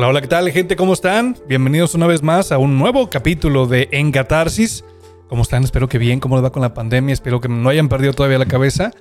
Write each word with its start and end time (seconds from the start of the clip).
Hola, 0.00 0.08
hola, 0.08 0.20
¿qué 0.22 0.28
tal 0.28 0.50
gente? 0.50 0.76
¿Cómo 0.76 0.94
están? 0.94 1.36
Bienvenidos 1.46 1.94
una 1.94 2.06
vez 2.06 2.22
más 2.22 2.52
a 2.52 2.56
un 2.56 2.78
nuevo 2.78 3.10
capítulo 3.10 3.66
de 3.66 3.86
Encatarsis. 3.92 4.82
¿Cómo 5.28 5.42
están? 5.42 5.62
Espero 5.62 5.90
que 5.90 5.98
bien, 5.98 6.20
¿cómo 6.20 6.36
les 6.36 6.44
va 6.46 6.50
con 6.50 6.62
la 6.62 6.72
pandemia? 6.72 7.12
Espero 7.12 7.38
que 7.38 7.48
no 7.50 7.68
hayan 7.68 7.90
perdido 7.90 8.14
todavía 8.14 8.38
la 8.38 8.46
cabeza. 8.46 8.92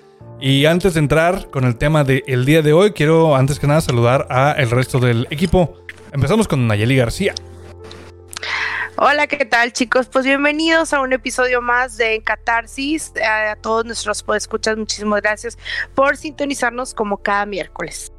Y 0.42 0.66
antes 0.66 0.96
de 0.96 1.00
entrar 1.00 1.50
con 1.52 1.64
el 1.64 1.78
tema 1.78 2.04
del 2.04 2.44
día 2.44 2.62
de 2.62 2.74
hoy, 2.74 2.92
quiero 2.92 3.38
antes 3.38 3.60
que 3.60 3.68
nada 3.68 3.80
saludar 3.80 4.28
a 4.30 4.52
el 4.58 4.70
resto 4.70 5.00
del 5.00 5.26
equipo. 5.30 5.78
Empezamos 6.12 6.50
con 6.50 6.68
Nayeli 6.68 6.98
García. 6.98 7.34
Hola, 8.98 9.28
¿qué 9.28 9.46
tal 9.46 9.72
chicos? 9.72 10.10
Pues 10.10 10.26
bienvenidos 10.26 10.92
a 10.92 11.00
un 11.00 11.14
episodio 11.14 11.62
más 11.62 11.96
de 11.96 12.22
Catarsis. 12.24 13.14
A 13.26 13.56
todos 13.56 13.86
nuestros 13.86 14.26
escuchas, 14.36 14.76
muchísimas 14.76 15.22
gracias 15.22 15.58
por 15.96 16.18
sintonizarnos 16.18 16.94
como 16.94 17.20
cada 17.20 17.46
miércoles. 17.46 18.12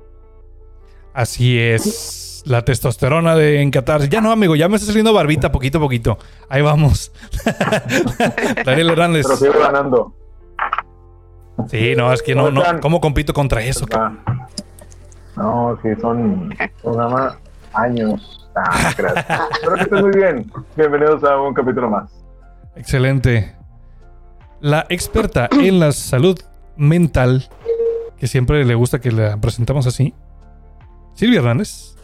Así 1.13 1.59
es 1.59 2.30
la 2.47 2.65
testosterona 2.65 3.35
de 3.35 3.63
encatar. 3.63 4.09
Ya 4.09 4.21
no, 4.21 4.33
amigo, 4.33 4.57
ya 4.57 4.69
me 4.69 4.77
está 4.77 4.87
saliendo 4.87 5.13
barbita 5.13 5.53
poquito 5.53 5.79
a 5.79 5.81
poquito. 5.81 6.19
Ahí 6.49 6.63
vamos. 6.63 7.13
Daniel 8.65 8.91
Hernández. 8.91 9.27
Pero 9.27 9.37
sigo 9.37 9.61
ganando. 9.61 10.15
Sí, 11.69 11.95
no, 11.97 12.13
es 12.13 12.23
que 12.23 12.35
no, 12.35 12.51
no. 12.51 12.63
¿Cómo 12.81 13.01
compito 13.01 13.35
contra 13.35 13.63
eso? 13.63 13.87
No, 15.37 15.79
sí, 15.83 15.89
son, 16.01 16.55
son 16.83 16.99
años. 17.73 18.49
Ah, 18.55 18.93
gracias. 18.97 19.27
Espero 19.53 19.75
que 19.77 19.83
estés 19.83 20.03
muy 20.03 20.13
bien. 20.13 20.53
Bienvenidos 20.77 21.23
a 21.25 21.41
un 21.41 21.55
capítulo 21.55 21.89
más. 21.89 22.11
Excelente. 22.77 23.55
La 24.61 24.87
experta 24.89 25.49
en 25.53 25.81
la 25.81 25.93
salud 25.93 26.39
mental, 26.77 27.49
que 28.19 28.27
siempre 28.27 28.65
le 28.65 28.75
gusta 28.75 29.01
que 29.01 29.13
la 29.13 29.37
presentamos 29.39 29.87
así, 29.87 30.15
Silvia 31.15 31.41
Hernández. 31.41 31.97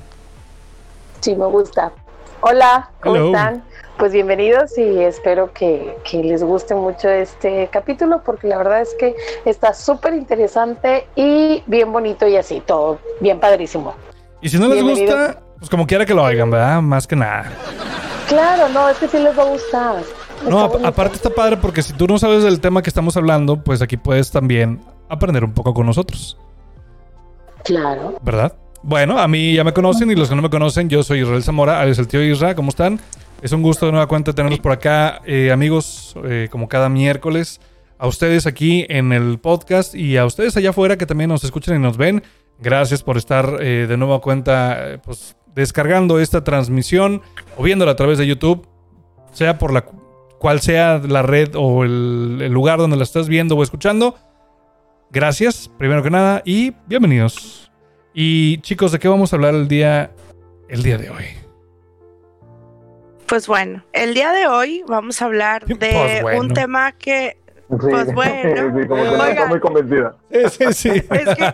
Sí, 1.21 1.35
me 1.35 1.47
gusta. 1.47 1.93
Hola, 2.41 2.91
¿cómo 3.01 3.17
están? 3.17 3.63
Pues 3.99 4.13
bienvenidos 4.13 4.77
y 4.77 4.99
espero 5.01 5.53
que, 5.53 5.97
les 6.13 6.43
guste 6.43 6.75
mucho 6.75 7.09
este 7.09 7.69
capítulo 7.73 8.23
porque 8.25 8.47
la 8.47 8.59
verdad 8.59 8.83
es 8.83 8.95
que 8.99 9.17
está 9.47 9.73
súper 9.73 10.13
interesante 10.15 11.07
y 11.17 11.63
bien 11.67 11.93
bonito 11.93 12.29
y 12.29 12.37
así, 12.37 12.61
todo 12.61 12.99
bien 13.21 13.41
padrísimo. 13.41 13.95
Y 14.43 14.51
si 14.51 14.59
no 14.59 14.69
les 14.69 14.83
gusta, 14.83 15.41
pues 15.59 15.71
como 15.71 15.87
quiera 15.87 16.05
que 16.05 16.13
lo 16.13 16.25
oigan, 16.25 16.51
¿verdad? 16.51 16.83
Más 16.83 17.07
que 17.07 17.17
nada. 17.17 17.51
Claro, 18.29 18.69
no, 18.69 18.89
es 18.89 18.99
que 18.99 19.09
sí 19.09 19.19
les 19.19 19.37
va 19.37 19.43
a 19.43 19.47
gustar. 19.47 20.03
no, 20.49 20.65
aparte 20.85 21.17
está 21.17 21.31
padre 21.31 21.57
porque 21.57 21.83
si 21.83 21.95
tú 21.95 22.07
no 22.07 22.19
sabes 22.19 22.43
del 22.43 22.61
tema 22.61 22.83
que 22.83 22.91
estamos 22.91 23.17
hablando, 23.17 23.65
pues 23.65 23.81
aquí 23.81 23.97
puedes 23.97 24.31
también 24.31 24.83
aprender 25.09 25.43
un 25.43 25.55
poco 25.55 25.73
con 25.73 25.87
nosotros. 25.87 26.37
Claro. 27.65 28.19
¿Verdad? 28.23 28.53
Bueno, 28.89 29.19
a 29.19 29.27
mí 29.27 29.53
ya 29.53 29.65
me 29.65 29.73
conocen 29.73 30.13
y 30.13 30.15
los 30.15 30.29
que 30.29 30.37
no 30.37 30.43
me 30.43 30.49
conocen, 30.49 30.89
yo 30.89 31.03
soy 31.03 31.23
Israel 31.23 31.43
Zamora, 31.43 31.85
es 31.89 31.99
el 31.99 32.07
tío 32.07 32.23
Isra, 32.23 32.55
¿cómo 32.55 32.69
están? 32.69 33.01
Es 33.43 33.51
un 33.51 33.61
gusto 33.61 33.87
de 33.87 33.91
nueva 33.91 34.07
cuenta 34.07 34.33
tenerlos 34.33 34.61
por 34.61 34.71
acá, 34.71 35.23
eh, 35.27 35.51
amigos, 35.51 36.15
eh, 36.23 36.47
como 36.53 36.69
cada 36.69 36.89
miércoles. 36.89 37.61
A 37.99 38.07
ustedes 38.07 38.47
aquí 38.47 38.87
en 38.89 39.13
el 39.13 39.41
podcast 39.41 39.93
y 39.97 40.17
a 40.17 40.25
ustedes 40.25 40.57
allá 40.57 40.71
afuera 40.71 40.97
que 40.97 41.05
también 41.05 41.31
nos 41.31 41.43
escuchan 41.43 41.75
y 41.75 41.81
nos 41.81 41.97
ven. 41.97 42.23
Gracias 42.61 43.03
por 43.03 43.17
estar 43.17 43.57
eh, 43.59 43.87
de 43.89 43.97
nueva 43.97 44.21
cuenta 44.21 45.01
pues, 45.03 45.35
descargando 45.57 46.21
esta 46.21 46.45
transmisión 46.45 47.23
o 47.57 47.65
viéndola 47.65 47.91
a 47.91 47.97
través 47.97 48.19
de 48.19 48.27
YouTube, 48.29 48.69
sea 49.33 49.59
por 49.59 49.73
la 49.73 49.85
cual 50.39 50.61
sea 50.61 50.99
la 50.99 51.23
red 51.23 51.57
o 51.57 51.83
el 51.83 52.53
lugar 52.53 52.79
donde 52.79 52.97
la 52.97 53.03
estás 53.03 53.29
viendo 53.29 53.57
o 53.57 53.65
escuchando. 53.65 54.15
Gracias, 55.11 55.69
primero 55.77 56.05
que 56.05 56.11
nada, 56.11 56.43
y 56.45 56.73
bienvenidos. 56.87 57.66
Y 58.19 58.63
chicos, 58.63 58.93
¿de 58.93 58.99
qué 58.99 59.09
vamos 59.09 59.31
a 59.31 59.37
hablar 59.37 59.55
el 59.55 59.69
día, 59.69 60.11
el 60.71 60.83
día 60.83 60.97
de 60.97 61.11
hoy? 61.11 61.27
Pues 63.27 63.47
bueno, 63.47 63.85
el 63.93 64.15
día 64.15 64.33
de 64.33 64.47
hoy 64.47 64.83
vamos 64.89 65.21
a 65.21 65.27
hablar 65.27 65.67
de 65.67 66.21
pues 66.23 66.41
un 66.41 66.55
tema 66.55 66.93
que 66.93 67.37
Pues 67.69 68.15
bueno. 68.15 68.81
Sí, 68.81 68.89
como 68.89 69.03
que 69.03 69.11
está 69.11 69.47
muy 69.47 69.61
convencida. 69.61 70.17
Sí, 70.31 70.73
sí, 70.73 70.89
Es 71.11 71.35
que, 71.37 71.53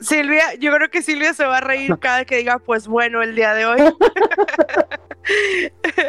Silvia, 0.00 0.54
yo 0.58 0.74
creo 0.74 0.90
que 0.90 1.00
Silvia 1.00 1.32
se 1.32 1.44
va 1.44 1.58
a 1.58 1.60
reír 1.60 1.96
cada 2.00 2.24
que 2.24 2.38
diga, 2.38 2.58
pues 2.58 2.88
bueno, 2.88 3.22
el 3.22 3.36
día 3.36 3.54
de 3.54 3.66
hoy. 3.66 3.80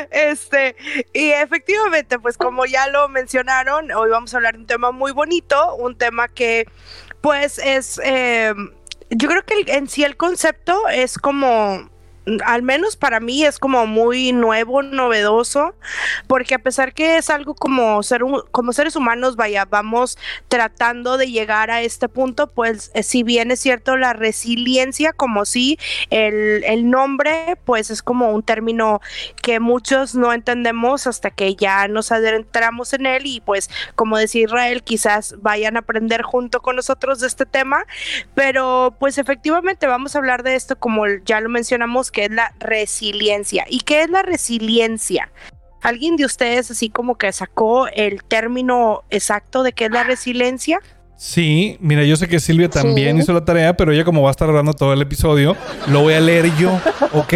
este, 0.09 0.75
y 1.13 1.29
efectivamente, 1.29 2.17
pues 2.17 2.39
como 2.39 2.65
ya 2.65 2.87
lo 2.87 3.07
mencionaron, 3.07 3.91
hoy 3.91 4.09
vamos 4.09 4.33
a 4.33 4.37
hablar 4.37 4.55
de 4.55 4.61
un 4.61 4.65
tema 4.65 4.91
muy 4.91 5.11
bonito, 5.11 5.75
un 5.75 5.95
tema 5.95 6.27
que 6.27 6.65
pues 7.25 7.57
es, 7.57 7.99
eh, 8.03 8.53
yo 9.09 9.27
creo 9.27 9.43
que 9.43 9.73
en 9.73 9.89
sí 9.89 10.03
el 10.03 10.15
concepto 10.15 10.87
es 10.89 11.17
como 11.17 11.89
al 12.45 12.63
menos 12.63 12.95
para 12.95 13.19
mí 13.19 13.43
es 13.43 13.59
como 13.59 13.85
muy 13.85 14.31
nuevo, 14.31 14.81
novedoso, 14.81 15.75
porque 16.27 16.55
a 16.55 16.59
pesar 16.59 16.93
que 16.93 17.17
es 17.17 17.29
algo 17.29 17.53
como 17.55 18.01
ser 18.03 18.21
como 18.51 18.73
seres 18.73 18.95
humanos, 18.95 19.35
vaya, 19.35 19.65
vamos 19.65 20.17
tratando 20.47 21.17
de 21.17 21.31
llegar 21.31 21.71
a 21.71 21.81
este 21.81 22.09
punto, 22.09 22.47
pues 22.47 22.91
eh, 22.93 23.03
si 23.03 23.23
bien 23.23 23.51
es 23.51 23.59
cierto 23.59 23.97
la 23.97 24.13
resiliencia, 24.13 25.13
como 25.13 25.45
si 25.45 25.77
el, 26.09 26.63
el 26.65 26.89
nombre, 26.89 27.57
pues 27.65 27.91
es 27.91 28.01
como 28.01 28.31
un 28.31 28.43
término 28.43 29.01
que 29.41 29.59
muchos 29.59 30.15
no 30.15 30.33
entendemos 30.33 31.07
hasta 31.07 31.29
que 31.29 31.55
ya 31.55 31.87
nos 31.87 32.11
adentramos 32.11 32.93
en 32.93 33.05
él 33.05 33.25
y 33.25 33.41
pues 33.41 33.69
como 33.95 34.17
decía 34.17 34.43
Israel, 34.43 34.83
quizás 34.83 35.35
vayan 35.41 35.75
a 35.75 35.79
aprender 35.79 36.23
junto 36.23 36.61
con 36.61 36.75
nosotros 36.75 37.19
de 37.19 37.27
este 37.27 37.45
tema, 37.45 37.85
pero 38.33 38.95
pues 38.99 39.17
efectivamente 39.17 39.87
vamos 39.87 40.15
a 40.15 40.19
hablar 40.19 40.43
de 40.43 40.55
esto 40.55 40.75
como 40.77 41.05
ya 41.25 41.39
lo 41.39 41.49
mencionamos 41.49 42.11
que 42.15 42.25
es 42.25 42.31
la 42.31 42.53
resiliencia. 42.59 43.65
¿Y 43.69 43.81
qué 43.81 44.03
es 44.03 44.09
la 44.09 44.23
resiliencia? 44.23 45.29
¿Alguien 45.81 46.15
de 46.15 46.25
ustedes 46.25 46.71
así 46.71 46.89
como 46.89 47.15
que 47.17 47.31
sacó 47.33 47.87
el 47.89 48.23
término 48.23 49.03
exacto 49.09 49.63
de 49.63 49.73
qué 49.73 49.85
es 49.85 49.91
la 49.91 50.05
resiliencia? 50.05 50.79
Sí, 51.17 51.77
mira, 51.81 52.03
yo 52.03 52.15
sé 52.15 52.27
que 52.27 52.39
Silvia 52.39 52.69
también 52.69 53.17
hizo 53.17 53.33
la 53.33 53.43
tarea, 53.43 53.75
pero 53.75 53.91
ella 53.91 54.05
como 54.05 54.21
va 54.21 54.29
a 54.29 54.31
estar 54.31 54.47
hablando 54.47 54.73
todo 54.73 54.93
el 54.93 55.01
episodio, 55.01 55.57
lo 55.87 56.01
voy 56.01 56.13
a 56.13 56.21
leer 56.21 56.55
yo, 56.55 56.71
¿ok? 57.13 57.33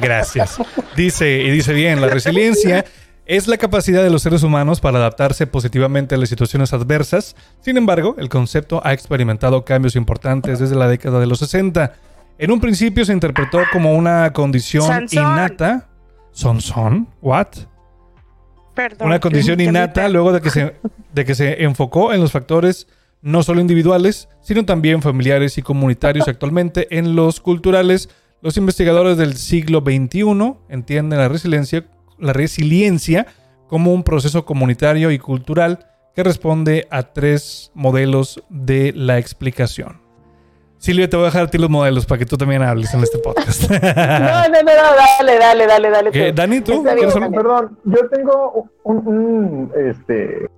Gracias. 0.00 0.56
Dice, 0.96 1.40
y 1.40 1.50
dice 1.50 1.72
bien, 1.72 2.00
la 2.00 2.06
resiliencia 2.06 2.84
es 3.26 3.48
la 3.48 3.56
capacidad 3.56 4.04
de 4.04 4.10
los 4.10 4.22
seres 4.22 4.44
humanos 4.44 4.80
para 4.80 4.98
adaptarse 4.98 5.46
positivamente 5.48 6.14
a 6.14 6.18
las 6.18 6.28
situaciones 6.28 6.72
adversas. 6.72 7.34
Sin 7.60 7.76
embargo, 7.76 8.14
el 8.18 8.28
concepto 8.28 8.80
ha 8.84 8.92
experimentado 8.92 9.64
cambios 9.64 9.96
importantes 9.96 10.60
desde 10.60 10.76
la 10.76 10.88
década 10.88 11.18
de 11.18 11.26
los 11.26 11.40
60 11.40 11.92
en 12.38 12.50
un 12.50 12.60
principio 12.60 13.04
se 13.04 13.12
interpretó 13.12 13.60
como 13.72 13.94
una 13.94 14.32
condición 14.32 15.06
innata. 15.10 15.88
¿Son 16.32 16.60
son? 16.60 17.08
¿What? 17.20 17.48
Perdón. 18.74 19.08
Una 19.08 19.20
condición 19.20 19.60
innata 19.60 20.08
luego 20.08 20.32
de 20.32 20.40
que, 20.40 20.50
se, 20.50 20.74
de 21.12 21.24
que 21.24 21.34
se 21.34 21.62
enfocó 21.62 22.12
en 22.12 22.20
los 22.20 22.32
factores 22.32 22.86
no 23.20 23.42
solo 23.42 23.60
individuales, 23.60 24.28
sino 24.40 24.64
también 24.64 25.02
familiares 25.02 25.56
y 25.56 25.62
comunitarios 25.62 26.26
actualmente 26.28 26.98
en 26.98 27.14
los 27.14 27.40
culturales. 27.40 28.08
Los 28.40 28.56
investigadores 28.56 29.16
del 29.16 29.36
siglo 29.36 29.80
XXI 29.80 30.54
entienden 30.68 31.18
la 31.18 31.28
resiliencia, 31.28 31.86
la 32.18 32.32
resiliencia 32.32 33.26
como 33.68 33.94
un 33.94 34.02
proceso 34.02 34.44
comunitario 34.44 35.12
y 35.12 35.18
cultural 35.18 35.86
que 36.14 36.24
responde 36.24 36.88
a 36.90 37.04
tres 37.14 37.70
modelos 37.74 38.42
de 38.50 38.92
la 38.94 39.18
explicación. 39.18 40.01
Silvia, 40.82 41.08
te 41.08 41.16
voy 41.16 41.22
a 41.22 41.26
dejar 41.26 41.42
a 41.44 41.46
ti 41.46 41.58
los 41.58 41.70
modelos 41.70 42.06
para 42.06 42.18
que 42.18 42.26
tú 42.26 42.36
también 42.36 42.60
hables 42.60 42.92
en 42.92 43.04
este 43.04 43.16
podcast. 43.18 43.70
no, 43.70 43.78
no, 43.78 44.62
no, 44.62 44.72
dale, 45.16 45.38
dale, 45.38 45.66
dale, 45.68 45.90
dale. 45.90 46.32
Dani, 46.32 46.60
tú. 46.60 46.82
Perdón, 46.82 47.78
yo 47.84 48.08
tengo 48.08 48.68
un, 48.82 49.70
este, 49.76 50.50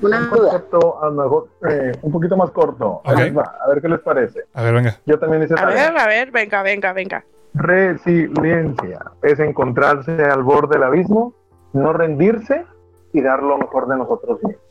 un 0.00 0.28
concepto 0.30 1.02
a 1.02 1.10
lo 1.10 1.12
mejor 1.12 1.48
eh, 1.68 1.92
un 2.00 2.10
poquito 2.10 2.38
más 2.38 2.50
corto. 2.52 3.02
A 3.04 3.12
ver 3.14 3.82
qué 3.82 3.88
les 3.90 4.00
parece. 4.00 4.44
A 4.54 4.62
ver, 4.62 4.72
venga. 4.72 4.98
Yo 5.04 5.18
también 5.18 5.42
hice. 5.42 5.52
A 5.58 5.66
ver, 5.66 5.94
a 5.94 6.06
ver, 6.06 6.30
venga, 6.30 6.62
venga, 6.62 6.94
venga. 6.94 7.24
Resiliencia 7.52 9.00
es 9.22 9.38
encontrarse 9.40 10.22
al 10.24 10.42
borde 10.42 10.76
del 10.78 10.84
abismo, 10.84 11.34
no 11.74 11.92
rendirse 11.92 12.64
y 13.12 13.20
dar 13.20 13.42
lo 13.42 13.58
mejor 13.58 13.88
de 13.88 13.98
nosotros 13.98 14.42
mismos. 14.42 14.62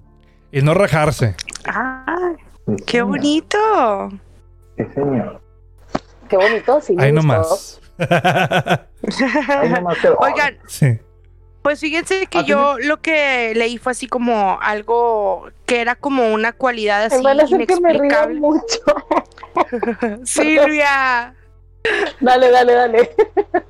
Y 0.52 0.64
no 0.64 0.74
rajarse. 0.74 1.36
¡Ah! 1.68 2.34
¡Qué 2.88 3.04
bonito! 3.04 4.10
Sí, 4.78 4.84
señor. 4.94 5.42
Qué 6.30 6.38
bonito, 6.38 6.82
sí. 6.82 6.96
Ahí 6.98 7.12
nomás. 7.12 7.82
Ahí 7.98 9.70
nomás 9.70 9.98
Oigan, 10.20 10.58
sí. 10.68 11.00
Pues 11.62 11.80
fíjense 11.80 12.28
que 12.28 12.44
yo 12.44 12.78
lo 12.78 13.02
que 13.02 13.54
leí 13.56 13.80
fue 13.80 13.94
así 13.94 14.08
como 14.08 14.60
algo 14.62 15.50
que 15.66 15.82
era 15.82 15.96
como 15.96 16.32
una 16.32 16.54
cualidad 16.54 17.06
así 17.06 17.24
inexplicable. 17.50 18.40
mucho. 18.40 18.84
Silvia. 20.24 21.34
Dale, 22.20 22.52
dale, 22.52 22.74
dale. 22.74 23.16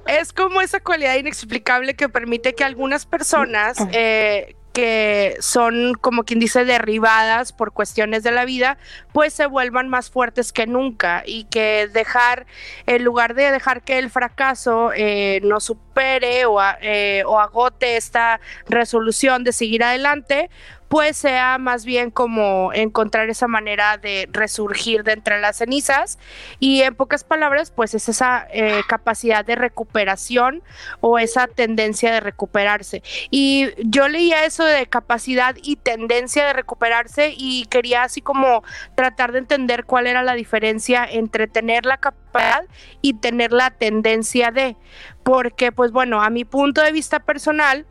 Es 0.08 0.34
como 0.34 0.62
esa 0.62 0.80
cualidad 0.82 1.16
inexplicable 1.16 1.96
que 1.96 2.10
permite 2.10 2.54
que 2.54 2.64
algunas 2.64 3.06
personas 3.06 3.78
eh, 3.94 4.56
que 4.76 5.38
son, 5.40 5.94
como 5.94 6.26
quien 6.26 6.42
dice, 6.42 6.66
derribadas 6.66 7.54
por 7.54 7.72
cuestiones 7.72 8.24
de 8.24 8.32
la 8.32 8.44
vida, 8.44 8.78
pues 9.14 9.34
se 9.34 9.46
vuelvan 9.46 9.88
más 9.88 10.10
fuertes 10.10 10.52
que 10.52 10.68
nunca 10.68 11.24
y 11.26 11.46
que 11.46 11.88
dejar, 11.94 12.46
en 12.86 13.06
lugar 13.06 13.36
de 13.36 13.52
dejar 13.52 13.84
que 13.84 13.98
el 13.98 14.10
fracaso 14.10 14.92
eh, 14.94 15.40
no 15.44 15.62
supere 15.62 16.46
o, 16.46 16.60
eh, 16.82 17.24
o 17.26 17.40
agote 17.40 17.96
esta 17.96 18.42
resolución 18.68 19.46
de 19.46 19.54
seguir 19.54 19.82
adelante, 19.82 20.50
pues 20.96 21.18
sea 21.18 21.58
más 21.58 21.84
bien 21.84 22.10
como 22.10 22.72
encontrar 22.72 23.30
esa 23.30 23.50
manera 23.50 23.98
de 23.98 24.30
resurgir 24.32 25.04
de 25.04 25.12
entre 25.12 25.42
las 25.42 25.58
cenizas. 25.58 26.18
Y 26.62 26.84
en 26.84 26.96
pocas 26.96 27.26
palabras 27.26 27.70
pues 27.70 27.94
es 27.96 28.08
esa 28.08 28.48
eh, 28.50 28.82
capacidad 28.88 29.44
de 29.44 29.56
recuperación 29.56 30.64
o 31.02 31.20
esa 31.20 31.48
tendencia 31.48 32.14
de 32.14 32.22
recuperarse. 32.22 33.04
Y 33.30 33.72
yo 33.80 34.08
leía 34.08 34.46
eso 34.46 34.64
de 34.64 34.88
capacidad 34.88 35.58
y 35.62 35.76
tendencia 35.76 36.46
de 36.46 36.54
recuperarse 36.54 37.34
y 37.36 37.66
quería 37.66 38.04
así 38.04 38.22
como 38.22 38.64
tratar 38.96 39.34
de 39.34 39.40
entender 39.40 39.84
cuál 39.84 40.08
era 40.08 40.24
la 40.24 40.34
diferencia 40.34 41.04
entre 41.04 41.48
tener 41.48 41.86
la 41.86 41.98
capacidad 41.98 42.64
y 43.02 43.16
tener 43.16 43.52
la 43.52 43.72
tendencia 43.72 44.52
de 44.52 44.78
porque 45.24 45.72
pues 45.72 45.92
bueno 45.92 46.22
a 46.22 46.30
mi 46.30 46.46
punto 46.46 46.82
de 46.82 46.92
vista 46.92 47.20
personal 47.20 47.86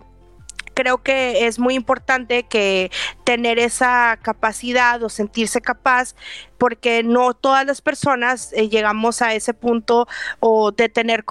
creo 0.74 1.02
que 1.02 1.46
es 1.46 1.58
muy 1.58 1.74
importante 1.74 2.42
que 2.44 2.90
tener 3.24 3.58
esa 3.58 4.18
capacidad 4.20 5.02
o 5.02 5.08
sentirse 5.08 5.60
capaz 5.60 6.14
porque 6.58 7.02
no 7.02 7.34
todas 7.34 7.64
las 7.66 7.80
personas 7.80 8.52
eh, 8.52 8.68
llegamos 8.68 9.22
a 9.22 9.34
ese 9.34 9.54
punto 9.54 10.06
o 10.40 10.72
de 10.72 10.88
tener 10.88 11.24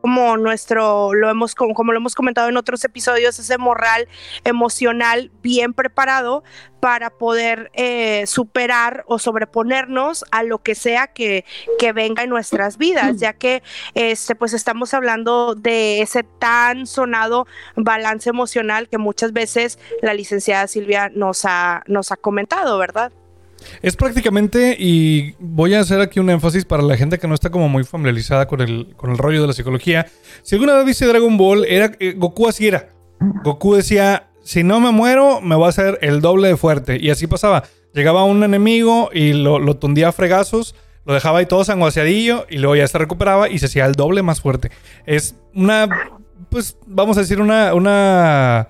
como 0.00 0.36
nuestro, 0.36 1.12
lo 1.14 1.30
hemos, 1.30 1.54
como, 1.54 1.74
como, 1.74 1.92
lo 1.92 1.98
hemos 1.98 2.14
comentado 2.14 2.48
en 2.48 2.56
otros 2.56 2.84
episodios, 2.84 3.38
ese 3.38 3.58
moral 3.58 4.08
emocional 4.44 5.30
bien 5.42 5.74
preparado 5.74 6.42
para 6.80 7.10
poder 7.10 7.70
eh, 7.74 8.26
superar 8.26 9.04
o 9.06 9.18
sobreponernos 9.18 10.24
a 10.30 10.42
lo 10.42 10.62
que 10.62 10.74
sea 10.74 11.08
que, 11.08 11.44
que 11.78 11.92
venga 11.92 12.22
en 12.22 12.30
nuestras 12.30 12.78
vidas, 12.78 13.18
ya 13.18 13.34
que 13.34 13.62
este, 13.94 14.34
pues 14.34 14.54
estamos 14.54 14.94
hablando 14.94 15.54
de 15.54 16.00
ese 16.00 16.22
tan 16.22 16.86
sonado 16.86 17.46
balance 17.76 18.30
emocional 18.30 18.88
que 18.88 18.98
muchas 18.98 19.32
veces 19.32 19.78
la 20.00 20.14
licenciada 20.14 20.66
Silvia 20.66 21.10
nos 21.14 21.44
ha, 21.44 21.82
nos 21.86 22.12
ha 22.12 22.16
comentado, 22.16 22.78
¿verdad? 22.78 23.12
Es 23.82 23.96
prácticamente, 23.96 24.76
y 24.78 25.34
voy 25.38 25.74
a 25.74 25.80
hacer 25.80 26.00
aquí 26.00 26.20
un 26.20 26.30
énfasis 26.30 26.64
para 26.64 26.82
la 26.82 26.96
gente 26.96 27.18
que 27.18 27.28
no 27.28 27.34
está 27.34 27.50
como 27.50 27.68
muy 27.68 27.84
familiarizada 27.84 28.46
con 28.46 28.60
el, 28.60 28.94
con 28.96 29.10
el 29.10 29.18
rollo 29.18 29.40
de 29.40 29.46
la 29.48 29.52
psicología. 29.52 30.06
Si 30.42 30.54
alguna 30.54 30.74
vez 30.74 30.86
viste 30.86 31.06
Dragon 31.06 31.36
Ball, 31.36 31.64
era, 31.64 31.92
eh, 31.98 32.14
Goku 32.16 32.48
así 32.48 32.68
era. 32.68 32.90
Goku 33.44 33.74
decía, 33.74 34.30
si 34.42 34.62
no 34.62 34.80
me 34.80 34.90
muero, 34.90 35.40
me 35.40 35.54
voy 35.54 35.66
a 35.66 35.68
hacer 35.68 35.98
el 36.02 36.20
doble 36.20 36.48
de 36.48 36.56
fuerte. 36.56 36.98
Y 37.00 37.10
así 37.10 37.26
pasaba. 37.26 37.64
Llegaba 37.92 38.24
un 38.24 38.42
enemigo 38.42 39.10
y 39.12 39.32
lo, 39.32 39.58
lo 39.58 39.76
tundía 39.76 40.08
a 40.08 40.12
fregazos, 40.12 40.74
lo 41.04 41.14
dejaba 41.14 41.40
ahí 41.40 41.46
todo 41.46 41.64
sanguaseadillo 41.64 42.46
y 42.48 42.58
luego 42.58 42.76
ya 42.76 42.86
se 42.86 42.98
recuperaba 42.98 43.48
y 43.48 43.58
se 43.58 43.66
hacía 43.66 43.86
el 43.86 43.92
doble 43.92 44.22
más 44.22 44.40
fuerte. 44.40 44.70
Es 45.06 45.34
una, 45.54 45.88
pues 46.50 46.76
vamos 46.86 47.16
a 47.16 47.20
decir, 47.20 47.40
una, 47.40 47.74
una 47.74 48.68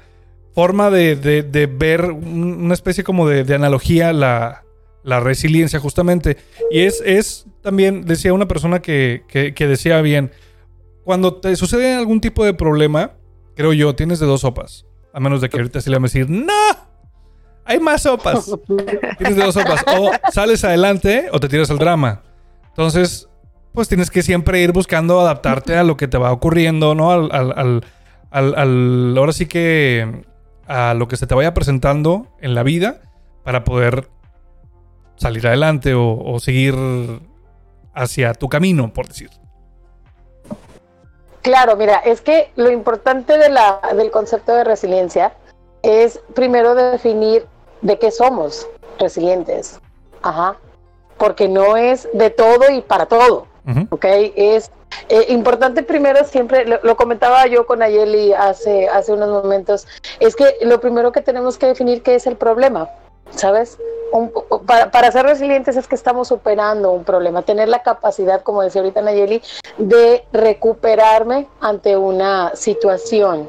forma 0.55 0.91
de, 0.91 1.17
de, 1.17 1.67
ver, 1.67 2.11
una 2.11 2.75
especie 2.75 3.05
como 3.05 3.29
de, 3.29 3.45
de 3.45 3.55
analogía 3.55 4.13
la, 4.13 4.65
la 5.03 5.21
resiliencia 5.21 5.81
justamente. 5.81 6.37
Y 6.71 6.81
es, 6.81 7.03
es 7.05 7.47
también, 7.63 8.05
decía 8.05 8.33
una 8.33 8.49
persona 8.49 8.81
que, 8.81 9.23
que, 9.29 9.67
decía 9.67 10.01
bien, 10.01 10.31
cuando 11.05 11.35
te 11.37 11.55
sucede 11.57 11.95
algún 11.95 12.21
tipo 12.21 12.45
de 12.45 12.55
problema, 12.55 13.13
creo 13.57 13.73
yo, 13.73 13.95
tienes 13.95 14.19
de 14.21 14.27
dos 14.27 14.43
sopas. 14.43 14.87
A 15.13 15.21
menos 15.21 15.41
de 15.41 15.49
que 15.49 15.57
ahorita 15.57 15.81
se 15.81 15.91
le 15.91 15.97
va 15.97 16.03
a 16.03 16.05
decir, 16.05 16.29
no, 16.29 16.53
hay 17.65 17.81
más 17.81 18.03
sopas. 18.03 18.51
tienes 19.19 19.37
de 19.37 19.45
dos 19.45 19.55
sopas. 19.55 19.85
O 19.99 20.11
sales 20.33 20.65
adelante 20.65 21.29
o 21.33 21.41
te 21.41 21.49
tiras 21.49 21.71
al 21.71 21.79
drama. 21.79 22.23
Entonces, 22.69 23.29
pues 23.73 23.89
tienes 23.89 24.11
que 24.11 24.23
siempre 24.23 24.61
ir 24.63 24.73
buscando 24.73 25.21
adaptarte 25.21 25.77
a 25.77 25.85
lo 25.85 25.97
que 25.97 26.09
te 26.09 26.19
va 26.19 26.33
ocurriendo, 26.33 26.95
¿no? 26.95 27.13
Al, 27.13 27.31
al, 27.33 27.83
al, 28.31 28.55
al, 28.55 29.15
ahora 29.17 29.33
sí 29.33 29.47
que 29.47 30.25
a 30.67 30.95
lo 30.95 31.09
que 31.09 31.17
se 31.17 31.27
te 31.27 31.35
vaya 31.35 31.53
presentando 31.53 32.29
en 32.41 32.55
la 32.55 32.63
vida 32.63 33.01
para 33.43 33.65
poder 33.65 34.09
salir 35.21 35.47
adelante 35.47 35.93
o, 35.95 36.39
seguir 36.41 36.75
hacia 37.95 38.33
tu 38.33 38.49
camino, 38.49 38.91
por 38.93 39.07
decir. 39.07 39.29
Claro, 41.43 41.77
mira, 41.77 41.97
es 41.99 42.23
que 42.23 42.51
lo 42.57 42.71
importante 42.71 43.37
de 43.37 43.51
la, 43.51 43.81
del 43.95 44.11
concepto 44.11 44.55
de 44.55 44.65
resiliencia 44.65 45.35
es 45.83 46.21
primero 46.35 46.75
definir 46.75 47.47
de 47.83 47.99
qué 47.99 48.11
somos 48.11 48.67
resilientes. 48.99 49.79
Ajá. 50.23 50.57
Porque 51.19 51.49
no 51.49 51.77
es 51.77 52.09
de 52.15 52.31
todo 52.31 52.71
y 52.71 52.81
para 52.81 53.07
todo. 53.07 53.47
¿Ok? 53.91 54.05
Es 54.37 54.71
eh, 55.09 55.27
importante 55.29 55.83
primero 55.83 56.25
siempre, 56.25 56.65
lo, 56.65 56.97
comentaba 56.97 57.47
yo 57.47 57.67
con 57.67 57.83
Ayeli 57.83 58.33
hace, 58.33 58.89
hace 58.89 59.13
unos 59.13 59.29
momentos, 59.29 59.87
es 60.19 60.35
que 60.35 60.57
lo 60.63 60.81
primero 60.81 61.13
que 61.13 61.21
tenemos 61.21 61.59
que 61.59 61.67
definir 61.67 62.03
qué 62.03 62.15
es 62.15 62.27
el 62.27 62.37
problema. 62.37 62.89
¿Sabes? 63.35 63.79
para, 64.67 65.13
ser 65.13 65.25
resilientes 65.25 65.77
es 65.77 65.87
que 65.87 65.95
estamos 65.95 66.29
superando 66.29 66.91
un 66.93 67.05
problema, 67.05 67.43
tener 67.43 67.69
la 67.69 67.83
capacidad, 67.83 68.43
como 68.43 68.63
decía 68.63 68.83
ahorita 68.83 69.03
Nayeli, 69.03 69.43
de 69.79 70.25
recuperarme 70.33 71.47
ante 71.61 71.97
una 71.97 72.55
situación, 72.55 73.49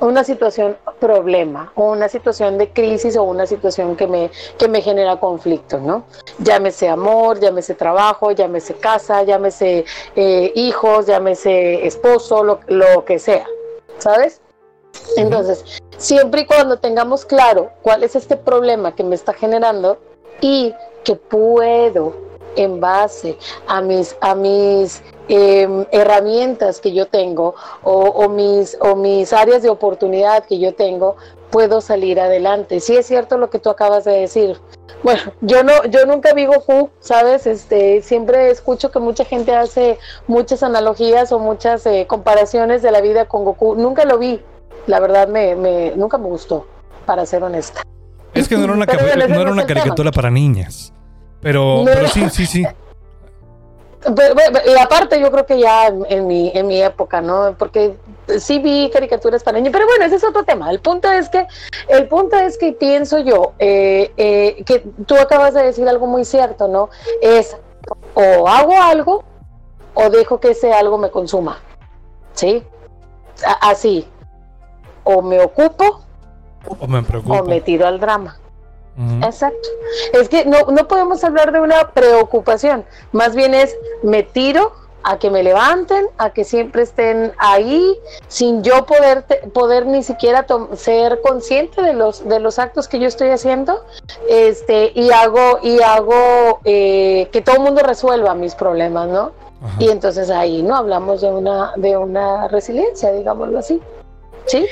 una 0.00 0.24
situación 0.24 0.76
problema, 0.98 1.72
o 1.74 1.90
una 1.90 2.08
situación 2.08 2.58
de 2.58 2.70
crisis 2.70 3.16
o 3.16 3.22
una 3.22 3.46
situación 3.46 3.96
que 3.96 4.06
me, 4.06 4.30
que 4.58 4.68
me 4.68 4.82
genera 4.82 5.18
conflicto, 5.18 5.78
¿no? 5.78 6.04
Llámese 6.38 6.88
amor, 6.88 7.40
llámese 7.40 7.74
trabajo, 7.74 8.32
llámese 8.32 8.74
casa, 8.74 9.22
llámese 9.22 9.84
eh, 10.16 10.52
hijos, 10.54 11.06
llámese 11.06 11.86
esposo, 11.86 12.42
lo, 12.42 12.60
lo 12.68 13.04
que 13.04 13.18
sea, 13.18 13.46
¿sabes? 13.98 14.40
Entonces, 15.16 15.64
siempre 15.96 16.42
y 16.42 16.46
cuando 16.46 16.78
tengamos 16.78 17.24
claro 17.24 17.70
cuál 17.82 18.02
es 18.02 18.16
este 18.16 18.36
problema 18.36 18.94
que 18.94 19.04
me 19.04 19.14
está 19.14 19.32
generando 19.32 19.98
y 20.40 20.74
que 21.04 21.16
puedo 21.16 22.14
en 22.56 22.80
base 22.80 23.36
a 23.66 23.80
mis, 23.80 24.16
a 24.20 24.34
mis 24.34 25.02
em, 25.28 25.84
herramientas 25.90 26.80
que 26.80 26.92
yo 26.92 27.06
tengo 27.06 27.54
o, 27.82 28.28
mis, 28.28 28.76
o 28.80 28.94
mis 28.94 29.32
áreas 29.32 29.62
de 29.62 29.70
oportunidad 29.70 30.44
que 30.44 30.58
yo 30.58 30.74
tengo, 30.74 31.16
puedo 31.50 31.80
salir 31.80 32.20
adelante. 32.20 32.80
Sí 32.80 32.96
es 32.96 33.06
cierto 33.06 33.38
lo 33.38 33.50
que 33.50 33.58
tú 33.58 33.70
acabas 33.70 34.04
de 34.04 34.12
decir. 34.12 34.58
Bueno, 35.02 35.20
yo 35.42 35.62
no, 35.62 35.84
yo 35.84 36.06
nunca 36.06 36.32
vi 36.32 36.46
Goku, 36.46 36.90
¿sabes? 37.00 37.46
Este, 37.46 38.00
siempre 38.00 38.50
escucho 38.50 38.90
que 38.90 38.98
mucha 38.98 39.24
gente 39.24 39.54
hace 39.54 39.98
muchas 40.26 40.62
analogías 40.62 41.30
o 41.30 41.38
muchas 41.38 41.84
eh, 41.86 42.06
comparaciones 42.08 42.80
de 42.80 42.90
la 42.90 43.02
vida 43.02 43.26
con 43.26 43.44
Goku. 43.44 43.74
Nunca 43.74 44.06
lo 44.06 44.18
vi, 44.18 44.40
la 44.86 45.00
verdad 45.00 45.28
me, 45.28 45.54
me, 45.56 45.92
nunca 45.96 46.18
me 46.18 46.26
gustó, 46.26 46.66
para 47.06 47.26
ser 47.26 47.42
honesta. 47.42 47.82
Es 48.34 48.48
que 48.48 48.56
no 48.56 48.64
era 48.64 48.72
una, 48.72 48.86
no 49.28 49.40
era 49.40 49.52
una 49.52 49.66
caricatura 49.66 50.10
para 50.10 50.30
niñas. 50.30 50.92
Pero, 51.40 51.82
pero 51.84 52.08
sí, 52.08 52.28
sí, 52.30 52.46
sí. 52.46 52.66
y 54.66 54.78
aparte 54.78 55.20
yo 55.20 55.30
creo 55.30 55.46
que 55.46 55.58
ya 55.58 55.86
en, 55.86 56.26
mi, 56.26 56.50
en 56.54 56.66
mi 56.66 56.82
época, 56.82 57.20
¿no? 57.20 57.54
Porque 57.58 57.96
sí 58.38 58.58
vi 58.58 58.90
caricaturas 58.90 59.42
para 59.42 59.58
niños, 59.58 59.72
pero 59.72 59.86
bueno, 59.86 60.04
ese 60.04 60.16
es 60.16 60.24
otro 60.24 60.44
tema. 60.44 60.70
El 60.70 60.80
punto 60.80 61.10
es 61.10 61.28
que, 61.28 61.46
el 61.88 62.08
punto 62.08 62.36
es 62.36 62.58
que 62.58 62.72
pienso 62.72 63.18
yo, 63.20 63.52
eh, 63.58 64.12
eh, 64.16 64.62
que 64.64 64.80
tú 65.06 65.16
acabas 65.16 65.54
de 65.54 65.62
decir 65.64 65.88
algo 65.88 66.06
muy 66.06 66.24
cierto, 66.24 66.68
¿no? 66.68 66.90
Es 67.22 67.56
o 68.14 68.48
hago 68.48 68.80
algo 68.80 69.24
o 69.94 70.10
dejo 70.10 70.40
que 70.40 70.50
ese 70.50 70.72
algo 70.72 70.98
me 70.98 71.10
consuma. 71.10 71.60
¿Sí? 72.34 72.62
Así 73.60 74.08
o 75.04 75.22
me 75.22 75.40
ocupo 75.40 76.00
o 76.66 76.86
me, 76.86 77.02
preocupo. 77.02 77.34
o 77.34 77.44
me 77.44 77.60
tiro 77.60 77.86
al 77.86 78.00
drama. 78.00 78.38
Exacto. 79.22 79.68
Es 80.12 80.28
que 80.28 80.44
no, 80.44 80.70
no 80.70 80.86
podemos 80.86 81.24
hablar 81.24 81.50
de 81.52 81.60
una 81.60 81.90
preocupación, 81.90 82.84
más 83.10 83.34
bien 83.34 83.52
es 83.52 83.76
me 84.02 84.22
tiro 84.22 84.72
a 85.04 85.18
que 85.18 85.30
me 85.30 85.42
levanten, 85.42 86.06
a 86.16 86.30
que 86.30 86.44
siempre 86.44 86.82
estén 86.82 87.32
ahí, 87.38 87.98
sin 88.26 88.62
yo 88.62 88.86
poder, 88.86 89.24
poder 89.52 89.86
ni 89.86 90.02
siquiera 90.02 90.46
ser 90.76 91.20
consciente 91.20 91.82
de 91.82 91.92
los, 91.92 92.26
de 92.26 92.40
los 92.40 92.58
actos 92.58 92.88
que 92.88 92.98
yo 92.98 93.06
estoy 93.06 93.28
haciendo, 93.28 93.84
este, 94.28 94.92
y 94.94 95.10
hago, 95.10 95.58
y 95.62 95.82
hago 95.82 96.60
eh, 96.64 97.28
que 97.32 97.42
todo 97.42 97.56
el 97.56 97.62
mundo 97.62 97.82
resuelva 97.82 98.34
mis 98.34 98.54
problemas, 98.54 99.08
¿no? 99.08 99.32
Y 99.78 99.88
entonces 99.88 100.28
ahí 100.28 100.62
no 100.62 100.76
hablamos 100.76 101.22
de 101.22 101.30
una, 101.30 101.72
de 101.76 101.96
una 101.96 102.48
resiliencia, 102.48 103.12
digámoslo 103.12 103.58
así. 103.58 103.80
¿Sí? 104.46 104.66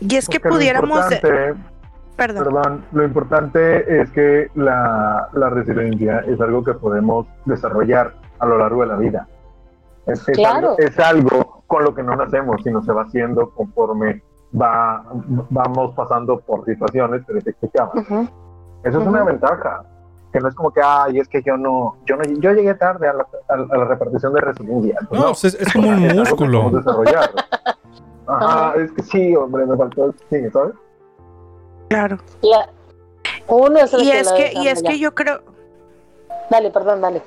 Y 0.00 0.16
es 0.16 0.28
que 0.28 0.40
pudiéramos... 0.40 1.04
Perdón. 2.16 2.44
Perdón. 2.44 2.84
lo 2.92 3.04
importante 3.04 4.00
es 4.00 4.10
que 4.10 4.50
la, 4.54 5.28
la 5.34 5.50
resiliencia 5.50 6.20
es 6.26 6.40
algo 6.40 6.64
que 6.64 6.72
podemos 6.72 7.26
desarrollar 7.44 8.14
a 8.38 8.46
lo 8.46 8.56
largo 8.56 8.80
de 8.80 8.86
la 8.86 8.96
vida. 8.96 9.28
Es, 10.06 10.26
algo, 10.38 10.78
es 10.78 10.98
algo 10.98 11.62
con 11.66 11.84
lo 11.84 11.94
que 11.94 12.02
no 12.02 12.16
nacemos, 12.16 12.62
sino 12.62 12.82
se 12.82 12.92
va 12.92 13.02
haciendo 13.02 13.50
conforme 13.50 14.22
va, 14.58 15.04
vamos 15.50 15.94
pasando 15.94 16.38
por 16.40 16.64
situaciones 16.64 17.24
que 17.26 17.40
te 17.40 17.50
explicaban. 17.50 18.30
Eso 18.84 19.00
es 19.00 19.06
una 19.06 19.24
ventaja, 19.24 19.82
que 20.32 20.40
no 20.40 20.48
es 20.48 20.54
como 20.54 20.70
que, 20.70 20.80
ay, 20.84 21.18
es 21.18 21.28
que 21.28 21.42
yo 21.42 21.56
no, 21.56 21.96
yo 22.06 22.16
no, 22.16 22.22
yo 22.24 22.52
llegué 22.52 22.74
tarde 22.74 23.08
a 23.08 23.14
la, 23.14 23.26
a, 23.48 23.56
la 23.56 23.84
repartición 23.84 24.32
de 24.32 24.40
resiliencia. 24.40 24.98
Pues 25.08 25.20
no, 25.20 25.32
Es, 25.32 25.72
como 25.72 25.88
un 25.88 26.06
músculo. 26.16 26.70
desarrollar. 26.70 27.30
Ajá, 28.26 28.74
es 28.76 28.92
que 28.92 29.02
sí, 29.02 29.36
hombre, 29.36 29.66
me 29.66 29.76
faltó, 29.76 30.14
sí, 30.30 30.50
¿sabes? 30.52 30.74
Claro. 31.88 32.18
Uno 33.48 33.78
es 33.78 33.92
y 33.94 34.10
es 34.10 34.32
que, 34.32 34.52
y 34.54 34.68
es 34.68 34.82
que 34.82 34.98
yo 34.98 35.14
creo 35.14 35.40
Dale, 36.50 36.70
perdón, 36.70 37.00
dale. 37.00 37.22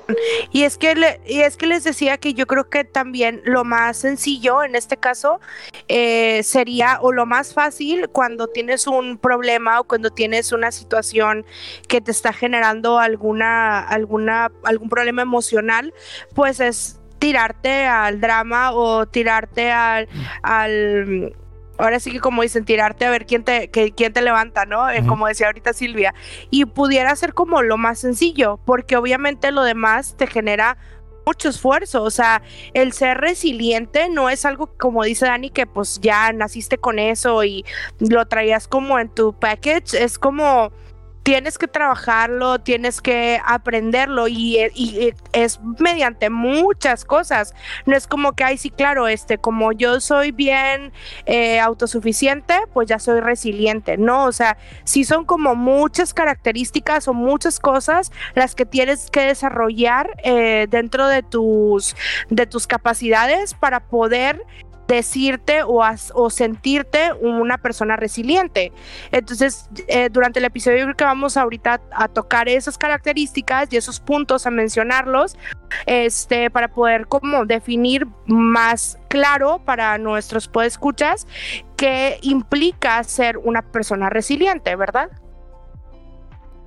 Y 0.50 0.62
es 0.62 0.78
que 0.78 0.94
y 1.26 1.40
es 1.42 1.56
que 1.56 1.66
les 1.66 1.84
decía 1.84 2.16
que 2.16 2.32
yo 2.34 2.46
creo 2.46 2.70
que 2.70 2.84
también 2.84 3.42
lo 3.44 3.64
más 3.64 3.98
sencillo 3.98 4.62
en 4.62 4.74
este 4.74 4.96
caso 4.96 5.40
eh, 5.88 6.42
sería 6.42 6.98
o 7.02 7.12
lo 7.12 7.26
más 7.26 7.52
fácil 7.52 8.08
cuando 8.08 8.48
tienes 8.48 8.86
un 8.86 9.18
problema 9.18 9.80
o 9.80 9.84
cuando 9.84 10.10
tienes 10.10 10.52
una 10.52 10.72
situación 10.72 11.44
que 11.86 12.00
te 12.00 12.10
está 12.10 12.32
generando 12.32 12.98
alguna 12.98 13.80
alguna 13.80 14.50
algún 14.64 14.88
problema 14.88 15.22
emocional, 15.22 15.92
pues 16.34 16.60
es 16.60 16.99
tirarte 17.20 17.86
al 17.86 18.20
drama 18.20 18.72
o 18.72 19.06
tirarte 19.06 19.70
al, 19.70 20.08
al 20.42 21.36
ahora 21.78 22.00
sí 22.00 22.10
que 22.10 22.20
como 22.20 22.42
dicen, 22.42 22.64
tirarte 22.64 23.06
a 23.06 23.10
ver 23.10 23.26
quién 23.26 23.44
te, 23.44 23.70
quién 23.70 24.12
te 24.12 24.22
levanta, 24.22 24.66
¿no? 24.66 24.90
Eh, 24.90 25.04
como 25.06 25.26
decía 25.26 25.46
ahorita 25.46 25.72
Silvia. 25.72 26.14
Y 26.50 26.64
pudiera 26.64 27.14
ser 27.16 27.34
como 27.34 27.62
lo 27.62 27.76
más 27.76 27.98
sencillo, 27.98 28.58
porque 28.64 28.96
obviamente 28.96 29.50
lo 29.50 29.62
demás 29.62 30.16
te 30.16 30.26
genera 30.26 30.76
mucho 31.26 31.50
esfuerzo, 31.50 32.02
o 32.02 32.10
sea, 32.10 32.42
el 32.72 32.92
ser 32.92 33.18
resiliente 33.18 34.08
no 34.08 34.30
es 34.30 34.46
algo 34.46 34.74
como 34.78 35.04
dice 35.04 35.26
Dani 35.26 35.50
que 35.50 35.66
pues 35.66 36.00
ya 36.00 36.32
naciste 36.32 36.78
con 36.78 36.98
eso 36.98 37.44
y 37.44 37.64
lo 37.98 38.26
traías 38.26 38.66
como 38.66 38.98
en 38.98 39.10
tu 39.10 39.34
package, 39.38 39.94
es 40.02 40.18
como 40.18 40.72
tienes 41.30 41.58
que 41.58 41.68
trabajarlo, 41.68 42.58
tienes 42.58 43.00
que 43.00 43.40
aprenderlo 43.46 44.26
y, 44.26 44.58
es 45.32 45.60
mediante 45.78 46.28
muchas 46.28 47.04
cosas. 47.04 47.54
No 47.86 47.96
es 47.96 48.08
como 48.08 48.32
que, 48.32 48.42
ay, 48.42 48.58
sí, 48.58 48.68
claro, 48.68 49.06
este, 49.06 49.38
como 49.38 49.70
yo 49.70 50.00
soy 50.00 50.32
bien 50.32 50.92
eh, 51.26 51.60
autosuficiente, 51.60 52.54
pues 52.74 52.88
ya 52.88 52.98
soy 52.98 53.20
resiliente. 53.20 53.96
No, 53.96 54.24
o 54.24 54.32
sea, 54.32 54.58
sí 54.82 55.04
son 55.04 55.24
como 55.24 55.54
muchas 55.54 56.14
características 56.14 57.06
o 57.06 57.14
muchas 57.14 57.60
cosas 57.60 58.10
las 58.34 58.56
que 58.56 58.66
tienes 58.66 59.08
que 59.08 59.20
desarrollar 59.20 60.10
eh, 60.24 60.66
dentro 60.68 61.06
de 61.06 61.22
tus, 61.22 61.94
de 62.28 62.46
tus 62.46 62.66
capacidades 62.66 63.54
para 63.54 63.78
poder 63.78 64.44
decirte 64.90 65.62
o, 65.62 65.82
o 66.14 66.30
sentirte 66.30 67.12
una 67.20 67.58
persona 67.58 67.96
resiliente. 67.96 68.72
Entonces, 69.12 69.68
eh, 69.86 70.08
durante 70.10 70.40
el 70.40 70.44
episodio 70.44 70.78
yo 70.78 70.84
creo 70.86 70.96
que 70.96 71.04
vamos 71.04 71.36
ahorita 71.36 71.80
a 71.92 72.08
tocar 72.08 72.48
esas 72.48 72.76
características 72.76 73.72
y 73.72 73.76
esos 73.76 74.00
puntos, 74.00 74.46
a 74.46 74.50
mencionarlos, 74.50 75.36
este, 75.86 76.50
para 76.50 76.68
poder 76.68 77.06
como 77.06 77.46
definir 77.46 78.08
más 78.26 78.98
claro 79.08 79.60
para 79.64 79.96
nuestros 79.98 80.48
podescuchas 80.48 81.26
qué 81.76 82.18
implica 82.22 83.02
ser 83.04 83.38
una 83.38 83.62
persona 83.62 84.10
resiliente, 84.10 84.74
¿verdad? 84.74 85.10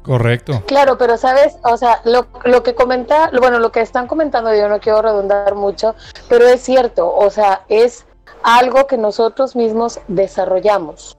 Correcto. 0.03 0.63
Claro, 0.65 0.98
pero 0.98 1.18
sabes, 1.18 1.58
o 1.63 1.77
sea, 1.77 2.01
lo, 2.03 2.27
lo, 2.44 2.62
que 2.63 2.75
comenta, 2.75 3.30
bueno, 3.38 3.60
lo 3.60 3.72
que 3.72 3.82
están 3.82 4.08
comentando, 4.08 4.53
yo 4.53 4.68
no 4.68 4.80
quiero 4.80 5.01
redundar 5.01 5.56
mucho, 5.56 5.96
pero 6.27 6.46
es 6.46 6.62
cierto, 6.62 7.13
o 7.13 7.30
sea, 7.30 7.63
es 7.70 8.06
algo 8.44 8.88
que 8.88 8.98
nosotros 8.98 9.56
mismos 9.56 10.00
desarrollamos, 10.08 11.18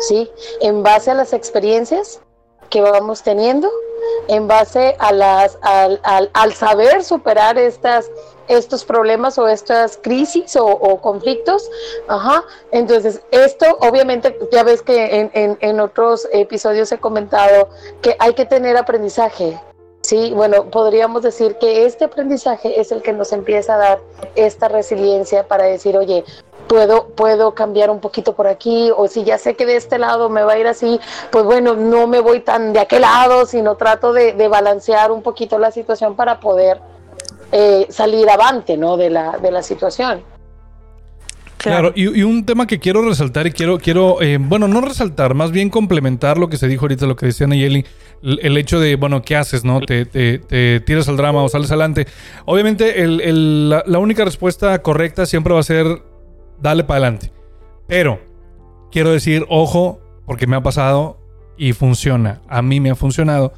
¿sí? 0.00 0.30
En 0.60 0.82
base 0.82 1.10
a 1.10 1.14
las 1.14 1.32
experiencias 1.32 2.20
que 2.70 2.80
vamos 2.80 3.22
teniendo, 3.22 3.70
en 4.28 4.48
base 4.48 4.96
a 4.98 5.12
las, 5.12 5.58
al, 5.62 6.00
al, 6.02 6.52
saber 6.52 7.04
superar 7.04 7.58
estas, 7.58 8.10
estos 8.48 8.84
problemas 8.84 9.38
o 9.38 9.46
estas 9.48 9.98
crisis 10.02 10.56
o, 10.56 11.00
conflictos. 11.00 11.70
Ajá. 12.08 12.44
Entonces, 12.72 13.22
esto 13.30 13.66
obviamente, 13.80 14.36
ya 14.52 14.62
ves 14.64 14.82
que 14.82 15.20
en, 15.20 15.30
en, 15.34 15.58
en 15.60 15.80
otros 15.80 16.28
episodios 16.32 16.90
he 16.92 16.98
comentado 16.98 17.68
que 18.02 18.16
hay 18.18 18.34
que 18.34 18.46
tener 18.46 18.76
aprendizaje, 18.76 19.60
Sí, 20.06 20.30
bueno, 20.32 20.66
podríamos 20.70 21.22
decir 21.22 21.56
que 21.56 21.84
este 21.84 22.04
aprendizaje 22.04 22.80
es 22.80 22.92
el 22.92 23.02
que 23.02 23.12
nos 23.12 23.32
empieza 23.32 23.74
a 23.74 23.78
dar 23.78 23.98
esta 24.36 24.68
resiliencia 24.68 25.48
para 25.48 25.64
decir, 25.64 25.98
oye, 25.98 26.24
puedo, 26.68 27.08
puedo 27.08 27.56
cambiar 27.56 27.90
un 27.90 27.98
poquito 27.98 28.36
por 28.36 28.46
aquí, 28.46 28.92
o 28.96 29.08
si 29.08 29.24
ya 29.24 29.36
sé 29.36 29.56
que 29.56 29.66
de 29.66 29.74
este 29.74 29.98
lado 29.98 30.28
me 30.28 30.44
va 30.44 30.52
a 30.52 30.58
ir 30.60 30.68
así, 30.68 31.00
pues 31.32 31.44
bueno, 31.44 31.74
no 31.74 32.06
me 32.06 32.20
voy 32.20 32.38
tan 32.38 32.72
de 32.72 32.78
aquel 32.78 33.00
lado, 33.00 33.46
sino 33.46 33.76
trato 33.76 34.12
de, 34.12 34.46
balancear 34.46 35.10
un 35.10 35.22
poquito 35.22 35.58
la 35.58 35.72
situación 35.72 36.14
para 36.14 36.38
poder 36.38 36.80
eh, 37.50 37.88
salir 37.90 38.30
avante, 38.30 38.76
¿no? 38.76 38.96
De 38.96 39.10
la, 39.10 39.38
de 39.38 39.50
la 39.50 39.64
situación. 39.64 40.22
Claro, 41.66 41.92
y, 41.96 42.22
un 42.22 42.44
tema 42.44 42.66
que 42.66 42.78
quiero 42.78 43.02
resaltar 43.02 43.46
y 43.46 43.50
quiero, 43.50 43.78
quiero 43.78 44.22
eh, 44.22 44.38
bueno, 44.40 44.68
no 44.68 44.80
resaltar, 44.80 45.34
más 45.34 45.50
bien 45.50 45.68
complementar 45.68 46.38
lo 46.38 46.48
que 46.48 46.56
se 46.56 46.68
dijo 46.68 46.84
ahorita, 46.84 47.06
lo 47.06 47.16
que 47.16 47.26
decía 47.26 47.46
Nayeli, 47.46 47.84
el, 48.22 48.56
hecho 48.56 48.78
de, 48.78 48.96
bueno, 48.96 49.22
¿qué 49.22 49.36
haces, 49.36 49.64
no? 49.64 49.80
Te, 49.80 50.06
te, 50.06 50.80
tiras 50.80 51.08
al 51.08 51.16
drama 51.16 51.42
o 51.42 51.48
sales 51.48 51.70
adelante. 51.70 52.06
Obviamente, 52.44 52.94
la, 53.06 53.98
única 53.98 54.24
respuesta 54.24 54.80
correcta 54.80 55.26
siempre 55.26 55.52
va 55.52 55.60
a 55.60 55.64
ser 55.64 56.02
dale 56.60 56.84
para 56.84 56.98
adelante. 56.98 57.32
Pero, 57.86 58.20
quiero 58.90 59.12
decir, 59.12 59.44
ojo, 59.48 60.00
porque 60.24 60.46
me 60.46 60.56
ha 60.56 60.62
pasado 60.62 61.18
y 61.56 61.72
funciona. 61.72 62.40
A 62.48 62.62
mí 62.62 62.80
me 62.80 62.90
ha 62.90 62.94
funcionado. 62.94 63.52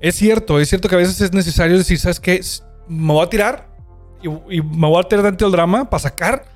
Es 0.00 0.14
cierto, 0.14 0.60
es 0.60 0.68
cierto 0.68 0.88
que 0.88 0.94
a 0.94 0.98
veces 0.98 1.20
es 1.20 1.32
necesario 1.32 1.76
decir, 1.76 1.98
¿sabes 1.98 2.20
qué? 2.20 2.40
Me 2.88 3.12
voy 3.12 3.24
a 3.24 3.28
tirar 3.28 3.68
y, 4.22 4.28
y 4.56 4.62
me 4.62 4.88
voy 4.88 5.00
a 5.00 5.08
tirar 5.08 5.24
dentro 5.24 5.48
del 5.48 5.52
drama 5.52 5.88
para 5.88 6.00
sacar 6.00 6.55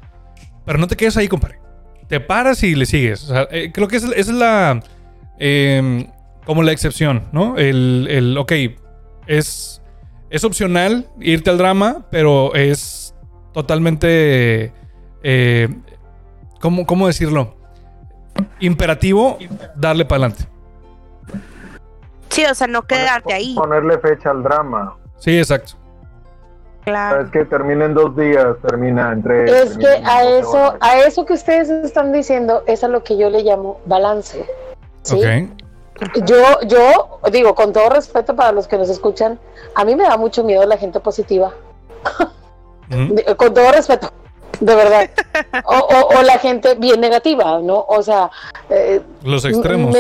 pero 0.65 0.79
no 0.79 0.87
te 0.87 0.97
quedes 0.97 1.17
ahí, 1.17 1.29
compadre. 1.29 1.59
Te 2.09 2.21
paras 2.21 2.63
y 2.63 2.75
le 2.75 2.87
sigues. 2.87 3.33
Eh, 3.51 3.71
creo 3.73 3.89
que 3.89 3.97
esa, 3.97 4.13
es 4.15 4.29
la. 4.29 4.83
Em, 5.39 6.07
como 6.45 6.63
la 6.63 6.73
excepción, 6.73 7.29
¿no? 7.33 7.57
El, 7.57 8.07
el 8.11 8.37
ok, 8.37 8.53
es, 9.27 9.81
es 10.31 10.45
opcional 10.45 11.09
irte 11.21 11.51
al 11.51 11.59
drama, 11.59 12.07
pero 12.11 12.55
es 12.55 13.15
totalmente. 13.53 14.73
Eh, 15.23 15.69
¿cómo, 16.61 16.87
¿Cómo 16.87 17.07
decirlo? 17.07 17.57
Imperativo 18.59 19.39
darle 19.77 20.05
para 20.05 20.25
adelante. 20.25 20.49
Sí, 22.29 22.45
o 22.45 22.55
sea, 22.55 22.67
no 22.69 22.83
quedarte 22.83 23.33
ahí. 23.33 23.55
Ponerle 23.55 23.99
fecha 23.99 24.31
al 24.31 24.43
drama. 24.43 24.97
Sí, 25.19 25.37
exacto. 25.37 25.80
Claro. 26.91 27.23
Es 27.23 27.31
que 27.31 27.45
termina 27.45 27.85
en 27.87 27.95
dos 27.95 28.17
días, 28.17 28.57
termina 28.63 29.13
en 29.13 29.23
tres. 29.23 29.51
Es 29.51 29.79
que 29.79 29.87
a 29.87 30.25
eso, 30.25 30.75
a 30.81 30.99
eso 30.99 31.25
que 31.25 31.35
ustedes 31.35 31.71
están 31.71 32.13
diciendo, 32.13 32.63
es 32.67 32.85
a 32.85 32.89
lo 32.89 33.03
que 33.05 33.17
yo 33.17 33.31
le 33.31 33.43
llamo 33.43 33.81
balance. 33.87 34.45
¿sí? 35.03 35.21
Yo, 36.25 36.61
yo 36.67 37.21
digo, 37.31 37.55
con 37.55 37.73
todo 37.73 37.91
respeto 37.91 38.35
para 38.35 38.53
los 38.53 38.67
que 38.67 38.79
nos 38.79 38.89
escuchan, 38.89 39.39
a 39.75 39.85
mí 39.85 39.95
me 39.95 40.05
da 40.05 40.17
mucho 40.17 40.45
miedo 40.45 40.65
la 40.67 40.77
gente 40.77 41.01
positiva. 41.01 41.53
Con 43.37 43.55
todo 43.55 43.71
respeto, 43.71 44.11
de 44.61 44.75
verdad. 44.75 45.11
O, 45.65 46.23
la 46.23 46.39
gente 46.39 46.75
bien 46.75 47.01
negativa, 47.01 47.61
¿no? 47.61 47.85
O 47.89 48.03
sea... 48.03 48.31
Eh, 48.69 49.01
los 49.23 49.45
extremos. 49.45 49.95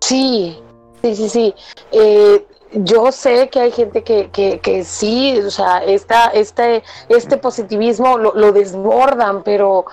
sí, 0.00 0.62
sí, 1.02 1.16
sí, 1.16 1.28
sí. 1.28 1.54
Eh, 1.90 2.46
yo 2.74 3.12
sé 3.12 3.48
que 3.48 3.60
hay 3.60 3.72
gente 3.72 4.02
que, 4.02 4.30
que, 4.30 4.60
que 4.60 4.84
sí, 4.84 5.38
o 5.38 5.50
sea, 5.50 5.84
esta, 5.84 6.26
este, 6.28 6.82
este 7.08 7.36
positivismo 7.36 8.18
lo, 8.18 8.52
desbordan, 8.52 9.42
pero 9.42 9.86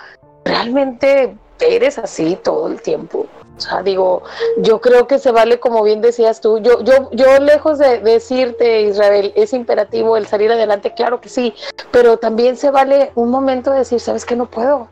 realmente 0.45 1.36
eres 1.59 1.98
así 1.98 2.38
todo 2.41 2.67
el 2.67 2.81
tiempo. 2.81 3.25
O 3.57 3.62
sea, 3.62 3.81
digo, 3.83 4.24
yo 4.57 4.79
creo 4.79 5.05
que 5.05 5.19
se 5.19 5.31
vale, 5.31 5.59
como 5.59 5.83
bien 5.83 6.00
decías 6.00 6.39
tú, 6.39 6.59
yo, 6.59 6.81
yo, 6.81 7.09
yo 7.12 7.39
lejos 7.39 7.77
de, 7.77 8.00
decirte, 8.00 8.83
Israel, 8.83 9.33
es 9.36 9.51
imperativo 9.51 10.15
el 10.15 10.27
salir 10.27 10.50
adelante, 10.51 10.93
claro 10.93 11.19
que 11.19 11.27
sí, 11.27 11.53
pero 11.91 12.17
también 12.17 12.55
se 12.55 12.71
vale 12.71 13.12
un 13.15 13.29
momento 13.29 13.71
de 13.71 13.79
decir, 13.79 14.00
¿sabes 14.00 14.25
qué? 14.25 14.38
No 14.38 14.45
puedo. 14.45 14.88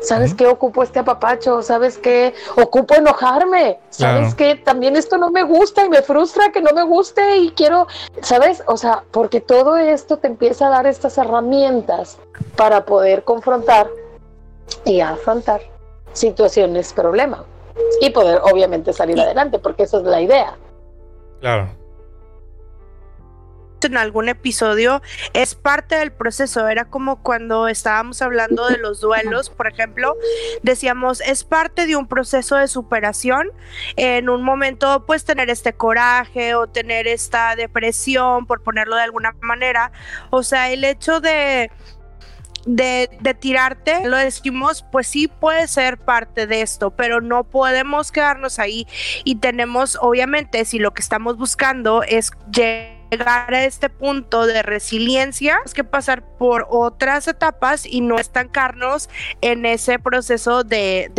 ¿Sabes 0.00 0.34
qué? 0.34 0.46
Ocupo 0.46 0.82
este 0.82 0.98
apapacho, 0.98 1.62
¿sabes 1.62 1.98
qué? 1.98 2.34
Ocupo 2.56 2.94
enojarme, 2.94 3.78
¿sabes 3.90 4.34
qué? 4.34 4.54
También 4.56 4.96
esto 4.96 5.18
no 5.18 5.30
me 5.30 5.42
gusta 5.42 5.84
y 5.84 5.88
me 5.88 6.02
frustra 6.02 6.50
que 6.52 6.62
no 6.62 6.72
me 6.72 6.82
guste 6.82 7.36
y 7.36 7.50
quiero, 7.50 7.86
¿sabes? 8.22 8.62
O 8.66 8.76
sea, 8.76 9.04
porque 9.10 9.40
todo 9.40 9.76
esto 9.76 10.16
te 10.18 10.28
empieza 10.28 10.66
a 10.66 10.70
dar 10.70 10.86
estas 10.86 11.18
herramientas 11.18 12.18
para 12.56 12.84
poder 12.84 13.24
confrontar 13.24 13.88
y 14.84 15.00
afrontar 15.00 15.60
situaciones, 16.12 16.92
problemas 16.92 17.40
y 18.00 18.10
poder 18.10 18.40
obviamente 18.42 18.92
salir 18.92 19.20
adelante, 19.20 19.58
porque 19.58 19.84
esa 19.84 19.98
es 19.98 20.04
la 20.04 20.20
idea. 20.20 20.56
Claro 21.40 21.79
en 23.86 23.96
algún 23.96 24.28
episodio 24.28 25.02
es 25.32 25.54
parte 25.54 25.96
del 25.96 26.12
proceso. 26.12 26.68
Era 26.68 26.84
como 26.86 27.22
cuando 27.22 27.68
estábamos 27.68 28.22
hablando 28.22 28.68
de 28.68 28.78
los 28.78 29.00
duelos, 29.00 29.50
por 29.50 29.66
ejemplo, 29.68 30.16
decíamos 30.62 31.20
es 31.20 31.44
parte 31.44 31.86
de 31.86 31.96
un 31.96 32.06
proceso 32.06 32.56
de 32.56 32.68
superación. 32.68 33.48
En 33.96 34.28
un 34.28 34.42
momento, 34.42 35.04
pues 35.06 35.24
tener 35.24 35.50
este 35.50 35.72
coraje 35.72 36.54
o 36.54 36.66
tener 36.66 37.06
esta 37.06 37.56
depresión, 37.56 38.46
por 38.46 38.62
ponerlo 38.62 38.96
de 38.96 39.02
alguna 39.02 39.34
manera. 39.40 39.92
O 40.30 40.42
sea, 40.42 40.70
el 40.70 40.84
hecho 40.84 41.20
de 41.20 41.70
de, 42.66 43.36
tirarte, 43.40 44.06
lo 44.06 44.16
decimos, 44.16 44.84
pues 44.92 45.06
sí 45.06 45.28
puede 45.28 45.66
ser 45.68 45.98
parte 45.98 46.46
de 46.46 46.62
esto, 46.62 46.90
pero 46.90 47.20
no 47.20 47.44
podemos 47.44 48.12
quedarnos 48.12 48.58
ahí 48.58 48.86
y 49.24 49.36
tenemos, 49.36 49.98
obviamente, 50.00 50.64
si 50.64 50.78
lo 50.78 50.92
que 50.92 51.02
estamos 51.02 51.36
buscando 51.36 52.02
es 52.02 52.30
llegar 52.52 52.99
a 53.18 53.64
este 53.64 53.88
punto 53.88 54.46
de 54.46 54.62
resiliencia, 54.62 55.58
es 55.64 55.74
que 55.74 55.84
pasar 55.84 56.22
por 56.38 56.66
otras 56.70 57.26
etapas 57.28 57.86
y 57.86 58.00
no 58.00 58.16
estancarnos 58.16 59.08
en 59.40 59.66
ese 59.66 59.98
proceso 59.98 60.62
de, 60.64 61.10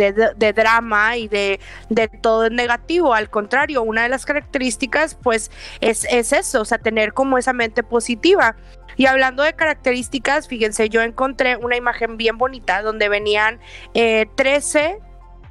drama 0.54 1.16
y 1.16 1.28
de, 1.28 1.60
de, 1.88 2.08
todo 2.08 2.48
negativo. 2.50 3.14
Al 3.14 3.30
contrario, 3.30 3.82
una 3.82 4.04
de 4.04 4.08
las 4.08 4.24
características, 4.24 5.14
pues, 5.14 5.50
es, 5.80 6.06
es 6.10 6.32
eso, 6.32 6.62
o 6.62 6.64
sea, 6.64 6.78
tener 6.78 7.12
como 7.12 7.38
esa 7.38 7.52
mente 7.52 7.82
positiva. 7.82 8.56
Y 8.96 9.06
hablando 9.06 9.42
de 9.42 9.54
características, 9.54 10.48
fíjense, 10.48 10.88
yo 10.88 11.02
encontré 11.02 11.56
una 11.56 11.76
imagen 11.76 12.16
bien 12.16 12.38
bonita 12.38 12.82
donde 12.82 13.08
venían 13.08 13.58
13 13.94 14.80
eh, 14.80 14.98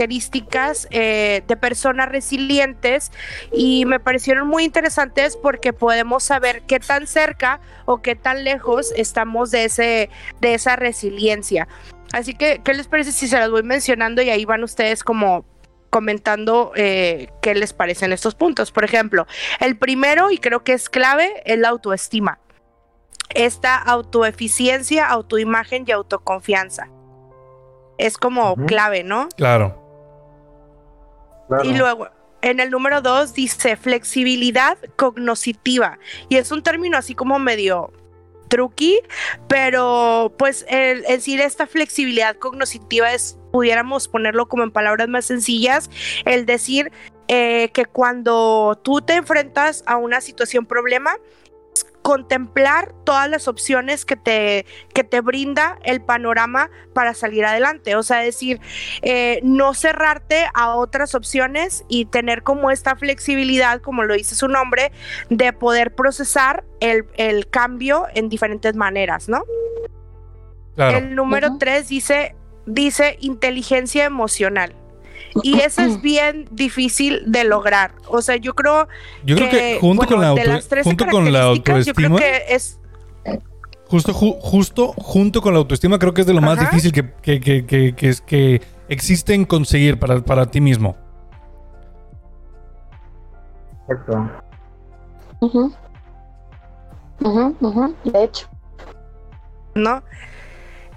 características 0.02 0.88
eh, 0.90 1.44
de 1.48 1.58
personas 1.58 2.10
resilientes 2.10 3.12
y 3.52 3.86
me 3.86 4.00
parecieron 4.00 4.48
muy 4.48 4.64
interesantes 4.64 5.38
porque 5.38 5.74
podemos 5.74 6.24
saber 6.24 6.64
qué 6.64 6.80
tan 6.80 7.06
cerca 7.06 7.60
o 7.86 8.02
qué 8.02 8.16
tan 8.16 8.44
lejos 8.44 8.92
estamos 8.96 9.52
de, 9.52 9.66
ese, 9.66 10.10
de 10.40 10.54
esa 10.56 10.76
resiliencia. 10.76 11.68
Así 12.14 12.34
que, 12.34 12.62
¿qué 12.64 12.74
les 12.74 12.88
parece 12.88 13.12
si 13.12 13.28
se 13.28 13.38
las 13.38 13.52
voy 13.52 13.64
mencionando 13.64 14.22
y 14.22 14.30
ahí 14.30 14.44
van 14.44 14.64
ustedes 14.64 15.04
como 15.04 15.46
comentando 15.92 16.72
eh, 16.76 17.30
qué 17.42 17.54
les 17.54 17.74
parecen 17.74 18.12
estos 18.12 18.34
puntos? 18.34 18.72
Por 18.72 18.84
ejemplo, 18.84 19.28
el 19.60 19.78
primero, 19.78 20.32
y 20.32 20.40
creo 20.40 20.64
que 20.64 20.74
es 20.74 20.90
clave, 20.90 21.44
es 21.46 21.60
la 21.60 21.70
autoestima 21.70 22.40
esta 23.34 23.78
autoeficiencia, 23.78 25.08
autoimagen 25.08 25.86
y 25.88 25.92
autoconfianza. 25.92 26.90
Es 27.98 28.18
como 28.18 28.58
clave, 28.66 29.06
¿no? 29.06 29.30
Claro. 29.38 29.81
Y 31.64 31.74
luego, 31.74 32.10
en 32.42 32.60
el 32.60 32.72
número 32.72 33.02
dos 33.02 33.34
dice 33.34 33.76
flexibilidad 33.76 34.78
cognoscitiva. 34.96 36.00
Y 36.30 36.38
es 36.38 36.52
un 36.52 36.64
término 36.64 36.98
así 36.98 37.16
como 37.16 37.40
medio 37.40 37.92
truqui, 38.48 39.00
pero 39.48 40.34
pues 40.38 40.66
el, 40.68 41.04
decir 41.04 41.40
esta 41.40 41.68
flexibilidad 41.68 42.36
cognoscitiva 42.36 43.14
es, 43.14 43.38
pudiéramos 43.52 44.10
ponerlo 44.10 44.48
como 44.48 44.64
en 44.64 44.72
palabras 44.72 45.08
más 45.08 45.26
sencillas, 45.26 45.90
el 46.26 46.46
decir 46.46 46.92
eh, 47.30 47.70
que 47.74 47.86
cuando 47.86 48.78
tú 48.84 49.02
te 49.02 49.14
enfrentas 49.14 49.84
a 49.88 49.96
una 49.96 50.20
situación 50.20 50.66
problema, 50.66 51.16
contemplar 52.02 52.94
todas 53.04 53.30
las 53.30 53.48
opciones 53.48 54.06
que 54.06 54.16
te, 54.16 54.66
que 54.94 55.04
te 55.04 55.22
brinda 55.22 55.78
el 55.84 56.02
panorama 56.02 56.70
para 56.94 57.14
salir 57.14 57.46
adelante. 57.46 57.96
O 57.96 58.04
sea, 58.04 58.18
decir, 58.20 58.60
eh, 59.02 59.40
no 59.44 59.74
cerrarte 59.74 60.46
a 60.54 60.76
otras 60.76 61.16
opciones 61.16 61.86
y 61.88 62.06
tener 62.06 62.44
como 62.44 62.72
esta 62.72 62.96
flexibilidad, 62.96 63.82
como 63.82 64.04
lo 64.04 64.16
dice 64.16 64.36
su 64.36 64.48
nombre, 64.48 64.92
de 65.30 65.54
poder 65.54 65.94
procesar 65.94 66.64
el, 66.80 67.06
cambio 67.50 68.08
en 68.14 68.30
diferentes 68.30 68.76
maneras, 68.76 69.30
¿no? 69.30 69.44
El 70.78 71.16
número 71.16 71.58
tres 71.60 71.90
dice, 71.90 72.36
dice 72.66 73.18
inteligencia 73.20 74.06
emocional. 74.06 74.76
Y 75.44 75.60
eso 75.60 75.82
es 75.82 76.02
bien 76.02 76.48
difícil 76.52 77.24
de 77.26 77.44
lograr. 77.44 77.94
O 78.08 78.22
sea, 78.22 78.36
yo 78.36 78.54
creo, 78.54 78.88
yo 79.24 79.36
creo 79.36 79.50
que, 79.50 79.78
junto 79.80 80.06
con 80.06 80.22
la, 80.22 80.62
junto 80.84 81.06
con 81.08 81.32
la 81.32 81.44
autoestima, 81.44 82.20
es 82.48 82.80
justo 83.88 84.14
justo 84.14 84.94
junto 84.94 85.42
con 85.42 85.54
la 85.54 85.60
autoestima 85.60 86.00
creo 86.00 86.14
que 86.14 86.22
es 86.22 86.28
de 86.28 86.34
lo 86.34 86.40
más 86.40 86.58
difícil 86.58 86.94
que, 86.94 87.12
que, 87.22 87.42
que, 87.42 87.94
que, 87.94 88.08
es, 88.08 88.22
que 88.22 88.62
existe 88.88 89.34
en 89.34 89.44
conseguir 89.46 90.00
para, 90.00 90.22
para 90.24 90.46
ti 90.46 90.62
mismo. 90.62 90.96
Exacto. 93.90 94.30
De 98.04 98.24
hecho. 98.24 98.48
¿No? 99.76 100.04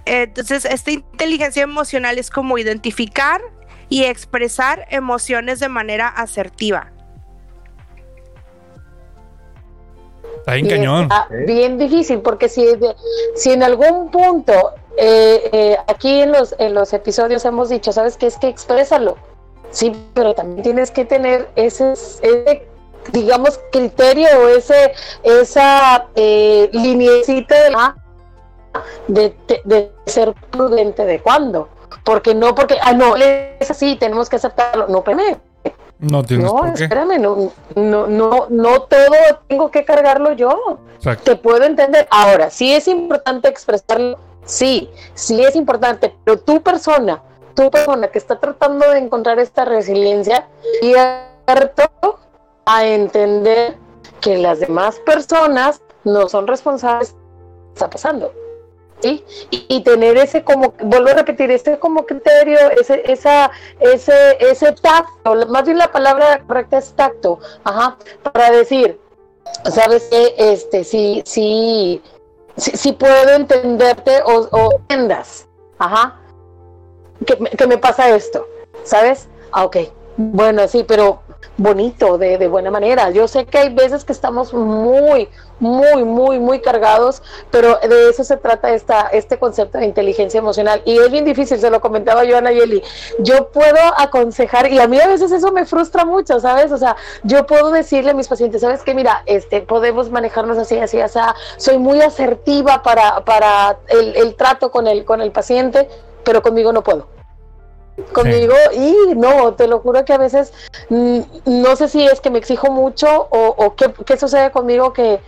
Entonces, 0.05 0.65
esta 0.65 0.91
inteligencia 0.91 1.63
emocional 1.63 2.19
es 2.19 2.29
como 2.29 2.57
identificar 2.57 3.41
y 3.89 4.05
expresar 4.05 4.85
emociones 4.89 5.59
de 5.59 5.69
manera 5.69 6.07
asertiva. 6.07 6.91
Está 10.37 10.53
bien 10.53 10.67
cañón. 10.67 11.09
bien 11.47 11.77
difícil, 11.77 12.19
porque 12.19 12.49
si, 12.49 12.67
si 13.35 13.51
en 13.51 13.63
algún 13.63 14.11
punto, 14.11 14.73
eh, 14.97 15.49
eh, 15.51 15.77
aquí 15.87 16.21
en 16.21 16.31
los, 16.31 16.55
en 16.59 16.73
los 16.75 16.93
episodios 16.93 17.43
hemos 17.45 17.69
dicho, 17.69 17.91
¿sabes 17.91 18.15
qué? 18.15 18.27
Es 18.27 18.37
que 18.37 18.47
exprésalo. 18.47 19.17
Sí, 19.71 19.91
pero 20.13 20.35
también 20.35 20.61
tienes 20.61 20.91
que 20.91 21.03
tener 21.03 21.49
ese, 21.55 21.93
ese 21.93 22.67
digamos, 23.11 23.59
criterio 23.71 24.27
o 24.39 24.47
ese, 24.49 24.93
esa 25.23 26.07
eh, 26.15 26.69
de, 29.07 29.35
de, 29.63 29.91
ser 30.05 30.33
prudente 30.51 31.05
de 31.05 31.19
cuándo. 31.21 31.69
Porque 32.05 32.33
no, 32.35 32.55
porque, 32.55 32.77
ah, 32.81 32.93
no, 32.93 33.17
es 33.17 33.69
así, 33.69 33.97
tenemos 33.97 34.29
que 34.29 34.37
aceptarlo. 34.37 34.87
No, 34.87 34.99
espérame. 34.99 35.37
No 35.97 36.23
tienes 36.23 36.45
No, 36.45 36.65
espérame, 36.65 37.19
no, 37.19 37.51
no, 37.75 38.07
no, 38.07 38.47
no 38.49 38.81
todo 38.83 39.15
tengo 39.47 39.71
que 39.71 39.83
cargarlo 39.83 40.33
yo. 40.33 40.79
Te 41.23 41.35
puedo 41.35 41.63
entender. 41.63 42.07
Ahora, 42.11 42.49
sí 42.49 42.73
es 42.73 42.87
importante 42.87 43.47
expresarlo, 43.47 44.19
sí, 44.45 44.89
sí 45.15 45.43
es 45.43 45.55
importante, 45.55 46.15
pero 46.23 46.39
tu 46.39 46.61
persona, 46.61 47.23
tu 47.55 47.71
persona 47.71 48.09
que 48.09 48.19
está 48.19 48.39
tratando 48.39 48.89
de 48.91 48.99
encontrar 48.99 49.39
esta 49.39 49.65
resiliencia, 49.65 50.47
y 50.81 50.93
a 50.95 52.85
entender 52.85 53.77
que 54.21 54.37
las 54.37 54.59
demás 54.59 54.99
personas 54.99 55.81
no 56.03 56.27
son 56.29 56.45
responsables 56.47 57.13
de 57.13 57.17
lo 57.17 57.67
que 57.67 57.73
está 57.73 57.89
pasando. 57.89 58.44
Y, 59.51 59.81
tener 59.83 60.17
ese 60.17 60.43
como, 60.43 60.73
vuelvo 60.79 61.09
a 61.09 61.13
repetir, 61.13 61.51
ese 61.51 61.77
como 61.79 62.05
criterio, 62.05 62.57
ese, 62.79 63.01
esa, 63.11 63.51
ese, 63.79 64.37
ese 64.39 64.71
tacto, 64.73 65.35
más 65.47 65.65
bien 65.65 65.77
la 65.77 65.91
palabra 65.91 66.41
correcta 66.47 66.77
es 66.77 66.93
tacto, 66.93 67.39
ajá, 67.63 67.97
para 68.23 68.51
decir, 68.51 68.99
sabes 69.69 70.03
que 70.05 70.33
este, 70.37 70.83
sí, 70.83 71.21
sí, 71.25 72.01
sí, 72.57 72.93
puedo 72.93 73.29
entenderte 73.35 74.21
o, 74.23 74.47
o 74.51 74.71
entendas, 74.79 75.47
ajá, 75.77 76.19
que, 77.25 77.35
que 77.37 77.67
me 77.67 77.77
pasa 77.77 78.09
esto, 78.09 78.47
¿sabes? 78.83 79.27
Ah, 79.51 79.65
ok, 79.65 79.77
bueno, 80.17 80.67
sí, 80.67 80.83
pero 80.87 81.21
bonito, 81.57 82.17
de, 82.17 82.37
de, 82.37 82.47
buena 82.47 82.71
manera. 82.71 83.09
Yo 83.11 83.27
sé 83.27 83.45
que 83.45 83.57
hay 83.57 83.73
veces 83.73 84.05
que 84.05 84.13
estamos 84.13 84.53
muy, 84.53 85.29
muy, 85.59 86.03
muy, 86.03 86.39
muy 86.39 86.59
cargados, 86.59 87.21
pero 87.51 87.77
de 87.77 88.09
eso 88.09 88.23
se 88.23 88.37
trata 88.37 88.73
esta, 88.73 89.07
este 89.07 89.37
concepto 89.37 89.77
de 89.77 89.85
inteligencia 89.85 90.37
emocional. 90.37 90.81
Y 90.85 90.97
es 90.97 91.11
bien 91.11 91.25
difícil, 91.25 91.59
se 91.59 91.69
lo 91.69 91.81
comentaba 91.81 92.23
yo 92.23 92.37
a. 92.37 92.45
Yo 93.19 93.49
puedo 93.51 93.79
aconsejar, 93.97 94.71
y 94.71 94.79
a 94.79 94.87
mí 94.87 94.99
a 94.99 95.07
veces 95.07 95.31
eso 95.31 95.51
me 95.51 95.65
frustra 95.65 96.05
mucho, 96.05 96.39
¿sabes? 96.39 96.71
O 96.71 96.77
sea, 96.77 96.95
yo 97.23 97.45
puedo 97.45 97.71
decirle 97.71 98.11
a 98.11 98.13
mis 98.13 98.27
pacientes, 98.27 98.61
¿sabes 98.61 98.83
qué? 98.83 98.93
Mira, 98.93 99.23
este, 99.25 99.61
podemos 99.61 100.11
manejarnos 100.11 100.57
así, 100.57 100.77
así, 100.77 101.01
así. 101.01 101.19
Soy 101.57 101.77
muy 101.77 102.01
asertiva 102.01 102.83
para, 102.83 103.23
para 103.23 103.79
el, 103.87 104.15
el 104.15 104.35
trato 104.35 104.69
con 104.71 104.87
el, 104.87 105.05
con 105.05 105.21
el 105.21 105.31
paciente, 105.31 105.89
pero 106.23 106.41
conmigo 106.41 106.73
no 106.73 106.83
puedo 106.83 107.14
conmigo 108.11 108.53
y 108.73 109.15
no, 109.15 109.53
te 109.53 109.67
lo 109.67 109.79
juro 109.79 110.03
que 110.05 110.13
a 110.13 110.17
veces 110.17 110.53
mm, 110.89 111.19
no 111.45 111.75
sé 111.75 111.87
si 111.87 112.05
es 112.05 112.19
que 112.21 112.29
me 112.29 112.39
exijo 112.39 112.71
mucho 112.71 113.27
o, 113.29 113.75
qué, 113.75 114.17
sucede 114.17 114.51
conmigo 114.51 114.93
que 114.93 115.19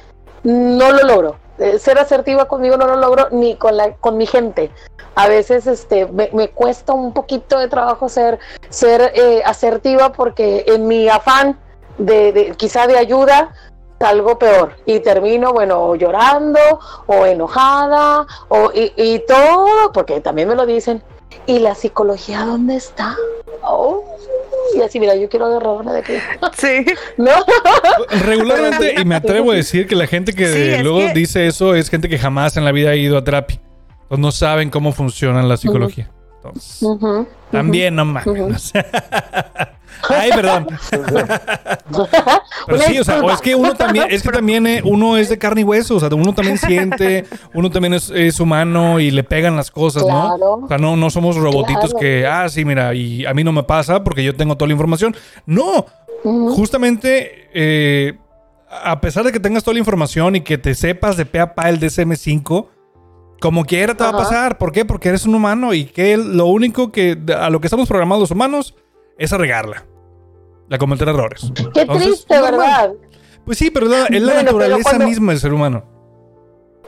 no 0.43 0.91
lo 0.91 1.03
logro. 1.03 1.35
Eh, 1.57 1.79
ser 1.79 1.97
asertiva 1.97 2.47
conmigo 2.47 2.77
no 2.77 2.85
lo 2.85 2.97
logro 2.97 3.29
ni 3.31 3.55
con 3.55 3.77
la 3.77 3.93
con 3.95 4.17
mi 4.17 4.25
gente. 4.25 4.71
A 5.15 5.27
veces 5.27 5.65
este 5.65 6.05
me, 6.05 6.49
cuesta 6.49 6.93
un 6.93 7.13
poquito 7.13 7.57
de 7.57 7.67
trabajo 7.67 8.09
ser 8.09 8.37
ser 8.69 9.11
eh, 9.15 9.41
asertiva 9.43 10.11
porque 10.11 10.65
en 10.67 10.87
mi 10.87 11.09
afán 11.09 11.57
de, 11.97 12.31
de 12.31 12.51
quizá 12.51 12.85
de 12.85 12.97
ayuda 12.97 13.53
algo 14.05 14.37
peor 14.37 14.75
y 14.85 14.99
termino, 14.99 15.53
bueno, 15.53 15.95
llorando 15.95 16.59
o 17.07 17.25
enojada 17.25 18.25
o, 18.49 18.71
y, 18.73 19.19
todo, 19.27 19.91
porque 19.91 20.21
también 20.21 20.47
me 20.47 20.55
lo 20.55 20.65
dicen. 20.65 21.01
¿Y 21.45 21.59
la 21.59 21.75
psicología 21.75 22.45
dónde 22.45 22.75
está? 22.75 23.15
Oh, 23.63 24.03
y 24.75 24.81
así, 24.81 24.99
mira, 24.99 25.15
yo 25.15 25.29
quiero 25.29 25.45
agarrarme 25.45 25.93
de 25.93 25.99
aquí. 25.99 26.13
Sí. 26.57 26.85
¿No? 27.17 27.31
Regularmente, 28.25 28.95
y 28.99 29.05
me 29.05 29.15
atrevo 29.15 29.51
a 29.51 29.55
decir 29.55 29.87
que 29.87 29.95
la 29.95 30.07
gente 30.07 30.33
que 30.33 30.79
luego 30.83 31.01
dice 31.13 31.47
eso 31.47 31.75
es 31.75 31.89
gente 31.89 32.09
que 32.09 32.17
jamás 32.17 32.57
en 32.57 32.65
la 32.65 32.71
vida 32.71 32.91
ha 32.91 32.95
ido 32.95 33.17
a 33.17 33.23
terapia. 33.23 33.59
Pues 34.07 34.19
no 34.19 34.31
saben 34.31 34.69
cómo 34.69 34.91
funciona 34.91 35.43
la 35.43 35.57
psicología. 35.57 36.09
También 37.51 37.95
no 37.95 38.05
mames. 38.05 38.73
Ay, 40.09 40.29
perdón. 40.31 40.67
Pero 42.67 42.79
sí, 42.79 42.99
o 42.99 43.03
sea, 43.03 43.21
es 43.33 43.41
que 43.41 43.55
uno 43.55 43.73
también, 43.75 44.07
es 44.09 44.21
que 44.21 44.29
también 44.29 44.67
eh, 44.67 44.81
uno 44.83 45.17
es 45.17 45.29
de 45.29 45.37
carne 45.37 45.61
y 45.61 45.63
hueso, 45.63 45.95
o 45.95 45.99
sea, 45.99 46.09
uno 46.11 46.33
también 46.33 46.57
siente, 46.57 47.25
uno 47.53 47.69
también 47.69 47.93
es, 47.93 48.39
humano 48.39 48.99
y 48.99 49.11
le 49.11 49.23
pegan 49.23 49.55
las 49.55 49.71
cosas, 49.71 50.03
¿no? 50.05 50.35
O 50.35 50.67
sea, 50.67 50.77
no, 50.77 50.95
no 50.95 51.09
somos 51.09 51.35
robotitos 51.35 51.93
que, 51.93 52.27
ah, 52.27 52.47
sí, 52.49 52.65
mira, 52.65 52.93
y 52.93 53.25
a 53.25 53.33
mí 53.33 53.43
no 53.43 53.51
me 53.51 53.63
pasa 53.63 54.03
porque 54.03 54.23
yo 54.23 54.35
tengo 54.35 54.55
toda 54.55 54.67
la 54.67 54.73
información. 54.73 55.15
No, 55.45 55.85
justamente, 56.23 57.49
eh, 57.53 58.17
a 58.69 58.99
pesar 59.01 59.23
de 59.23 59.31
que 59.31 59.39
tengas 59.39 59.63
toda 59.63 59.73
la 59.73 59.79
información 59.79 60.35
y 60.35 60.41
que 60.41 60.57
te 60.57 60.75
sepas 60.75 61.17
de 61.17 61.25
pe 61.25 61.39
a 61.39 61.55
pa 61.55 61.69
el 61.69 61.79
DSM-5, 61.79 62.67
como 63.39 63.65
quiera 63.65 63.95
te 63.95 64.03
va 64.03 64.09
a 64.09 64.17
pasar. 64.17 64.57
¿Por 64.57 64.71
qué? 64.71 64.85
Porque 64.85 65.09
eres 65.09 65.25
un 65.25 65.35
humano 65.35 65.73
y 65.73 65.85
que 65.85 66.17
lo 66.17 66.45
único 66.47 66.91
que 66.91 67.17
a 67.37 67.49
lo 67.49 67.59
que 67.59 67.67
estamos 67.67 67.87
programados 67.87 68.21
los 68.21 68.31
humanos 68.31 68.75
es 69.17 69.33
a 69.33 69.37
regarla. 69.37 69.85
A 70.69 70.77
cometer 70.77 71.07
errores. 71.07 71.51
Qué 71.73 71.85
triste, 71.85 72.41
¿verdad? 72.41 72.93
Pues 73.45 73.57
sí, 73.57 73.71
pero 73.71 73.85
es 73.85 74.21
la 74.21 74.43
naturaleza 74.43 74.99
misma 74.99 75.31
del 75.31 75.39
ser 75.39 75.53
humano. 75.53 75.83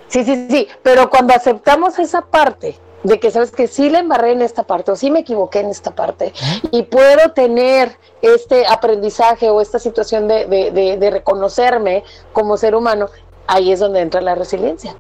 Sí, 0.07 0.23
sí, 0.25 0.47
sí, 0.49 0.67
pero 0.81 1.09
cuando 1.09 1.33
aceptamos 1.33 1.99
esa 1.99 2.21
parte 2.21 2.75
de 3.03 3.19
que 3.19 3.31
sabes 3.31 3.51
que 3.51 3.67
sí 3.67 3.89
le 3.89 3.99
embarré 3.99 4.31
en 4.31 4.41
esta 4.41 4.63
parte 4.63 4.91
o 4.91 4.95
sí 4.95 5.11
me 5.11 5.19
equivoqué 5.19 5.59
en 5.59 5.69
esta 5.69 5.91
parte 5.91 6.33
y 6.71 6.83
puedo 6.83 7.31
tener 7.31 7.95
este 8.21 8.65
aprendizaje 8.67 9.49
o 9.49 9.61
esta 9.61 9.79
situación 9.79 10.27
de, 10.27 10.45
de, 10.47 11.09
reconocerme 11.09 12.03
como 12.33 12.57
ser 12.57 12.75
humano, 12.75 13.07
ahí 13.47 13.71
es 13.71 13.79
donde 13.79 14.01
entra 14.01 14.19
la 14.19 14.35
resiliencia. 14.35 14.95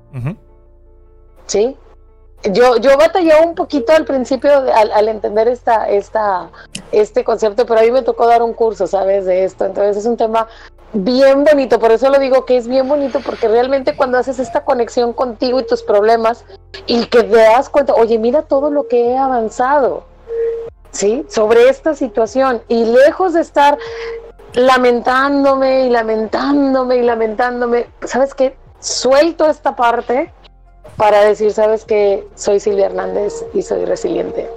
¿Sí? 1.49 1.75
yo, 2.43 2.77
yo 2.77 2.97
batallé 2.97 3.33
un 3.43 3.53
poquito 3.53 3.91
al 3.91 4.05
principio 4.05 4.51
al, 4.73 5.09
entender 5.09 5.47
esta, 5.47 5.89
esta, 5.89 6.49
este 6.91 7.23
concepto, 7.23 7.65
pero 7.65 7.81
a 7.81 7.83
mí 7.83 7.91
me 7.91 8.01
tocó 8.01 8.27
dar 8.27 8.41
un 8.41 8.53
curso, 8.53 8.87
¿sabes? 8.87 9.25
De 9.25 9.43
esto. 9.43 9.65
Entonces 9.65 9.97
es 9.97 10.05
un 10.05 10.15
tema 10.15 10.47
bien 10.93 11.43
bonito, 11.43 11.79
por 11.79 11.91
eso 11.91 12.09
lo 12.09 12.17
digo 12.17 12.45
que 12.45 12.57
es 12.57 12.67
bien 12.67 12.87
bonito, 12.87 13.19
porque 13.19 13.47
realmente 13.47 13.95
cuando 13.95 14.17
haces 14.17 14.39
esta 14.39 14.63
conexión 14.63 15.13
contigo 15.13 15.59
y 15.59 15.67
tus 15.67 15.83
problemas 15.83 16.45
y 16.87 17.05
que 17.07 17.23
te 17.23 17.35
das 17.35 17.69
cuenta, 17.69 17.93
oye, 17.93 18.17
mira 18.17 18.43
todo 18.43 18.71
lo 18.71 18.87
que 18.87 19.11
he 19.11 19.17
avanzado, 19.17 20.05
¿sí? 20.91 21.25
Sobre 21.29 21.69
esta 21.69 21.93
situación 21.93 22.63
y 22.69 22.85
lejos 22.85 23.33
de 23.33 23.41
estar 23.41 23.77
lamentándome 24.53 25.85
y 25.85 25.89
lamentándome 25.89 26.97
y 26.97 27.01
lamentándome, 27.03 27.87
¿sabes 28.05 28.33
qué? 28.33 28.57
Suelto 28.79 29.47
esta 29.47 29.75
parte 29.75 30.31
para 30.99 31.23
decir, 31.23 31.53
sabes 31.53 31.85
que 31.85 32.27
soy 32.35 32.59
Silvia 32.59 32.87
Hernández 32.87 33.45
y 33.53 33.61
soy 33.61 33.85
resiliente. 33.85 34.49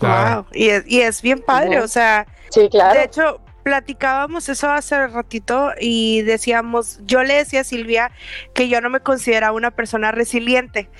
Wow, 0.00 0.44
y 0.52 0.68
es, 0.68 0.84
y 0.86 1.00
es 1.00 1.22
bien 1.22 1.40
padre, 1.40 1.80
o 1.80 1.88
sea, 1.88 2.26
sí, 2.50 2.68
claro. 2.68 2.98
de 2.98 3.06
hecho, 3.06 3.40
platicábamos 3.62 4.50
eso 4.50 4.70
hace 4.70 5.06
ratito 5.06 5.72
y 5.80 6.22
decíamos, 6.22 7.00
yo 7.04 7.22
le 7.22 7.34
decía 7.34 7.62
a 7.62 7.64
Silvia 7.64 8.10
que 8.54 8.68
yo 8.68 8.82
no 8.82 8.90
me 8.90 9.00
consideraba 9.00 9.56
una 9.56 9.70
persona 9.70 10.12
resiliente, 10.12 10.90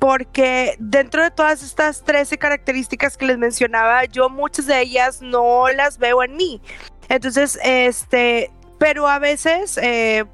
porque 0.00 0.74
dentro 0.80 1.22
de 1.22 1.30
todas 1.30 1.62
estas 1.62 2.02
13 2.02 2.36
características 2.36 3.16
que 3.16 3.26
les 3.26 3.38
mencionaba, 3.38 4.06
yo 4.06 4.28
muchas 4.28 4.66
de 4.66 4.80
ellas 4.80 5.22
no 5.22 5.68
las 5.68 5.98
veo 5.98 6.24
en 6.24 6.36
mí. 6.36 6.60
Entonces, 7.08 7.60
este, 7.62 8.50
pero 8.78 9.06
a 9.08 9.20
veces, 9.20 9.78
eh, 9.80 10.24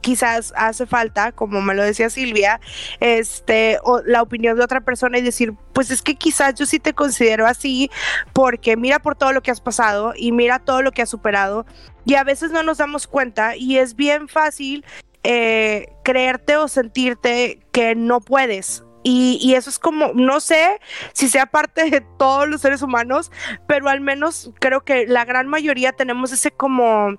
quizás 0.00 0.52
hace 0.56 0.86
falta, 0.86 1.32
como 1.32 1.60
me 1.60 1.74
lo 1.74 1.82
decía 1.82 2.10
Silvia, 2.10 2.60
este, 3.00 3.78
o 3.82 4.00
la 4.02 4.22
opinión 4.22 4.56
de 4.56 4.64
otra 4.64 4.80
persona 4.80 5.18
y 5.18 5.22
decir, 5.22 5.54
pues 5.72 5.90
es 5.90 6.02
que 6.02 6.14
quizás 6.14 6.54
yo 6.54 6.66
sí 6.66 6.78
te 6.78 6.94
considero 6.94 7.46
así 7.46 7.90
porque 8.32 8.76
mira 8.76 8.98
por 8.98 9.16
todo 9.16 9.32
lo 9.32 9.42
que 9.42 9.50
has 9.50 9.60
pasado 9.60 10.12
y 10.16 10.32
mira 10.32 10.58
todo 10.58 10.82
lo 10.82 10.92
que 10.92 11.02
has 11.02 11.08
superado 11.08 11.66
y 12.04 12.14
a 12.14 12.24
veces 12.24 12.50
no 12.50 12.62
nos 12.62 12.78
damos 12.78 13.06
cuenta 13.06 13.56
y 13.56 13.78
es 13.78 13.96
bien 13.96 14.28
fácil 14.28 14.84
eh, 15.22 15.92
creerte 16.02 16.56
o 16.56 16.68
sentirte 16.68 17.60
que 17.72 17.94
no 17.94 18.20
puedes. 18.20 18.84
Y, 19.02 19.38
y, 19.40 19.54
eso 19.54 19.70
es 19.70 19.78
como, 19.78 20.12
no 20.14 20.40
sé 20.40 20.78
si 21.14 21.30
sea 21.30 21.46
parte 21.46 21.88
de 21.88 22.02
todos 22.18 22.46
los 22.46 22.60
seres 22.60 22.82
humanos, 22.82 23.32
pero 23.66 23.88
al 23.88 24.02
menos 24.02 24.50
creo 24.60 24.82
que 24.82 25.06
la 25.06 25.24
gran 25.24 25.48
mayoría 25.48 25.92
tenemos 25.92 26.32
ese 26.32 26.50
como 26.50 27.16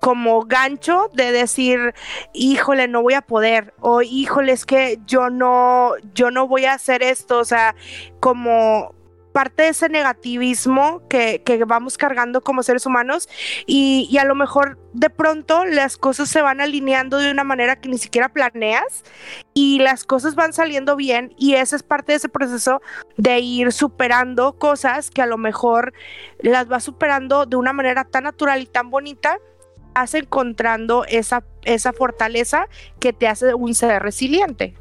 como 0.00 0.42
gancho 0.46 1.10
de 1.12 1.30
decir, 1.30 1.94
híjole, 2.32 2.88
no 2.88 3.02
voy 3.02 3.14
a 3.14 3.22
poder, 3.22 3.74
o 3.80 4.02
híjole, 4.02 4.52
es 4.52 4.64
que 4.64 4.98
yo 5.06 5.30
no, 5.30 5.92
yo 6.14 6.30
no 6.30 6.48
voy 6.48 6.64
a 6.64 6.74
hacer 6.74 7.02
esto, 7.02 7.38
o 7.38 7.44
sea, 7.44 7.74
como 8.18 8.94
parte 9.32 9.62
de 9.62 9.68
ese 9.68 9.88
negativismo 9.88 11.06
que, 11.08 11.42
que 11.42 11.64
vamos 11.64 11.96
cargando 11.96 12.40
como 12.40 12.62
seres 12.62 12.86
humanos 12.86 13.28
y, 13.66 14.08
y, 14.10 14.18
a 14.18 14.24
lo 14.24 14.34
mejor 14.34 14.78
de 14.92 15.08
pronto 15.08 15.64
las 15.64 15.96
cosas 15.96 16.28
se 16.28 16.42
van 16.42 16.60
alineando 16.60 17.18
de 17.18 17.30
una 17.30 17.44
manera 17.44 17.80
que 17.80 17.88
ni 17.88 17.98
siquiera 17.98 18.30
planeas 18.30 19.04
y 19.54 19.78
las 19.78 20.04
cosas 20.04 20.34
van 20.34 20.52
saliendo 20.52 20.96
bien 20.96 21.32
y 21.38 21.54
esa 21.54 21.76
es 21.76 21.82
parte 21.82 22.12
de 22.12 22.16
ese 22.16 22.28
proceso 22.28 22.82
de 23.16 23.38
ir 23.38 23.72
superando 23.72 24.58
cosas 24.58 25.10
que 25.10 25.22
a 25.22 25.26
lo 25.26 25.38
mejor 25.38 25.92
las 26.40 26.66
vas 26.66 26.84
superando 26.84 27.46
de 27.46 27.56
una 27.56 27.72
manera 27.72 28.04
tan 28.04 28.24
natural 28.24 28.62
y 28.62 28.66
tan 28.66 28.90
bonita 28.90 29.38
vas 29.94 30.14
encontrando 30.14 31.04
esa, 31.06 31.44
esa 31.62 31.92
fortaleza 31.92 32.68
que 32.98 33.12
te 33.12 33.28
hace 33.28 33.54
un 33.54 33.74
ser 33.74 34.02
resiliente. 34.02 34.74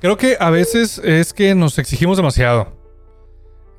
Creo 0.00 0.16
que 0.16 0.36
a 0.38 0.50
veces 0.50 0.98
es 0.98 1.32
que 1.32 1.54
nos 1.54 1.78
exigimos 1.78 2.16
demasiado. 2.16 2.76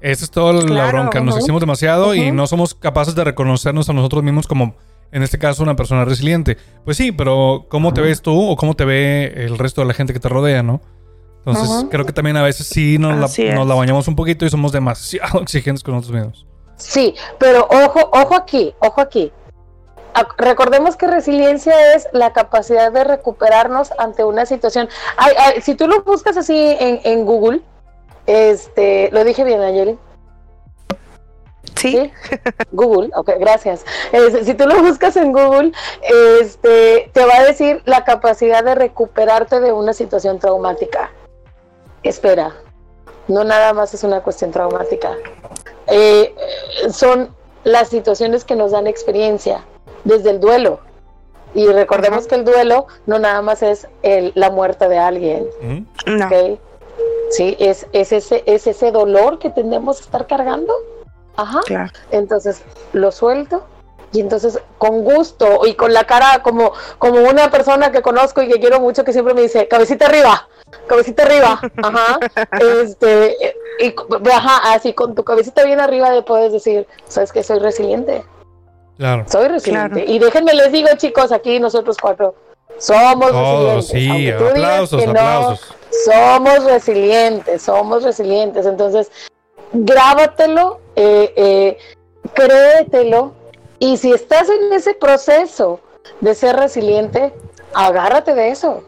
Esa 0.02 0.26
es 0.26 0.32
toda 0.32 0.54
la 0.54 0.88
bronca. 0.88 1.20
Nos 1.22 1.36
exigimos 1.36 1.62
demasiado 1.62 2.14
y 2.14 2.32
no 2.32 2.48
somos 2.48 2.74
capaces 2.74 3.16
de 3.16 3.24
reconocernos 3.24 3.90
a 3.90 3.94
nosotros 3.94 4.24
mismos 4.24 4.48
como, 4.48 4.76
en 5.12 5.24
este 5.24 5.38
caso, 5.38 5.64
una 5.64 5.76
persona 5.76 6.06
resiliente. 6.06 6.58
Pues 6.86 6.98
sí, 6.98 7.12
pero 7.12 7.66
¿cómo 7.70 7.94
te 7.94 8.02
ves 8.02 8.22
tú 8.22 8.50
o 8.50 8.56
cómo 8.56 8.76
te 8.76 8.86
ve 8.86 9.34
el 9.36 9.58
resto 9.58 9.82
de 9.82 9.88
la 9.88 9.94
gente 9.94 10.14
que 10.14 10.20
te 10.20 10.30
rodea, 10.30 10.64
no? 10.64 10.82
Entonces, 11.46 11.86
creo 11.90 12.06
que 12.06 12.14
también 12.14 12.38
a 12.38 12.44
veces 12.44 12.68
sí 12.68 12.98
nos 12.98 13.14
la, 13.14 13.54
nos 13.56 13.68
la, 13.68 13.74
bañamos 13.74 14.08
un 14.08 14.16
poquito 14.16 14.46
y 14.46 14.50
somos 14.50 14.72
demasiado 14.72 15.42
exigentes 15.42 15.84
con 15.84 15.96
nosotros 15.96 16.20
mismos. 16.20 16.46
Sí, 16.76 17.14
pero 17.38 17.68
ojo, 17.70 18.10
ojo 18.14 18.36
aquí, 18.36 18.74
ojo 18.80 19.02
aquí 19.02 19.32
recordemos 20.38 20.96
que 20.96 21.08
resiliencia 21.08 21.96
es 21.96 22.08
la 22.12 22.34
capacidad 22.34 22.92
de 22.92 23.04
recuperarnos 23.04 23.92
ante 23.98 24.24
una 24.24 24.46
situación. 24.46 24.90
si 25.62 25.76
tú 25.76 25.88
lo 25.88 26.04
buscas 26.04 26.38
así 26.38 26.76
en, 26.80 27.26
Google, 27.26 27.62
este, 28.26 29.10
lo 29.12 29.24
dije 29.24 29.44
bien, 29.44 29.62
Ayeli. 29.62 29.98
Sí. 31.76 32.12
Google, 32.72 33.10
ok, 33.16 33.32
gracias. 33.40 33.86
si 34.44 34.54
tú 34.54 34.68
lo 34.68 34.82
buscas 34.82 35.16
en 35.16 35.32
Google, 35.32 35.72
este, 36.42 37.10
te 37.14 37.26
va 37.26 37.38
a 37.38 37.44
decir 37.46 37.82
la 37.86 38.04
capacidad 38.04 38.64
de 38.64 38.76
recuperarte 38.76 39.60
de 39.60 39.72
una 39.72 39.94
situación 39.94 40.40
traumática. 40.40 41.12
Espera, 42.04 42.54
no 43.28 43.44
nada 43.44 43.74
más 43.74 43.94
es 43.94 44.04
una 44.04 44.22
cuestión 44.22 44.52
traumática. 44.52 45.16
Eh, 45.88 46.36
son 46.92 47.36
las 47.64 47.90
situaciones 47.90 48.46
que 48.46 48.56
nos 48.56 48.72
dan 48.72 48.88
experiencia, 48.88 49.66
desde 50.04 50.32
el 50.32 50.40
duelo. 50.40 50.80
Y 51.56 51.66
recordemos 51.68 52.28
que 52.28 52.36
el 52.36 52.46
duelo 52.46 52.88
no 53.08 53.18
nada 53.18 53.42
más 53.42 53.64
es 53.64 53.88
el, 54.04 54.32
la 54.36 54.52
muerte 54.52 54.88
de 54.88 54.98
alguien. 55.00 55.50
Sí, 57.32 57.56
es, 57.60 57.88
es, 57.92 58.12
ese, 58.12 58.44
es 58.46 58.68
ese 58.68 58.92
dolor 58.92 59.40
que 59.40 59.50
tendemos 59.50 60.00
a 60.00 60.04
estar 60.04 60.28
cargando. 60.28 60.74
Ajá. 61.36 61.62
Entonces 62.12 62.62
lo 62.94 63.12
suelto 63.12 63.64
y 64.12 64.22
entonces 64.22 64.60
con 64.78 65.04
gusto 65.04 65.62
y 65.66 65.76
con 65.76 65.94
la 65.94 66.06
cara 66.06 66.42
como, 66.42 66.74
como 66.98 67.22
una 67.22 67.50
persona 67.52 67.92
que 67.92 68.02
conozco 68.02 68.42
y 68.42 68.48
que 68.48 68.60
quiero 68.60 68.80
mucho 68.80 69.04
que 69.04 69.14
siempre 69.14 69.34
me 69.34 69.42
dice, 69.42 69.68
cabecita 69.68 70.08
arriba, 70.08 70.48
cabecita 70.88 71.24
arriba, 71.24 71.62
ajá, 71.84 72.20
este, 72.60 73.38
y, 73.80 73.94
ajá, 74.32 74.74
así 74.74 74.94
con 74.94 75.16
tu 75.16 75.24
cabecita 75.24 75.64
bien 75.64 75.80
arriba 75.80 76.12
de 76.12 76.24
puedes 76.24 76.52
decir, 76.52 76.88
sabes 77.08 77.32
que 77.32 77.44
soy 77.44 77.60
resiliente. 77.60 78.24
Claro. 79.00 79.24
Soy 79.30 79.48
resiliente. 79.48 80.04
Y 80.06 80.20
déjenme 80.20 80.54
les 80.54 80.74
digo, 80.74 80.90
chicos, 80.98 81.32
aquí 81.32 81.58
nosotros 81.58 81.96
cuatro 82.02 82.36
somos 82.80 83.32
resilientes. 83.32 83.88
Sí, 83.88 84.30
aplausos, 84.30 85.08
aplausos. 85.08 85.76
somos 86.06 86.64
resilientes, 86.66 87.62
somos 87.62 88.04
resilientes. 88.04 88.66
Entonces, 88.66 89.10
grábatelo, 89.72 90.82
eh, 90.98 91.34
eh, 91.38 91.78
créetelo, 92.34 93.32
y 93.80 93.96
si 93.96 94.12
estás 94.12 94.50
en 94.50 94.74
ese 94.74 94.94
proceso 94.96 95.80
de 96.20 96.36
ser 96.36 96.58
resiliente, 96.58 97.34
agárrate 97.74 98.36
de 98.36 98.50
eso 98.50 98.84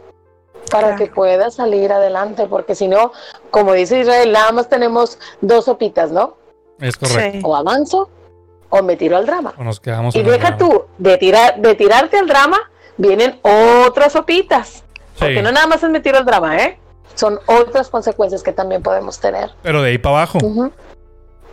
para 0.69 0.97
que 0.97 1.07
puedas 1.07 1.55
salir 1.55 1.93
adelante, 1.93 2.47
porque 2.47 2.75
si 2.75 2.89
no, 2.89 3.13
como 3.49 3.71
dice 3.71 4.01
Israel, 4.01 4.33
nada 4.33 4.51
más 4.51 4.67
tenemos 4.67 5.17
dos 5.39 5.65
sopitas, 5.65 6.11
¿no? 6.11 6.35
Es 6.81 6.97
correcto. 6.97 7.47
O 7.47 7.55
avanzo 7.55 8.09
o 8.71 8.81
me 8.81 8.97
tiro 8.97 9.15
al 9.17 9.27
drama. 9.27 9.53
O 9.57 9.63
nos 9.63 9.79
quedamos 9.79 10.15
y 10.15 10.23
deja 10.23 10.57
tú, 10.57 10.85
de, 10.97 11.17
tirar, 11.17 11.61
de 11.61 11.75
tirarte 11.75 12.17
al 12.17 12.27
drama, 12.27 12.57
vienen 12.97 13.39
otras 13.43 14.13
sopitas. 14.13 14.83
Porque 15.19 15.43
no 15.43 15.51
nada 15.51 15.67
más 15.67 15.83
es 15.83 15.89
me 15.89 15.99
tiro 15.99 16.17
al 16.17 16.25
drama, 16.25 16.57
¿eh? 16.57 16.79
Son 17.13 17.39
otras 17.45 17.89
consecuencias 17.89 18.41
que 18.41 18.53
también 18.53 18.81
podemos 18.81 19.19
tener. 19.19 19.51
Pero 19.61 19.83
de 19.83 19.91
ahí 19.91 19.97
para 19.99 20.15
abajo. 20.15 20.39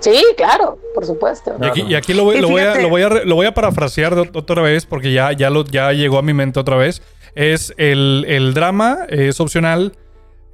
Sí, 0.01 0.25
claro, 0.37 0.79
por 0.95 1.05
supuesto. 1.05 1.57
Y 1.75 1.95
aquí, 1.95 2.15
lo, 2.15 2.25
voy, 2.25 2.41
lo, 2.41 2.49
voy 2.49 2.63
a, 2.63 2.77
lo, 2.77 2.89
voy 2.89 3.03
a, 3.03 3.09
lo, 3.09 3.35
voy 3.35 3.47
a, 3.47 3.53
parafrasear 3.53 4.17
otra 4.17 4.63
vez 4.63 4.87
porque 4.87 5.13
ya, 5.13 5.33
ya, 5.33 5.51
lo, 5.51 5.65
ya 5.65 5.93
llegó 5.93 6.19
a 6.19 6.23
mi 6.23 6.33
mente 6.33 6.61
otra 6.61 6.77
vez. 6.77 7.03
Es 7.35 7.75
el, 7.77 8.25
el 8.29 8.55
drama, 8.55 9.01
es 9.09 9.41
opcional. 9.41 9.93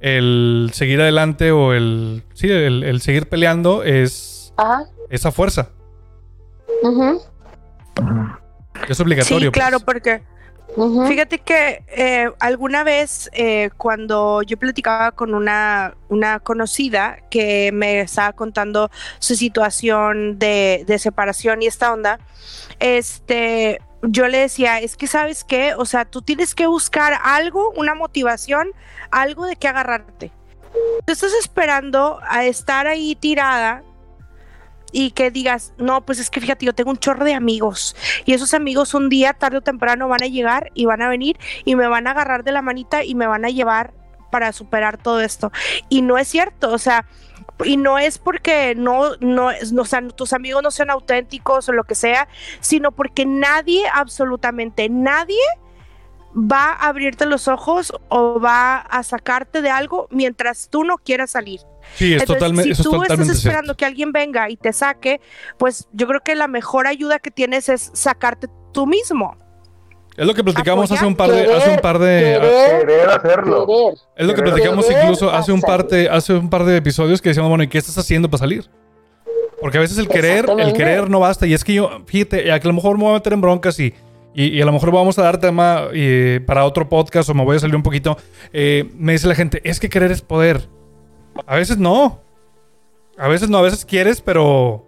El 0.01 0.71
seguir 0.73 0.99
adelante 0.99 1.51
o 1.51 1.73
el. 1.73 2.23
Sí, 2.33 2.49
el, 2.49 2.83
el 2.83 3.01
seguir 3.01 3.29
peleando 3.29 3.83
es. 3.83 4.53
Esa 5.09 5.31
fuerza. 5.31 5.69
Es 8.87 8.99
obligatorio. 8.99 9.49
Sí, 9.49 9.51
claro, 9.51 9.79
pues. 9.79 9.85
porque 9.85 10.21
Fíjate 11.07 11.39
que 11.39 11.83
eh, 11.87 12.29
alguna 12.39 12.83
vez 12.83 13.29
eh, 13.31 13.69
cuando 13.77 14.41
yo 14.41 14.57
platicaba 14.57 15.11
con 15.11 15.33
una, 15.33 15.95
una 16.09 16.39
conocida 16.41 17.19
que 17.29 17.71
me 17.71 18.01
estaba 18.01 18.33
contando 18.33 18.91
su 19.19 19.35
situación 19.35 20.37
de, 20.37 20.83
de 20.85 20.99
separación 20.99 21.61
y 21.61 21.67
esta 21.67 21.93
onda, 21.93 22.19
este, 22.79 23.79
yo 24.01 24.27
le 24.27 24.39
decía, 24.39 24.79
es 24.79 24.97
que 24.97 25.07
sabes 25.07 25.45
qué, 25.45 25.75
o 25.75 25.85
sea, 25.85 26.03
tú 26.03 26.21
tienes 26.21 26.53
que 26.53 26.67
buscar 26.67 27.19
algo, 27.23 27.71
una 27.77 27.95
motivación, 27.95 28.71
algo 29.11 29.45
de 29.45 29.55
qué 29.55 29.69
agarrarte. 29.69 30.31
Tú 31.05 31.13
estás 31.13 31.31
esperando 31.39 32.19
a 32.27 32.43
estar 32.43 32.85
ahí 32.85 33.15
tirada 33.15 33.81
y 34.97 35.11
que 35.11 35.29
digas, 35.29 35.73
no, 35.77 36.05
pues 36.05 36.19
es 36.19 36.29
que 36.29 36.39
fíjate, 36.39 36.65
yo 36.65 36.73
tengo 36.73 36.89
un 36.89 36.97
chorro 36.97 37.25
de 37.25 37.33
amigos 37.33 37.97
y 38.23 38.31
esos 38.31 38.53
amigos 38.53 38.93
un 38.93 39.09
día, 39.09 39.33
tarde 39.33 39.57
o 39.57 39.61
temprano, 39.61 40.07
van 40.07 40.23
a 40.23 40.27
llegar 40.27 40.71
y 40.73 40.85
van 40.85 41.01
a 41.01 41.09
venir 41.09 41.37
y 41.65 41.75
me 41.75 41.85
van 41.89 42.07
a 42.07 42.11
agarrar 42.11 42.45
de 42.45 42.53
la 42.53 42.61
manita 42.61 43.03
y 43.03 43.13
me 43.13 43.27
van 43.27 43.43
a 43.43 43.49
llevar 43.49 43.93
para 44.31 44.53
superar 44.53 44.97
todo 44.97 45.19
esto. 45.19 45.51
Y 45.89 46.01
no 46.01 46.17
es 46.17 46.29
cierto, 46.29 46.71
o 46.71 46.77
sea, 46.77 47.05
y 47.65 47.75
no 47.75 47.99
es 47.99 48.19
porque 48.19 48.73
no, 48.73 49.17
no, 49.19 49.49
no 49.73 49.81
o 49.81 49.85
sea, 49.85 50.07
tus 50.07 50.31
amigos 50.31 50.63
no 50.63 50.71
sean 50.71 50.89
auténticos 50.89 51.67
o 51.67 51.73
lo 51.73 51.83
que 51.83 51.95
sea, 51.95 52.29
sino 52.61 52.93
porque 52.93 53.25
nadie, 53.25 53.83
absolutamente 53.93 54.87
nadie, 54.87 55.43
va 56.33 56.71
a 56.71 56.87
abrirte 56.87 57.25
los 57.25 57.49
ojos 57.49 57.91
o 58.07 58.39
va 58.39 58.77
a 58.77 59.03
sacarte 59.03 59.61
de 59.61 59.71
algo 59.71 60.07
mientras 60.09 60.69
tú 60.69 60.85
no 60.85 60.97
quieras 60.97 61.31
salir. 61.31 61.59
Sí, 61.95 62.13
es 62.13 62.25
totalmente. 62.25 62.75
Si 62.75 62.83
tú 62.83 63.01
estás 63.01 63.29
esperando 63.29 63.75
que 63.75 63.85
alguien 63.85 64.11
venga 64.11 64.49
y 64.49 64.57
te 64.57 64.73
saque, 64.73 65.21
pues 65.57 65.87
yo 65.93 66.07
creo 66.07 66.21
que 66.21 66.35
la 66.35 66.47
mejor 66.47 66.87
ayuda 66.87 67.19
que 67.19 67.31
tienes 67.31 67.69
es 67.69 67.91
sacarte 67.93 68.47
tú 68.73 68.85
mismo. 68.85 69.37
Es 70.17 70.25
lo 70.25 70.33
que 70.33 70.43
platicamos 70.43 70.89
hace 70.91 71.05
un 71.05 71.15
par 71.15 71.29
de, 71.29 71.53
hace 71.53 71.71
un 71.71 71.79
par 71.79 71.99
de 71.99 72.39
querer, 72.81 73.09
hacerlo. 73.09 73.93
Es 74.15 74.25
lo 74.25 74.33
que 74.33 74.41
platicamos 74.41 74.89
incluso 74.89 75.29
hace 75.29 75.51
un 75.51 75.61
par 75.61 75.87
de, 75.87 76.09
hace 76.09 76.33
un 76.33 76.49
par 76.49 76.63
de 76.63 76.77
episodios 76.77 77.21
que 77.21 77.29
decíamos, 77.29 77.49
bueno, 77.49 77.65
¿y 77.65 77.67
qué 77.67 77.77
estás 77.77 77.97
haciendo 77.97 78.29
para 78.29 78.39
salir? 78.39 78.69
Porque 79.59 79.77
a 79.77 79.81
veces 79.81 79.97
el 79.97 80.07
querer, 80.07 80.45
el 80.57 80.73
querer 80.73 81.09
no 81.09 81.19
basta. 81.19 81.47
Y 81.47 81.53
es 81.53 81.63
que 81.63 81.73
yo, 81.73 81.89
fíjate, 82.05 82.51
a 82.51 82.59
que 82.59 82.67
a 82.67 82.69
lo 82.69 82.75
mejor 82.75 82.97
me 82.97 83.03
voy 83.03 83.11
a 83.11 83.15
meter 83.15 83.33
en 83.33 83.41
broncas 83.41 83.77
y, 83.79 83.93
y, 84.33 84.61
a 84.61 84.65
lo 84.65 84.71
mejor 84.71 84.91
vamos 84.91 85.19
a 85.19 85.23
dar 85.23 85.39
tema 85.39 85.89
para 86.45 86.65
otro 86.65 86.87
podcast 86.87 87.29
o 87.29 87.33
me 87.33 87.43
voy 87.43 87.57
a 87.57 87.59
salir 87.59 87.75
un 87.75 87.83
poquito. 87.83 88.17
Eh, 88.53 88.89
me 88.95 89.13
dice 89.13 89.27
la 89.27 89.35
gente, 89.35 89.61
es 89.65 89.79
que 89.79 89.89
querer 89.89 90.11
es 90.11 90.21
poder. 90.21 90.69
A 91.45 91.55
veces 91.55 91.77
no. 91.77 92.19
A 93.17 93.27
veces 93.27 93.49
no, 93.49 93.57
a 93.57 93.61
veces 93.61 93.85
quieres, 93.85 94.21
pero 94.21 94.85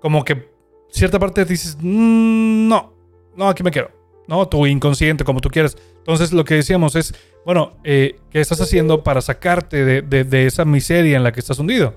como 0.00 0.24
que 0.24 0.48
cierta 0.90 1.18
parte 1.18 1.44
dices, 1.44 1.76
mm, 1.80 2.68
no, 2.68 2.92
no, 3.36 3.48
aquí 3.48 3.62
me 3.62 3.70
quiero. 3.70 3.90
No, 4.26 4.48
tu 4.48 4.66
inconsciente, 4.66 5.24
como 5.24 5.40
tú 5.40 5.50
quieras. 5.50 5.76
Entonces 5.98 6.32
lo 6.32 6.44
que 6.44 6.54
decíamos 6.54 6.94
es, 6.96 7.14
bueno, 7.44 7.72
eh, 7.84 8.20
¿qué 8.30 8.40
estás 8.40 8.60
haciendo 8.60 9.02
para 9.02 9.20
sacarte 9.20 10.02
de, 10.02 10.46
esa 10.46 10.64
miseria 10.64 11.16
en 11.16 11.24
la 11.24 11.32
que 11.32 11.40
estás 11.40 11.58
hundido? 11.58 11.94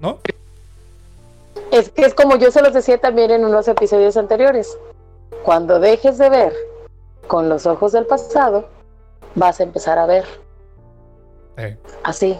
¿No? 0.00 0.20
Es 1.70 1.90
que 1.90 2.02
es 2.02 2.14
como 2.14 2.36
yo 2.36 2.50
se 2.50 2.62
los 2.62 2.72
decía 2.72 2.98
también 2.98 3.30
en 3.30 3.44
unos 3.44 3.68
episodios 3.68 4.16
anteriores. 4.16 4.78
Cuando 5.42 5.80
dejes 5.80 6.16
de 6.16 6.30
ver 6.30 6.52
con 7.26 7.48
los 7.48 7.66
ojos 7.66 7.92
del 7.92 8.06
pasado, 8.06 8.68
vas 9.34 9.60
a 9.60 9.64
empezar 9.64 9.98
a 9.98 10.06
ver. 10.06 10.24
Así, 12.04 12.38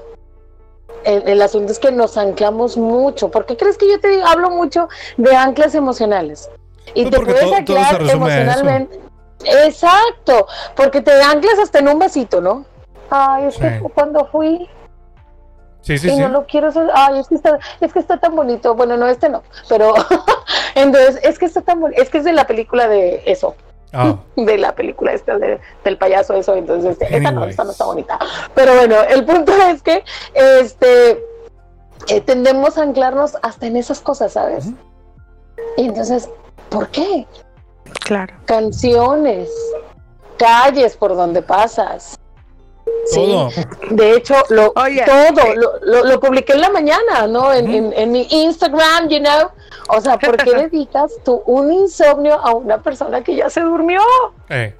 el, 1.09 1.43
asunto 1.43 1.73
es 1.73 1.79
que 1.79 1.91
nos 1.91 2.17
anclamos 2.17 2.77
mucho. 2.77 3.31
¿Por 3.31 3.47
qué 3.47 3.57
crees 3.57 3.79
que 3.79 3.91
yo 3.91 3.99
te 4.01 4.23
hablo 4.23 4.51
mucho 4.51 4.89
de 5.17 5.35
anclas 5.35 5.75
emocionales? 5.75 6.51
Y 6.95 7.09
te 7.09 7.21
puedes 7.21 7.53
anclar 7.53 8.03
emocionalmente. 8.03 9.01
Exacto, 9.45 10.47
porque 10.75 11.01
te 11.01 11.13
anclas 11.23 11.59
hasta 11.59 11.79
en 11.79 11.89
un 11.89 11.99
besito, 11.99 12.41
¿no? 12.41 12.65
Ay, 13.11 13.47
es 13.47 13.57
que 13.57 13.81
cuando 13.95 14.27
fui. 14.27 14.69
Sí, 15.81 15.97
sí, 15.97 16.11
y 16.11 16.17
no 16.19 16.29
lo 16.29 16.45
quiero 16.45 16.69
hacer. 16.69 16.89
Ay, 16.93 17.21
es 17.21 17.29
que, 17.29 17.37
está, 17.37 17.59
es 17.81 17.93
que 17.93 18.01
está 18.01 18.19
tan 18.19 18.37
bonito. 18.37 18.75
Bueno, 18.75 18.97
no, 18.97 19.07
este 19.07 19.29
no. 19.29 19.43
Pero 19.69 19.95
entonces, 20.75 21.21
es 21.23 21.39
que 21.39 21.47
está 21.47 21.63
tan 21.63 21.81
bonito. 21.81 22.03
Es 22.03 22.11
que 22.11 22.19
es 22.19 22.25
de 22.25 22.33
la 22.33 22.47
película 22.47 22.89
de 22.89 23.23
eso. 23.25 23.55
Ah. 23.93 24.17
de 24.37 24.59
la 24.59 24.75
película 24.75 25.13
esta 25.13 25.39
del 25.39 25.97
payaso 25.99 26.35
eso 26.35 26.55
entonces 26.55 26.99
esta 27.01 27.31
no, 27.31 27.45
esta 27.47 27.65
no 27.65 27.71
está 27.71 27.85
bonita. 27.85 28.19
Pero 28.55 28.75
bueno 28.77 28.97
el 29.09 29.25
punto 29.25 29.53
es 29.71 29.83
que 29.83 30.05
este 30.35 31.25
eh, 32.09 32.21
tendemos 32.21 32.79
a 32.79 32.83
anclarnos 32.83 33.37
hasta 33.43 33.67
en 33.67 33.77
esas 33.77 34.01
cosas 34.01 34.33
sabes 34.33 34.67
y 35.77 35.87
entonces 35.87 36.29
¿por 36.69 36.89
qué? 36.89 37.27
claro. 38.05 38.35
Canciones 38.45 39.49
calles 40.39 40.97
por 40.97 41.15
donde 41.15 41.43
pasas. 41.43 42.19
Sí, 43.07 43.37
de 43.91 44.17
hecho, 44.17 44.35
lo, 44.51 44.73
todo, 44.73 44.85
eh, 44.85 45.57
lo, 45.83 46.05
lo, 46.05 46.21
publiqué 46.21 46.53
en 46.53 46.61
la 46.61 46.71
mañana, 46.71 47.27
¿no? 47.27 47.53
En, 47.53 47.93
en, 47.93 48.13
mi 48.13 48.27
Instagram, 48.31 49.09
you 49.09 49.19
know. 49.19 49.51
O 49.89 50.01
sea, 50.01 50.19
¿por 50.19 50.37
qué 50.37 50.55
dedicas 50.55 51.13
tú 51.25 51.43
un 51.47 51.73
insomnio 51.73 52.35
a 52.35 52.55
una 52.55 52.83
persona 52.83 53.23
que 53.23 53.37
ya 53.37 53.51
se 53.51 53.61
durmió? 53.61 54.01
Eh. 54.49 54.75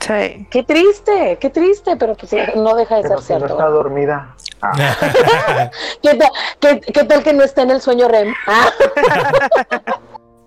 Sí. 0.00 0.46
Qué 0.50 0.62
triste, 0.62 1.38
qué 1.40 1.50
triste, 1.50 1.96
pero 1.96 2.14
pues 2.14 2.32
no 2.54 2.76
deja 2.76 2.96
de 2.96 3.08
ser 3.08 3.20
cierto. 3.22 3.48
No 3.48 3.54
está 3.54 3.66
dormida. 3.68 4.36
Ah. 4.62 4.72
¿Qué, 6.02 6.14
tal, 6.60 6.80
qué, 6.80 7.04
tal 7.04 7.22
que 7.22 7.32
no 7.32 7.42
esté 7.42 7.62
en 7.62 7.70
el 7.70 7.80
sueño 7.80 8.06
REM? 8.08 8.32
Ah. 8.46 8.70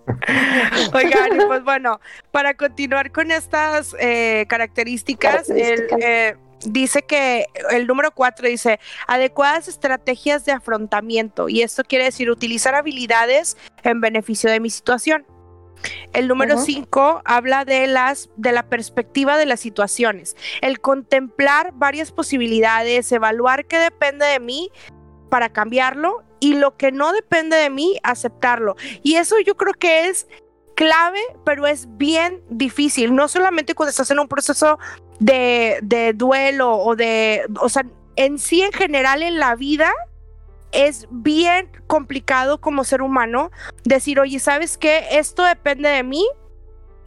Oigan, 0.93 1.47
pues 1.47 1.63
bueno, 1.63 1.99
para 2.31 2.55
continuar 2.55 3.11
con 3.11 3.31
estas 3.31 3.95
eh, 3.99 4.45
características, 4.47 5.47
características. 5.47 5.99
El, 6.01 6.37
dice 6.65 7.03
que 7.03 7.45
el 7.71 7.87
número 7.87 8.11
cuatro 8.11 8.47
dice 8.47 8.79
adecuadas 9.07 9.67
estrategias 9.67 10.45
de 10.45 10.51
afrontamiento 10.51 11.49
y 11.49 11.61
esto 11.61 11.83
quiere 11.83 12.05
decir 12.05 12.29
utilizar 12.29 12.75
habilidades 12.75 13.57
en 13.83 14.01
beneficio 14.01 14.49
de 14.49 14.59
mi 14.59 14.69
situación. 14.69 15.25
El 16.11 16.27
número 16.27 16.57
cinco 16.57 17.21
habla 17.23 17.63
de 17.63 17.87
las 17.87 18.29
de 18.35 18.51
la 18.51 18.63
perspectiva 18.63 19.37
de 19.37 19.45
las 19.45 19.61
situaciones, 19.61 20.35
el 20.61 20.81
contemplar 20.81 21.71
varias 21.73 22.11
posibilidades, 22.11 23.09
evaluar 23.13 23.65
qué 23.65 23.77
depende 23.77 24.25
de 24.25 24.41
mí 24.41 24.71
para 25.29 25.49
cambiarlo 25.49 26.23
y 26.41 26.55
lo 26.55 26.75
que 26.75 26.91
no 26.91 27.13
depende 27.13 27.55
de 27.55 27.69
mí 27.69 27.97
aceptarlo. 28.03 28.75
Y 29.03 29.15
eso 29.15 29.39
yo 29.39 29.55
creo 29.55 29.73
que 29.73 30.07
es 30.07 30.27
clave, 30.79 31.19
pero 31.43 31.67
es 31.67 31.89
bien 31.97 32.41
difícil, 32.49 33.13
no 33.13 33.27
solamente 33.27 33.75
cuando 33.75 33.89
estás 33.89 34.11
en 34.11 34.19
un 34.19 34.29
proceso 34.29 34.79
de, 35.19 36.13
duelo 36.15 36.77
o 36.77 36.95
de, 36.95 37.43
o 37.59 37.67
sea, 37.67 37.85
en 38.15 38.39
sí 38.39 38.61
en 38.61 38.71
general 38.71 39.21
en 39.21 39.39
la 39.39 39.55
vida 39.55 39.91
es 40.71 41.05
bien 41.11 41.69
complicado 41.87 42.61
como 42.61 42.85
ser 42.85 43.01
humano 43.01 43.51
decir, 43.83 44.21
oye, 44.21 44.39
¿sabes 44.39 44.77
qué? 44.77 45.03
Esto 45.11 45.43
depende 45.43 45.89
de 45.89 46.03
mí 46.03 46.25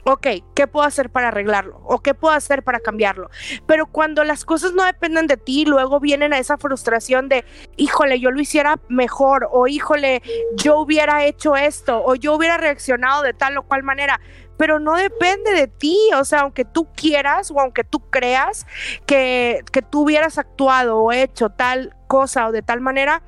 ok, 0.04 0.26
¿qué 0.54 0.66
puedo 0.66 0.86
hacer 0.86 1.10
para 1.10 1.28
arreglarlo? 1.28 1.80
¿O 1.84 2.00
qué 2.00 2.14
puedo 2.14 2.34
hacer 2.34 2.62
para 2.62 2.80
cambiarlo? 2.80 3.30
Pero 3.66 3.86
cuando 3.86 4.24
las 4.24 4.44
cosas 4.44 4.72
no 4.72 4.84
dependen 4.84 5.26
de 5.26 5.36
ti, 5.36 5.64
luego 5.64 6.00
vienen 6.00 6.32
a 6.32 6.38
esa 6.38 6.58
frustración 6.58 7.28
de, 7.28 7.44
híjole, 7.76 8.20
yo 8.20 8.30
lo 8.30 8.40
hiciera 8.40 8.80
mejor, 8.88 9.48
o 9.50 9.68
híjole, 9.68 10.22
yo 10.54 10.78
hubiera 10.78 11.24
hecho 11.24 11.56
esto, 11.56 12.02
o 12.04 12.14
yo 12.14 12.34
hubiera 12.34 12.56
reaccionado 12.56 13.22
de 13.22 13.34
tal 13.34 13.56
o 13.58 13.62
cual 13.62 13.82
manera. 13.82 14.20
Pero 14.58 14.78
no 14.78 14.94
depende 14.94 15.52
de 15.52 15.66
ti, 15.66 15.96
o 16.16 16.24
sea, 16.24 16.40
aunque 16.40 16.64
tú 16.64 16.88
quieras 16.94 17.50
o 17.50 17.60
aunque 17.60 17.84
tú 17.84 18.10
creas 18.10 18.66
que, 19.06 19.64
que 19.72 19.82
tú 19.82 20.02
hubieras 20.02 20.38
actuado 20.38 20.98
o 20.98 21.12
hecho 21.12 21.50
tal 21.50 21.96
cosa 22.06 22.48
o 22.48 22.52
de 22.52 22.62
tal 22.62 22.80
manera, 22.80 23.22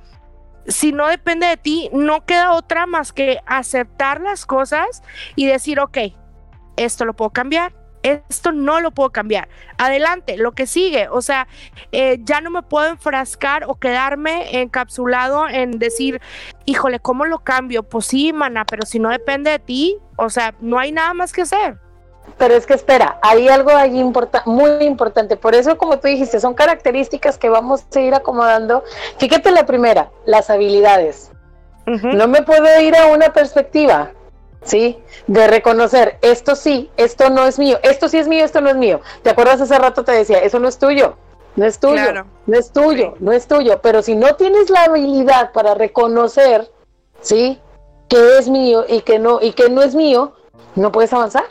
si 0.66 0.92
no 0.92 1.08
depende 1.08 1.46
de 1.46 1.56
ti, 1.56 1.90
no 1.92 2.24
queda 2.24 2.52
otra 2.52 2.86
más 2.86 3.12
que 3.12 3.40
aceptar 3.46 4.20
las 4.20 4.46
cosas 4.46 5.02
y 5.36 5.46
decir, 5.46 5.80
ok, 5.80 5.98
esto 6.76 7.04
lo 7.04 7.14
puedo 7.14 7.30
cambiar, 7.30 7.72
esto 8.04 8.52
no 8.52 8.80
lo 8.80 8.90
puedo 8.90 9.10
cambiar. 9.10 9.48
Adelante, 9.78 10.36
lo 10.36 10.52
que 10.52 10.66
sigue. 10.66 11.08
O 11.08 11.22
sea, 11.22 11.48
eh, 11.90 12.18
ya 12.22 12.40
no 12.40 12.50
me 12.50 12.62
puedo 12.62 12.86
enfrascar 12.86 13.64
o 13.66 13.76
quedarme 13.76 14.60
encapsulado 14.60 15.48
en 15.48 15.78
decir, 15.78 16.20
híjole, 16.66 17.00
¿cómo 17.00 17.24
lo 17.24 17.40
cambio? 17.40 17.82
Pues 17.82 18.06
sí, 18.06 18.32
mana, 18.32 18.64
pero 18.66 18.86
si 18.86 18.98
no 18.98 19.08
depende 19.08 19.50
de 19.50 19.58
ti, 19.58 19.98
o 20.16 20.28
sea, 20.28 20.54
no 20.60 20.78
hay 20.78 20.92
nada 20.92 21.14
más 21.14 21.32
que 21.32 21.42
hacer. 21.42 21.78
Pero 22.38 22.54
es 22.54 22.66
que 22.66 22.74
espera, 22.74 23.18
hay 23.22 23.48
algo 23.48 23.70
ahí 23.70 24.02
muy 24.46 24.84
importante. 24.84 25.36
Por 25.36 25.54
eso, 25.54 25.76
como 25.78 25.98
tú 25.98 26.08
dijiste, 26.08 26.40
son 26.40 26.54
características 26.54 27.38
que 27.38 27.48
vamos 27.48 27.84
a 27.94 28.00
ir 28.00 28.14
acomodando. 28.14 28.82
Fíjate 29.18 29.50
la 29.50 29.66
primera, 29.66 30.10
las 30.26 30.50
habilidades. 30.50 31.30
No 31.86 32.28
me 32.28 32.40
puedo 32.42 32.80
ir 32.80 32.96
a 32.96 33.06
una 33.06 33.34
perspectiva 33.34 34.10
¿sí? 34.64 34.98
De 35.26 35.46
reconocer, 35.46 36.18
esto 36.22 36.56
sí, 36.56 36.90
esto 36.96 37.30
no 37.30 37.46
es 37.46 37.58
mío, 37.58 37.78
esto 37.82 38.08
sí 38.08 38.18
es 38.18 38.28
mío, 38.28 38.44
esto 38.44 38.60
no 38.60 38.70
es 38.70 38.76
mío. 38.76 39.00
¿Te 39.22 39.30
acuerdas 39.30 39.60
hace 39.60 39.78
rato 39.78 40.04
te 40.04 40.12
decía, 40.12 40.38
eso 40.38 40.58
no 40.58 40.68
es 40.68 40.78
tuyo, 40.78 41.16
no 41.56 41.64
es 41.64 41.78
tuyo, 41.78 42.24
no 42.46 42.56
es 42.56 42.72
tuyo, 42.72 43.14
no 43.20 43.32
es 43.32 43.46
tuyo, 43.46 43.80
pero 43.80 44.02
si 44.02 44.16
no 44.16 44.34
tienes 44.36 44.70
la 44.70 44.84
habilidad 44.84 45.52
para 45.52 45.74
reconocer, 45.74 46.70
¿sí? 47.20 47.60
Que 48.08 48.38
es 48.38 48.48
mío 48.48 48.84
y 48.88 49.02
que 49.02 49.18
no, 49.18 49.38
y 49.40 49.52
que 49.52 49.70
no 49.70 49.82
es 49.82 49.94
mío, 49.94 50.34
no 50.74 50.90
puedes 50.90 51.12
avanzar. 51.12 51.44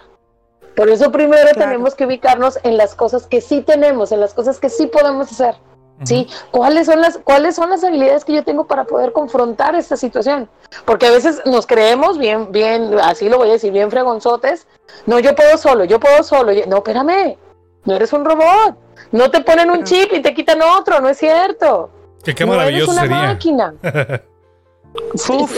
Por 0.76 0.90
eso 0.90 1.12
primero 1.12 1.52
tenemos 1.56 1.94
que 1.94 2.06
ubicarnos 2.06 2.60
en 2.64 2.78
las 2.78 2.96
cosas 2.96 3.28
que 3.28 3.42
sí 3.42 3.62
tenemos, 3.62 4.12
en 4.12 4.20
las 4.20 4.34
cosas 4.34 4.60
que 4.60 4.70
sí 4.70 4.88
podemos 4.88 5.32
hacer. 5.32 5.56
¿Sí? 6.04 6.28
¿Cuáles 6.52 6.88
son, 6.88 7.02
las, 7.02 7.18
¿Cuáles 7.18 7.56
son 7.56 7.70
las 7.70 7.84
habilidades 7.84 8.26
que 8.26 8.34
yo 8.34 8.44
tengo 8.44 8.66
para 8.66 8.86
poder 8.86 9.14
confrontar 9.14 9.76
esta 9.76 9.96
situación? 9.98 10.50
Porque 10.86 11.08
a 11.08 11.12
veces 11.12 11.42
nos 11.46 11.68
creemos 11.68 12.18
bien, 12.18 12.52
bien, 12.52 12.98
así 13.02 13.30
lo 13.30 13.38
voy 13.38 13.50
a 13.50 13.54
decir, 13.54 13.72
bien 13.72 13.92
fregonzotes. 13.92 14.68
No, 15.06 15.20
yo 15.20 15.36
puedo 15.36 15.58
solo, 15.58 15.86
yo 15.86 16.00
puedo 16.00 16.24
solo. 16.24 16.52
No, 16.68 16.78
espérame, 16.78 17.38
no 17.86 17.96
eres 17.96 18.14
un 18.14 18.26
robot. 18.26 18.78
No 19.12 19.30
te 19.30 19.42
ponen 19.42 19.70
un 19.70 19.84
chip 19.84 20.12
y 20.14 20.22
te 20.22 20.34
quitan 20.34 20.62
otro, 20.62 21.00
no 21.00 21.10
es 21.10 21.18
cierto. 21.18 21.90
qué 22.24 22.46
no 22.46 22.54
maravilloso 22.54 22.92
eres 22.94 23.04
una 23.04 23.28
máquina. 23.28 23.76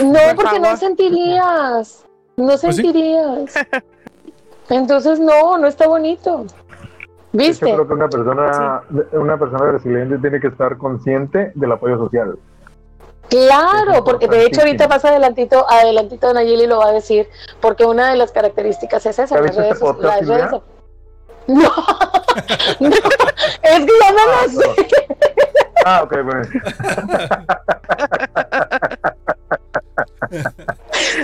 no, 0.04 0.20
porque 0.36 0.60
no 0.60 0.76
sentirías. 0.76 2.04
No 2.36 2.52
¿Ah, 2.52 2.58
sentirías. 2.58 3.54
Entonces, 4.68 5.20
no, 5.20 5.58
no 5.58 5.66
está 5.66 5.86
bonito. 5.86 6.46
¿Viste? 7.36 7.68
Yo 7.68 7.74
creo 7.74 7.86
que 7.86 7.92
una 7.92 8.08
persona, 8.08 8.82
una 9.12 9.38
persona 9.38 9.72
resiliente 9.72 10.18
tiene 10.18 10.40
que 10.40 10.46
estar 10.48 10.78
consciente 10.78 11.52
del 11.54 11.72
apoyo 11.72 11.98
social. 11.98 12.38
Claro, 13.28 14.04
porque 14.04 14.28
de 14.28 14.46
hecho 14.46 14.60
ahorita 14.60 14.88
pasa 14.88 15.08
adelantito, 15.08 15.68
adelantito 15.68 16.32
Nayeli 16.32 16.66
lo 16.66 16.78
va 16.78 16.86
a 16.88 16.92
decir, 16.92 17.28
porque 17.60 17.84
una 17.84 18.10
de 18.10 18.16
las 18.16 18.32
características 18.32 19.04
es 19.04 19.18
esa, 19.18 19.40
las 19.40 19.56
redes, 19.56 19.82
este 19.82 20.02
las 20.02 20.26
redes 20.26 20.50
no, 21.48 21.62
no, 22.80 22.96
es 23.62 23.84
que 23.84 23.92
ya 24.00 24.12
no 24.12 24.26
lo 24.26 24.48
sé. 24.48 24.86
Ah, 25.84 26.02
ok, 26.02 26.12
bueno. 26.24 26.42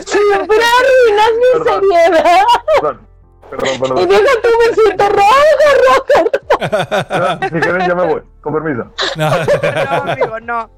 Si 0.07 0.19
me 0.31 0.47
fuera 0.47 0.67
a 0.67 0.79
arruinar 0.79 1.33
mi 1.39 1.51
seriedad. 1.65 2.45
Perdón, 2.81 3.12
perdón. 3.57 3.99
Y 3.99 4.07
deja 4.07 4.33
tú, 4.43 4.49
me 4.59 4.75
siento 4.75 5.09
roja, 5.09 5.69
roja. 5.89 7.39
si 7.43 7.61
quieren, 7.61 7.89
ya 7.89 7.95
me 7.95 8.07
voy. 8.07 8.23
Con 8.41 8.53
permiso. 8.55 8.93
No, 9.17 9.31
no 9.31 10.11
amigo, 10.13 10.41
no. 10.41 10.71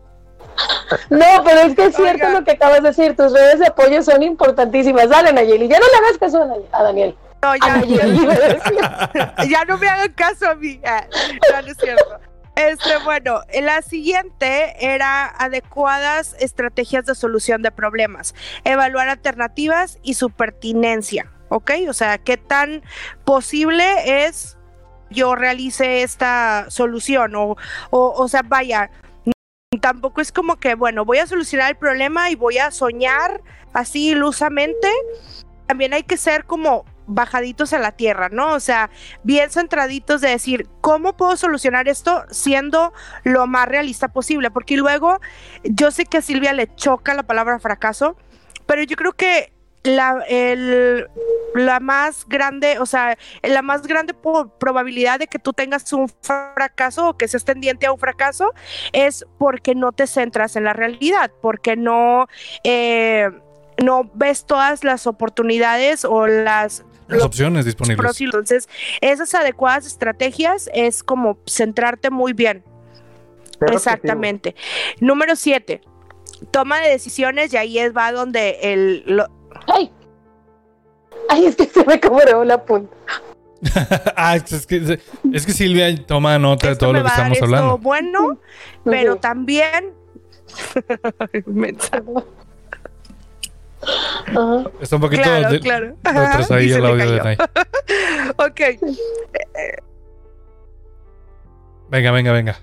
No, 1.10 1.26
pero 1.44 1.60
es 1.60 1.74
que 1.74 1.86
es 1.86 1.96
cierto 1.96 2.28
lo 2.30 2.44
que 2.44 2.52
acabas 2.52 2.82
de 2.82 2.88
decir. 2.88 3.16
Tus 3.16 3.32
redes 3.32 3.58
de 3.58 3.66
apoyo 3.66 4.02
son 4.02 4.22
importantísimas. 4.22 5.08
Dale, 5.08 5.32
Nayeli. 5.32 5.68
Ya 5.68 5.78
no 5.78 5.86
le 5.86 6.06
hagas 6.06 6.18
caso 6.18 6.42
a 6.72 6.82
Daniel. 6.82 7.16
No, 7.42 7.54
ya, 7.56 7.82
ya 9.44 9.64
no 9.66 9.76
me 9.76 9.88
hagan 9.88 10.12
caso 10.12 10.48
a 10.48 10.54
mí. 10.54 10.80
Ah, 10.84 11.04
no, 11.52 11.62
no 11.62 11.68
es 11.68 11.76
cierto. 11.76 12.20
Este, 12.56 12.96
bueno, 13.04 13.40
la 13.62 13.82
siguiente 13.82 14.76
era 14.78 15.26
adecuadas 15.26 16.36
estrategias 16.38 17.04
de 17.04 17.16
solución 17.16 17.62
de 17.62 17.72
problemas, 17.72 18.34
evaluar 18.62 19.08
alternativas 19.08 19.98
y 20.02 20.14
su 20.14 20.30
pertinencia. 20.30 21.33
¿Ok? 21.54 21.70
O 21.88 21.92
sea, 21.92 22.18
¿qué 22.18 22.36
tan 22.36 22.82
posible 23.24 24.26
es 24.26 24.58
yo 25.10 25.36
realice 25.36 26.02
esta 26.02 26.66
solución? 26.68 27.36
O, 27.36 27.56
o, 27.90 28.28
sea, 28.28 28.42
vaya, 28.42 28.90
tampoco 29.80 30.20
es 30.20 30.32
como 30.32 30.56
que, 30.56 30.74
bueno, 30.74 31.04
voy 31.04 31.18
a 31.18 31.28
solucionar 31.28 31.70
el 31.70 31.76
problema 31.76 32.30
y 32.30 32.34
voy 32.34 32.58
a 32.58 32.72
soñar 32.72 33.40
así 33.72 34.10
ilusamente. 34.10 34.88
También 35.68 35.94
hay 35.94 36.02
que 36.02 36.16
ser 36.16 36.44
como 36.44 36.84
bajaditos 37.06 37.72
a 37.72 37.78
la 37.78 37.92
tierra, 37.92 38.30
¿no? 38.30 38.54
O 38.54 38.60
sea, 38.60 38.90
bien 39.22 39.50
centraditos 39.50 40.20
de 40.20 40.30
decir, 40.30 40.68
¿cómo 40.80 41.16
puedo 41.16 41.36
solucionar 41.36 41.86
esto 41.86 42.24
siendo 42.30 42.92
lo 43.22 43.46
más 43.46 43.68
realista 43.68 44.08
posible? 44.08 44.50
Porque 44.50 44.76
luego, 44.76 45.20
yo 45.62 45.92
sé 45.92 46.04
que 46.06 46.16
a 46.16 46.22
Silvia 46.22 46.52
le 46.52 46.74
choca 46.74 47.14
la 47.14 47.22
palabra 47.22 47.60
fracaso, 47.60 48.16
pero 48.66 48.82
yo 48.82 48.96
creo 48.96 49.12
que 49.12 49.53
la, 49.84 50.24
el, 50.28 51.06
la 51.54 51.78
más 51.78 52.26
grande, 52.26 52.78
o 52.78 52.86
sea, 52.86 53.16
la 53.42 53.62
más 53.62 53.86
grande 53.86 54.14
probabilidad 54.58 55.18
de 55.18 55.26
que 55.26 55.38
tú 55.38 55.52
tengas 55.52 55.92
un 55.92 56.08
fracaso 56.08 57.10
o 57.10 57.16
que 57.16 57.28
seas 57.28 57.44
tendiente 57.44 57.86
a 57.86 57.92
un 57.92 57.98
fracaso 57.98 58.52
es 58.92 59.24
porque 59.38 59.74
no 59.74 59.92
te 59.92 60.06
centras 60.06 60.56
en 60.56 60.64
la 60.64 60.72
realidad, 60.72 61.30
porque 61.40 61.76
no, 61.76 62.26
eh, 62.64 63.30
no 63.82 64.10
ves 64.14 64.46
todas 64.46 64.84
las 64.84 65.06
oportunidades 65.06 66.04
o 66.04 66.26
las 66.26 66.84
las 67.06 67.22
opciones 67.22 67.66
disponibles. 67.66 68.18
Entonces, 68.18 68.66
esas 69.02 69.34
adecuadas 69.34 69.86
estrategias 69.86 70.70
es 70.72 71.02
como 71.02 71.38
centrarte 71.46 72.08
muy 72.08 72.32
bien. 72.32 72.64
Exactamente. 73.70 74.54
Número 75.00 75.36
siete, 75.36 75.82
toma 76.50 76.80
de 76.80 76.88
decisiones 76.88 77.52
y 77.52 77.56
ahí 77.56 77.78
es 77.78 77.94
va 77.94 78.10
donde 78.12 78.58
el, 78.62 79.22
¡Ay! 79.66 79.90
¡Ay, 81.28 81.46
es 81.46 81.56
que 81.56 81.66
se 81.66 81.84
me 81.84 82.00
cobró 82.00 82.44
la 82.44 82.64
punta! 82.64 82.94
ah, 84.16 84.36
es 84.36 84.66
que, 84.66 84.98
es 85.32 85.46
que 85.46 85.52
Silvia 85.52 85.94
toma 86.06 86.38
nota 86.38 86.68
de 86.68 86.76
todo 86.76 86.92
lo 86.92 87.02
que 87.02 87.08
estamos 87.08 87.40
hablando. 87.40 87.78
bueno, 87.78 88.38
pero 88.84 89.16
también. 89.16 89.92
Está 94.80 94.96
un 94.96 95.02
poquito 95.02 95.22
claro, 95.22 95.50
de, 95.50 95.60
claro. 95.60 95.96
ahí 96.50 96.72
el 96.72 96.86
audio 96.86 97.10
de 97.10 97.20
Nay. 97.20 97.36
ok. 98.36 98.60
Venga, 101.90 102.10
venga, 102.12 102.32
venga. 102.32 102.60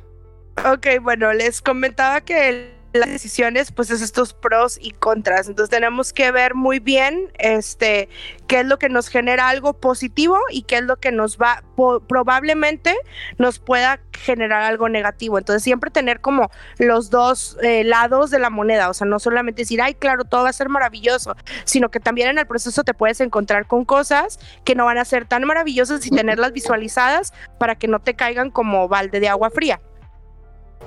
Ok, 0.66 0.88
bueno, 1.02 1.32
les 1.34 1.62
comentaba 1.62 2.22
que 2.22 2.50
el 2.50 2.81
las 2.94 3.10
decisiones, 3.10 3.72
pues 3.72 3.90
es 3.90 4.02
estos 4.02 4.34
pros 4.34 4.78
y 4.82 4.92
contras. 4.92 5.48
Entonces 5.48 5.70
tenemos 5.70 6.14
que 6.14 6.32
ver 6.32 6.56
muy 6.56 6.80
bien 6.80 7.32
este 7.40 8.10
qué 8.48 8.62
es 8.62 8.66
lo 8.66 8.78
que 8.80 8.90
nos 8.90 9.08
genera 9.08 9.50
algo 9.50 9.74
positivo 9.74 10.38
y 10.50 10.64
qué 10.64 10.78
es 10.78 10.84
lo 10.84 10.98
que 10.98 11.12
nos 11.12 11.38
va 11.38 11.64
probablemente 12.08 12.96
nos 13.38 13.60
pueda 13.60 14.00
generar 14.12 14.62
algo 14.62 14.90
negativo. 14.90 15.38
Entonces 15.38 15.64
siempre 15.64 15.90
tener 15.90 16.22
como 16.22 16.52
los 16.78 17.10
dos 17.10 17.58
eh, 17.64 17.84
lados 17.84 18.30
de 18.30 18.40
la 18.40 18.50
moneda, 18.50 18.90
o 18.90 18.94
sea, 18.94 19.08
no 19.08 19.20
solamente 19.20 19.64
decir, 19.64 19.82
ay, 19.82 19.96
claro, 19.96 20.26
todo 20.26 20.44
va 20.44 20.50
a 20.50 20.54
ser 20.54 20.70
maravilloso, 20.70 21.36
sino 21.66 21.90
que 21.90 22.00
también 22.00 22.30
en 22.30 22.38
el 22.38 22.46
proceso 22.46 22.84
te 22.84 22.94
puedes 22.94 23.22
encontrar 23.22 23.68
con 23.68 23.86
cosas 23.86 24.40
que 24.64 24.76
no 24.76 24.86
van 24.86 24.98
a 24.98 25.06
ser 25.06 25.26
tan 25.26 25.44
maravillosas 25.46 26.06
y 26.06 26.12
tenerlas 26.12 26.52
visualizadas 26.52 27.34
para 27.58 27.76
que 27.76 27.88
no 27.88 28.00
te 28.00 28.16
caigan 28.16 28.52
como 28.52 28.88
balde 28.88 29.20
de 29.20 29.30
agua 29.30 29.50
fría. 29.50 29.82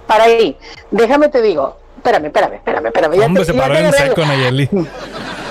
Para 0.07 0.24
ahí, 0.24 0.57
déjame 0.90 1.28
te 1.28 1.40
digo, 1.40 1.78
espérame, 2.05 2.26
espérame, 2.26 2.55
espérame, 2.57 2.86
espérame. 2.86 3.16
Ya 3.16 3.26
Hombre, 3.26 3.44
se 3.44 3.55
paró 3.55 3.74
en 3.76 3.92
seco, 3.92 4.24
Nayeli. 4.24 4.68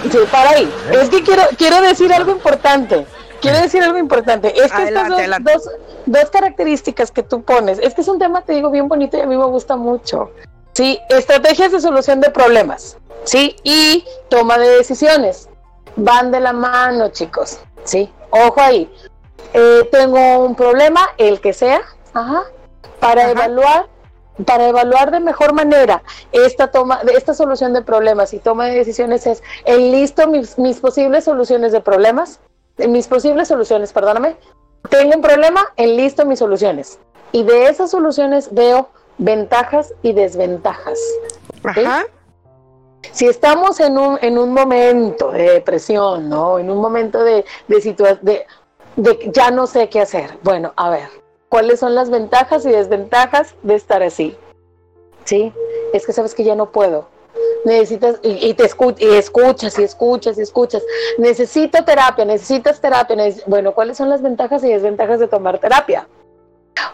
Sí, 0.04 0.18
para 0.30 0.50
ahí. 0.50 0.70
Es 0.92 1.10
que 1.10 1.24
quiero, 1.24 1.44
quiero 1.58 1.82
decir 1.82 2.12
algo 2.12 2.30
importante. 2.32 3.06
Quiero 3.40 3.62
decir 3.62 3.82
algo 3.82 3.98
importante. 3.98 4.50
Es 4.50 4.70
que 4.70 4.84
estas 4.84 5.08
dos, 5.08 5.70
dos, 6.06 6.30
características 6.30 7.10
que 7.10 7.24
tú 7.24 7.42
pones, 7.42 7.80
es 7.80 7.94
que 7.94 8.02
es 8.02 8.10
un 8.10 8.20
tema, 8.20 8.42
te 8.42 8.52
digo, 8.52 8.70
bien 8.70 8.90
bonito 8.90 9.16
y 9.16 9.22
a 9.22 9.26
mí 9.26 9.38
me 9.38 9.46
gusta 9.46 9.78
mucho. 9.78 10.32
Sí, 10.74 11.00
estrategias 11.08 11.72
de 11.72 11.80
solución 11.80 12.20
de 12.20 12.32
problemas. 12.32 12.98
Sí, 13.24 13.56
y 13.64 14.04
toma 14.28 14.58
de 14.58 14.68
decisiones. 14.72 15.48
Van 15.96 16.32
de 16.32 16.42
la 16.42 16.52
mano, 16.52 17.08
chicos. 17.08 17.60
Sí, 17.86 18.12
ojo 18.30 18.60
ahí. 18.60 18.94
Eh, 19.54 19.88
tengo 19.90 20.40
un 20.40 20.54
problema, 20.54 21.12
el 21.18 21.40
que 21.40 21.54
sea, 21.54 21.80
ajá, 22.14 22.44
para 23.00 23.32
evaluar 23.32 23.88
para 24.46 24.68
evaluar 24.68 25.12
de 25.12 25.20
mejor 25.20 25.54
manera 25.54 26.04
esta 26.32 26.72
toma 26.72 27.02
esta 27.16 27.34
solución 27.34 27.74
de 27.74 27.82
problemas 27.82 28.34
y 28.34 28.40
toma 28.40 28.66
de 28.66 28.76
decisiones 28.76 29.28
es 29.28 29.44
enlisto 29.66 30.28
mis, 30.28 30.58
mis 30.58 30.80
posibles 30.80 31.24
soluciones 31.26 31.72
de 31.72 31.82
problemas 31.82 32.40
mis 32.78 33.08
posibles 33.08 33.48
soluciones 33.48 33.94
perdóname 33.94 34.36
tengo 34.90 35.16
un 35.16 35.22
problema 35.22 35.62
enlisto 35.76 36.26
mis 36.26 36.40
soluciones 36.40 37.00
y 37.32 37.44
de 37.44 37.68
esas 37.68 37.92
soluciones 37.92 38.50
veo 38.52 38.90
ventajas 39.18 39.94
y 40.02 40.14
desventajas 40.14 41.00
Ajá. 41.64 42.06
Si 43.12 43.28
estamos 43.28 43.80
en 43.80 43.98
un, 43.98 44.18
en 44.22 44.38
un 44.38 44.54
momento 44.54 45.32
de 45.32 45.52
depresión, 45.52 46.30
¿no? 46.30 46.58
En 46.58 46.70
un 46.70 46.80
momento 46.80 47.24
de, 47.24 47.46
de 47.68 47.82
situación, 47.82 48.20
de, 48.24 48.46
de 48.96 49.32
ya 49.34 49.52
no 49.52 49.68
sé 49.68 49.90
qué 49.90 50.02
hacer. 50.02 50.38
Bueno, 50.42 50.74
a 50.76 50.90
ver, 50.90 51.10
¿cuáles 51.54 51.80
son 51.80 51.94
las 51.94 52.10
ventajas 52.10 52.66
y 52.66 52.72
desventajas 52.72 53.54
de 53.62 53.76
estar 53.76 54.02
así? 54.02 54.36
Sí, 55.24 55.54
es 55.94 56.04
que 56.04 56.12
sabes 56.12 56.34
que 56.34 56.44
ya 56.44 56.56
no 56.56 56.72
puedo. 56.72 57.10
Necesitas, 57.64 58.20
y, 58.24 58.56
te 58.56 58.64
y 58.98 59.10
escuchas 59.14 59.78
y 59.78 59.84
escuchas 59.84 60.40
y 60.40 60.42
escuchas. 60.42 60.82
Necesito 61.20 61.86
terapia, 61.86 62.26
necesitas 62.26 62.82
terapia. 62.82 63.16
bueno, 63.46 63.76
¿cuáles 63.76 63.98
son 63.98 64.10
las 64.10 64.24
ventajas 64.24 64.64
y 64.64 64.70
desventajas 64.70 65.20
de 65.20 65.28
tomar 65.28 65.60
terapia? 65.60 66.08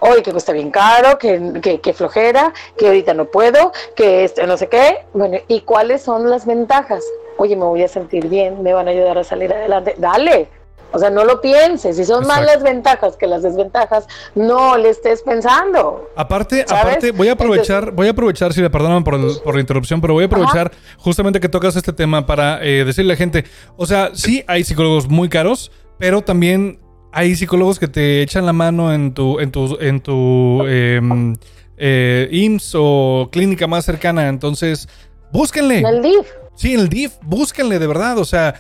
Oye, 0.01 0.22
que 0.24 0.34
cuesta 0.34 0.51
bien 0.51 0.72
caro, 0.72 1.18
que, 1.18 1.80
que, 1.82 1.93
flojera, 1.93 2.53
que 2.76 2.88
ahorita 2.88 3.14
no 3.14 3.32
puedo, 3.32 3.72
que 3.95 4.26
esto, 4.26 4.45
no 4.45 4.57
sé 4.57 4.68
qué. 4.68 5.05
Bueno, 5.14 5.38
¿y 5.47 5.62
cuáles 5.62 6.01
son 6.01 6.30
las 6.30 6.45
ventajas? 6.45 7.05
Oye, 7.38 7.55
me 7.55 7.64
voy 7.64 7.84
a 7.84 7.88
sentir 7.88 8.28
bien, 8.28 8.62
me 8.62 8.74
van 8.74 8.89
a 8.89 8.91
ayudar 8.91 9.18
a 9.20 9.24
salir 9.24 9.53
adelante. 9.53 9.95
Dale, 9.97 10.49
o 10.92 11.00
sea, 11.00 11.10
no 11.10 11.26
lo 11.26 11.42
pienses. 11.42 11.98
Si 11.98 12.06
son 12.06 12.26
más 12.28 12.42
las 12.42 12.64
ventajas 12.64 13.16
que 13.18 13.28
las 13.28 13.44
desventajas, 13.44 14.08
no 14.36 14.78
le 14.78 14.90
estés 14.90 15.22
pensando. 15.22 16.10
Aparte, 16.16 16.66
aparte, 16.68 17.12
voy 17.12 17.28
a 17.28 17.34
aprovechar, 17.34 17.92
voy 17.92 18.08
a 18.08 18.12
aprovechar, 18.12 18.54
si 18.54 18.62
me 18.62 18.70
perdonan 18.70 19.04
por, 19.04 19.20
la 19.20 19.60
interrupción, 19.60 20.02
pero 20.02 20.14
voy 20.14 20.24
a 20.24 20.28
aprovechar 20.28 20.72
justamente 20.98 21.40
que 21.40 21.50
tocas 21.50 21.76
este 21.76 21.94
tema 21.94 22.26
para 22.26 22.64
eh, 22.64 22.84
decirle 22.86 23.14
a 23.14 23.16
la 23.16 23.18
gente, 23.18 23.46
o 23.78 23.86
sea, 23.86 24.12
sí 24.14 24.44
hay 24.48 24.64
psicólogos 24.64 25.08
muy 25.08 25.30
caros, 25.30 25.72
pero 25.98 26.22
también 26.22 26.80
hay 27.12 27.36
psicólogos 27.36 27.80
que 27.80 27.88
te 27.88 28.22
echan 28.22 28.46
la 28.46 28.54
mano 28.54 28.94
en 28.94 29.14
tu, 29.14 29.40
en 29.40 29.52
tu, 29.52 29.78
en 29.80 30.02
tu 30.02 30.66
em, 30.68 31.36
eh, 31.78 32.28
IMSS 32.32 32.76
o 32.78 33.30
clínica 33.32 33.68
más 33.68 33.86
cercana. 33.86 34.28
Entonces, 34.28 34.88
búsquenle. 35.32 35.80
En 35.80 35.86
el 35.88 36.02
DIF. 36.02 36.28
Sí, 36.56 36.74
en 36.74 36.82
el 36.82 36.90
DIF, 36.90 37.14
búsquenle 37.24 37.80
de 37.80 37.88
verdad. 37.88 38.18
O 38.20 38.26
sea, 38.26 38.56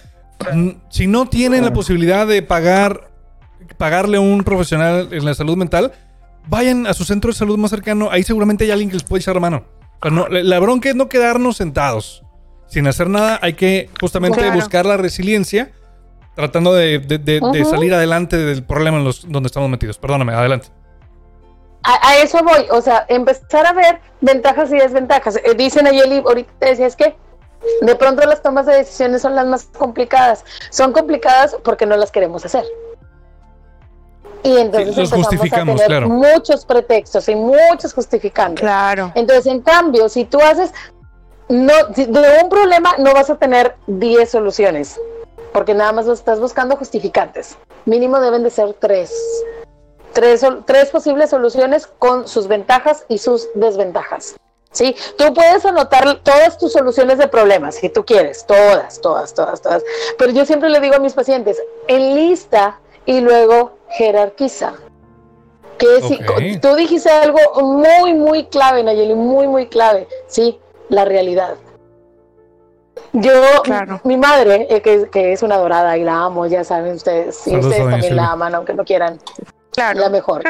si 0.89 1.07
no 1.07 1.27
tienen 1.27 1.65
la 1.65 1.73
posibilidad 1.73 2.25
de 2.25 2.41
pagar, 2.41 3.09
pagarle 3.77 4.17
a 4.17 4.21
un 4.21 4.43
profesional 4.43 5.09
en 5.11 5.25
la 5.25 5.33
salud 5.33 5.57
mental, 5.57 5.91
vayan 6.47 6.87
a 6.87 6.93
su 6.93 7.03
centro 7.03 7.31
de 7.31 7.37
salud 7.37 7.57
más 7.57 7.71
cercano. 7.71 8.09
Ahí 8.11 8.23
seguramente 8.23 8.63
hay 8.63 8.71
alguien 8.71 8.89
que 8.89 8.95
les 8.95 9.03
puede 9.03 9.21
echar 9.21 9.35
la 9.35 9.41
mano. 9.41 9.65
la 10.01 10.59
bronca 10.59 10.89
es 10.89 10.95
no 10.95 11.09
quedarnos 11.09 11.57
sentados 11.57 12.23
sin 12.67 12.87
hacer 12.87 13.09
nada. 13.09 13.39
Hay 13.41 13.53
que 13.53 13.89
justamente 13.99 14.49
buscar 14.51 14.85
la 14.85 14.97
resiliencia 14.97 15.71
tratando 16.35 16.73
de, 16.73 17.65
salir 17.69 17.93
adelante 17.93 18.37
del 18.37 18.63
problema 18.63 18.97
en 18.97 19.03
los, 19.03 19.29
donde 19.29 19.47
estamos 19.47 19.69
metidos. 19.69 19.97
Perdóname, 19.97 20.33
adelante. 20.33 20.67
A, 21.83 22.17
eso 22.17 22.43
voy, 22.43 22.65
o 22.71 22.81
sea, 22.81 23.05
empezar 23.07 23.65
a 23.65 23.73
ver 23.73 23.99
ventajas 24.21 24.71
y 24.71 24.77
desventajas. 24.77 25.37
Eh, 25.37 25.55
dicen 25.57 25.87
Ayeli, 25.87 26.17
ahorita 26.17 26.51
decía, 26.59 26.87
es 26.87 26.95
que 26.95 27.15
de 27.81 27.95
pronto 27.95 28.25
las 28.25 28.41
tomas 28.41 28.65
de 28.65 28.75
decisiones 28.75 29.21
son 29.21 29.35
las 29.35 29.45
más 29.45 29.65
complicadas. 29.65 30.45
Son 30.69 30.91
complicadas 30.91 31.55
porque 31.63 31.85
no 31.85 31.97
las 31.97 32.11
queremos 32.11 32.45
hacer. 32.45 32.65
Y 34.43 34.57
entonces 34.57 34.97
empezamos 34.97 35.81
a 35.81 35.85
tener 35.85 36.07
muchos 36.07 36.65
pretextos 36.65 37.27
y 37.27 37.35
muchos 37.35 37.93
justificantes. 37.93 38.61
Claro. 38.61 39.11
Entonces, 39.15 39.45
en 39.47 39.61
cambio, 39.61 40.07
si 40.07 40.25
tú 40.25 40.39
haces 40.39 40.73
no 41.49 41.73
de 41.95 42.39
un 42.43 42.49
problema 42.49 42.93
no 42.99 43.11
vas 43.11 43.31
a 43.31 43.35
tener 43.35 43.75
10 43.87 44.29
soluciones 44.29 44.99
porque 45.51 45.73
nada 45.73 45.91
más 45.91 46.05
lo 46.05 46.13
estás 46.13 46.39
buscando 46.39 46.75
justificantes. 46.75 47.57
Mínimo 47.85 48.19
deben 48.19 48.43
de 48.43 48.49
ser 48.49 48.73
tres. 48.73 49.11
Tres, 50.13 50.45
tres 50.65 50.89
posibles 50.89 51.29
soluciones 51.29 51.87
con 51.87 52.27
sus 52.27 52.47
ventajas 52.47 53.05
y 53.09 53.19
sus 53.19 53.47
desventajas. 53.55 54.35
¿Sí? 54.71 54.95
Tú 55.17 55.33
puedes 55.33 55.65
anotar 55.65 56.19
todas 56.23 56.57
tus 56.57 56.73
soluciones 56.73 57.17
de 57.17 57.27
problemas, 57.27 57.75
si 57.75 57.89
tú 57.89 58.05
quieres, 58.05 58.45
todas, 58.45 59.01
todas, 59.01 59.33
todas, 59.33 59.61
todas. 59.61 59.83
Pero 60.17 60.31
yo 60.31 60.45
siempre 60.45 60.69
le 60.69 60.79
digo 60.79 60.95
a 60.95 60.99
mis 60.99 61.13
pacientes, 61.13 61.61
enlista 61.87 62.79
y 63.05 63.21
luego 63.21 63.77
jerarquiza. 63.89 64.73
Que 65.77 66.01
si, 66.01 66.59
tú 66.59 66.75
dijiste 66.75 67.09
algo 67.09 67.39
muy, 67.61 68.13
muy 68.13 68.45
clave, 68.47 68.83
Nayeli, 68.83 69.15
muy, 69.15 69.47
muy 69.47 69.67
clave, 69.67 70.07
¿sí? 70.27 70.59
La 70.89 71.05
realidad. 71.05 71.55
Yo, 73.13 73.31
mi 74.03 74.17
madre, 74.17 74.67
eh, 74.69 74.81
que, 74.81 75.31
es 75.31 75.41
una 75.41 75.57
dorada 75.57 75.97
y 75.97 76.03
la 76.03 76.25
amo, 76.25 76.45
ya 76.47 76.65
saben 76.65 76.95
ustedes, 76.95 77.47
y 77.47 77.55
ustedes 77.57 77.89
también 77.89 78.15
la 78.15 78.31
aman, 78.31 78.55
aunque 78.55 78.73
no 78.73 78.83
quieran. 78.83 79.19
Claro. 79.79 80.01
La 80.01 80.09
mejor. 80.09 80.43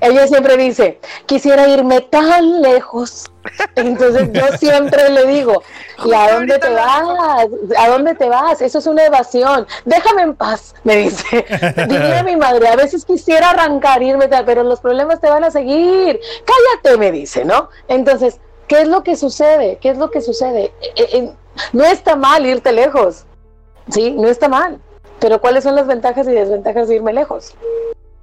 Ella 0.00 0.28
siempre 0.28 0.56
dice, 0.56 1.00
quisiera 1.26 1.66
irme 1.66 2.02
tan 2.02 2.62
lejos. 2.62 3.24
Entonces 3.74 4.28
yo 4.32 4.46
siempre 4.58 5.08
le 5.08 5.26
digo, 5.26 5.64
¿y 6.04 6.12
a 6.12 6.34
dónde 6.34 6.56
te 6.60 6.68
vas? 6.68 7.48
¿A 7.76 7.88
dónde 7.88 8.14
te 8.14 8.28
vas? 8.28 8.62
Eso 8.62 8.78
es 8.78 8.86
una 8.86 9.04
evasión. 9.04 9.66
Déjame 9.84 10.22
en 10.22 10.36
paz, 10.36 10.72
me 10.84 10.98
dice. 10.98 11.44
Dile 11.88 12.18
a 12.18 12.22
mi 12.22 12.36
madre, 12.36 12.68
a 12.68 12.76
veces 12.76 13.04
quisiera 13.04 13.50
arrancar, 13.50 14.04
irme, 14.04 14.28
pero 14.28 14.62
los 14.62 14.78
problemas 14.78 15.20
te 15.20 15.28
van 15.28 15.42
a 15.42 15.50
seguir. 15.50 16.20
Cállate, 16.44 16.96
me 16.96 17.10
dice, 17.10 17.44
¿no? 17.44 17.70
Entonces, 17.88 18.38
¿qué 18.68 18.82
es 18.82 18.88
lo 18.88 19.02
que 19.02 19.16
sucede? 19.16 19.78
¿Qué 19.80 19.90
es 19.90 19.98
lo 19.98 20.12
que 20.12 20.20
sucede? 20.20 20.72
E, 20.94 21.18
e, 21.18 21.32
no 21.72 21.84
está 21.84 22.14
mal 22.14 22.46
irte 22.46 22.70
lejos, 22.70 23.24
¿sí? 23.90 24.12
No 24.12 24.28
está 24.28 24.48
mal. 24.48 24.78
Pero 25.18 25.40
¿cuáles 25.40 25.64
son 25.64 25.74
las 25.74 25.88
ventajas 25.88 26.28
y 26.28 26.30
desventajas 26.30 26.86
de 26.86 26.94
irme 26.94 27.12
lejos? 27.12 27.56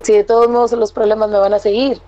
Si 0.04 0.14
de 0.14 0.24
todos 0.24 0.50
modos 0.50 0.72
los 0.74 0.92
problemas 0.92 1.30
me 1.30 1.40
van 1.40 1.54
a 1.54 1.60
seguir. 1.60 2.02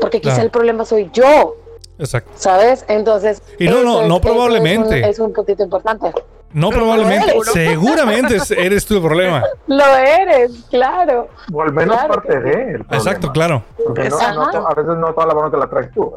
Porque 0.00 0.20
quizá 0.20 0.42
el 0.42 0.50
problema 0.50 0.84
soy 0.84 1.10
yo. 1.12 1.56
Exacto. 1.98 2.30
¿Sabes? 2.36 2.84
Entonces. 2.88 3.42
Y 3.58 3.68
no, 3.68 3.82
no, 3.82 4.06
no 4.06 4.20
probablemente. 4.20 5.08
Es 5.08 5.18
un, 5.18 5.32
poquito 5.32 5.62
importante. 5.62 6.12
No 6.52 6.68
probablemente, 6.68 7.32
seguramente 7.52 8.36
eres 8.56 8.84
tú 8.84 8.96
el 8.96 9.02
problema. 9.02 9.42
Lo 9.66 9.96
eres, 9.96 10.52
claro. 10.70 11.28
O 11.52 11.62
al 11.62 11.72
menos 11.72 11.96
parte 12.04 12.40
de 12.40 12.74
él. 12.74 12.86
Exacto, 12.90 13.32
claro. 13.32 13.62
Porque 13.82 14.08
no, 14.10 14.18
a 14.18 14.74
veces 14.74 14.96
no 14.96 15.14
toda 15.14 15.26
la 15.26 15.34
mano 15.34 15.50
te 15.50 15.56
la 15.56 15.68
traes 15.68 15.90
tú. 15.92 16.12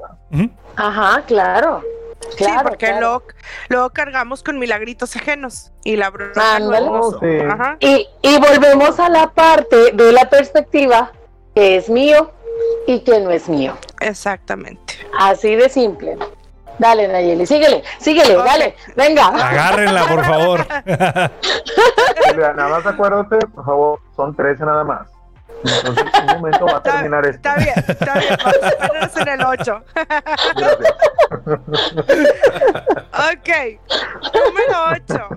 Ajá, 0.75 1.23
claro 1.25 1.81
sí, 2.37 2.45
porque 2.63 2.93
Luego, 3.69 3.89
cargamos 3.91 4.43
con 4.43 4.59
milagritos 4.59 5.15
ajenos 5.15 5.71
y 5.83 5.95
la 5.95 6.11
y, 7.79 8.07
y 8.21 8.39
volvemos 8.39 8.99
a 8.99 9.09
la 9.09 9.31
parte 9.31 9.91
de 9.93 10.11
la 10.11 10.29
perspectiva 10.29 11.11
que 11.53 11.77
es 11.77 11.89
mío 11.89 12.31
y 12.87 12.99
que 12.99 13.19
no 13.19 13.31
es 13.31 13.49
mío. 13.49 13.75
Exactamente. 14.01 14.95
Así 15.17 15.55
de 15.55 15.69
simple. 15.69 16.17
Dale, 16.77 17.07
Nayeli, 17.07 17.45
síguele, 17.45 17.83
síguele, 17.99 18.35
dale, 18.35 18.75
venga. 18.97 19.27
Agárrenla, 19.27 20.07
por 20.07 20.25
favor. 20.25 20.67
nada 22.35 22.67
más 22.67 22.85
acuérdate, 22.85 23.37
por 23.47 23.65
favor, 23.65 23.99
son 24.15 24.35
13 24.35 24.65
nada 24.65 24.83
más. 24.83 25.14
Entonces, 25.65 26.05
un 26.21 26.41
momento 26.41 26.65
va 26.65 26.77
a 26.77 26.83
terminar 26.83 27.25
esto. 27.25 27.37
Está 27.37 27.55
bien, 27.55 27.73
está 27.75 28.19
bien. 28.19 28.37
Vamos 28.79 29.17
a 29.17 29.21
en 29.21 29.27
el 29.27 29.41
8. 29.45 29.83
ok. 33.33 33.49
Número 34.33 34.75
8. 34.91 35.27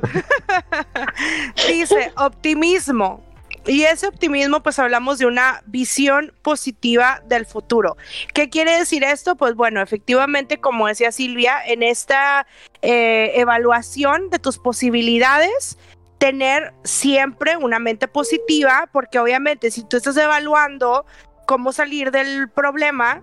Dice, 1.68 2.12
optimismo. 2.16 3.24
Y 3.66 3.82
ese 3.82 4.06
optimismo, 4.06 4.62
pues 4.62 4.78
hablamos 4.78 5.18
de 5.18 5.26
una 5.26 5.62
visión 5.66 6.32
positiva 6.40 7.20
del 7.26 7.44
futuro. 7.44 7.98
¿Qué 8.32 8.48
quiere 8.48 8.78
decir 8.78 9.04
esto? 9.04 9.36
Pues 9.36 9.54
bueno, 9.54 9.82
efectivamente, 9.82 10.58
como 10.58 10.86
decía 10.86 11.12
Silvia, 11.12 11.62
en 11.66 11.82
esta 11.82 12.46
eh, 12.80 13.32
evaluación 13.34 14.30
de 14.30 14.38
tus 14.38 14.58
posibilidades, 14.58 15.76
tener 16.18 16.74
siempre 16.84 17.56
una 17.56 17.78
mente 17.78 18.08
positiva, 18.08 18.88
porque 18.92 19.18
obviamente 19.18 19.70
si 19.70 19.84
tú 19.84 19.96
estás 19.96 20.16
evaluando 20.16 21.06
cómo 21.46 21.72
salir 21.72 22.10
del 22.10 22.50
problema, 22.50 23.22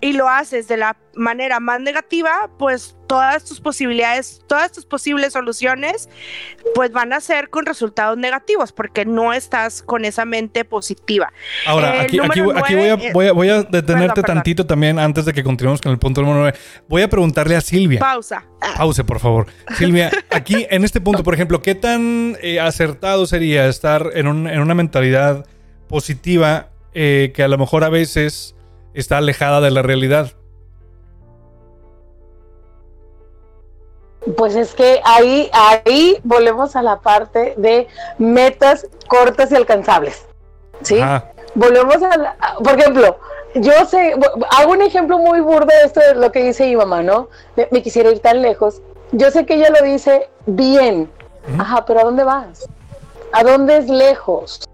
y 0.00 0.12
lo 0.12 0.28
haces 0.28 0.68
de 0.68 0.76
la 0.76 0.96
manera 1.14 1.60
más 1.60 1.80
negativa, 1.80 2.50
pues 2.58 2.96
todas 3.06 3.44
tus 3.44 3.60
posibilidades, 3.60 4.42
todas 4.46 4.70
tus 4.70 4.84
posibles 4.84 5.32
soluciones, 5.32 6.08
pues 6.74 6.92
van 6.92 7.12
a 7.12 7.20
ser 7.20 7.50
con 7.50 7.66
resultados 7.66 8.16
negativos, 8.16 8.72
porque 8.72 9.04
no 9.04 9.32
estás 9.32 9.82
con 9.82 10.04
esa 10.04 10.24
mente 10.24 10.64
positiva. 10.64 11.32
Ahora, 11.66 12.02
aquí, 12.02 12.18
aquí, 12.20 12.40
voy, 13.12 13.48
a, 13.48 13.62
detenerte 13.62 14.22
tantito 14.22 14.66
también 14.66 14.98
antes 14.98 15.24
de 15.24 15.32
que 15.32 15.42
continuemos 15.42 15.80
con 15.80 15.92
el 15.92 15.98
punto 15.98 16.20
número 16.20 16.40
9. 16.40 16.58
Voy 16.88 17.02
a 17.02 17.08
preguntarle 17.08 17.56
a 17.56 17.60
Silvia. 17.60 17.98
Pausa. 17.98 18.44
Pause, 18.76 19.04
por 19.04 19.18
favor. 19.18 19.46
Silvia, 19.76 20.10
aquí 20.30 20.66
en 20.70 20.84
este 20.84 21.00
punto, 21.00 21.22
por 21.22 21.34
ejemplo, 21.34 21.62
¿qué 21.62 21.74
tan 21.74 22.36
eh, 22.42 22.60
acertado 22.60 23.26
sería 23.26 23.66
estar 23.66 24.10
en, 24.14 24.26
una 24.26 24.74
mentalidad 24.74 25.46
positiva 25.88 26.68
eh, 26.92 27.32
que 27.34 27.42
a 27.42 27.48
lo 27.48 27.58
mejor 27.58 27.84
a 27.84 27.88
veces 27.88 28.54
está 28.94 29.18
alejada 29.18 29.60
de 29.60 29.70
la 29.70 29.82
realidad? 29.82 30.32
Pues 34.36 34.56
es 34.56 34.74
que 34.74 35.00
ahí, 35.04 35.50
ahí 35.52 36.18
volvemos 36.22 36.76
a 36.76 36.82
la 36.82 37.00
parte 37.00 37.54
de 37.56 37.86
metas 38.18 38.86
cortas 39.08 39.52
y 39.52 39.56
alcanzables. 39.56 40.26
¿Sí? 40.82 41.00
Volvemos 41.54 42.02
a, 42.02 42.16
la, 42.16 42.36
por 42.62 42.78
ejemplo, 42.78 43.18
yo 43.54 43.72
sé, 43.86 44.14
hago 44.56 44.72
un 44.72 44.82
ejemplo 44.82 45.18
muy 45.18 45.40
burdo 45.40 45.66
de 45.66 45.86
esto 45.86 46.00
de 46.00 46.14
lo 46.14 46.30
que 46.30 46.42
dice 46.42 46.66
mi 46.66 46.76
mamá, 46.76 47.02
¿no? 47.02 47.28
Me, 47.56 47.82
quisiera 47.82 48.10
ir 48.10 48.20
tan 48.20 48.42
lejos. 48.42 48.82
Yo 49.12 49.30
sé 49.30 49.46
que 49.46 49.54
ella 49.54 49.70
lo 49.70 49.84
dice 49.84 50.28
bien. 50.46 51.10
Ajá, 51.58 51.84
pero 51.86 52.00
¿a 52.00 52.04
dónde 52.04 52.24
vas? 52.24 52.68
¿A 53.32 53.42
dónde 53.42 53.78
es 53.78 53.88
lejos? 53.88 54.67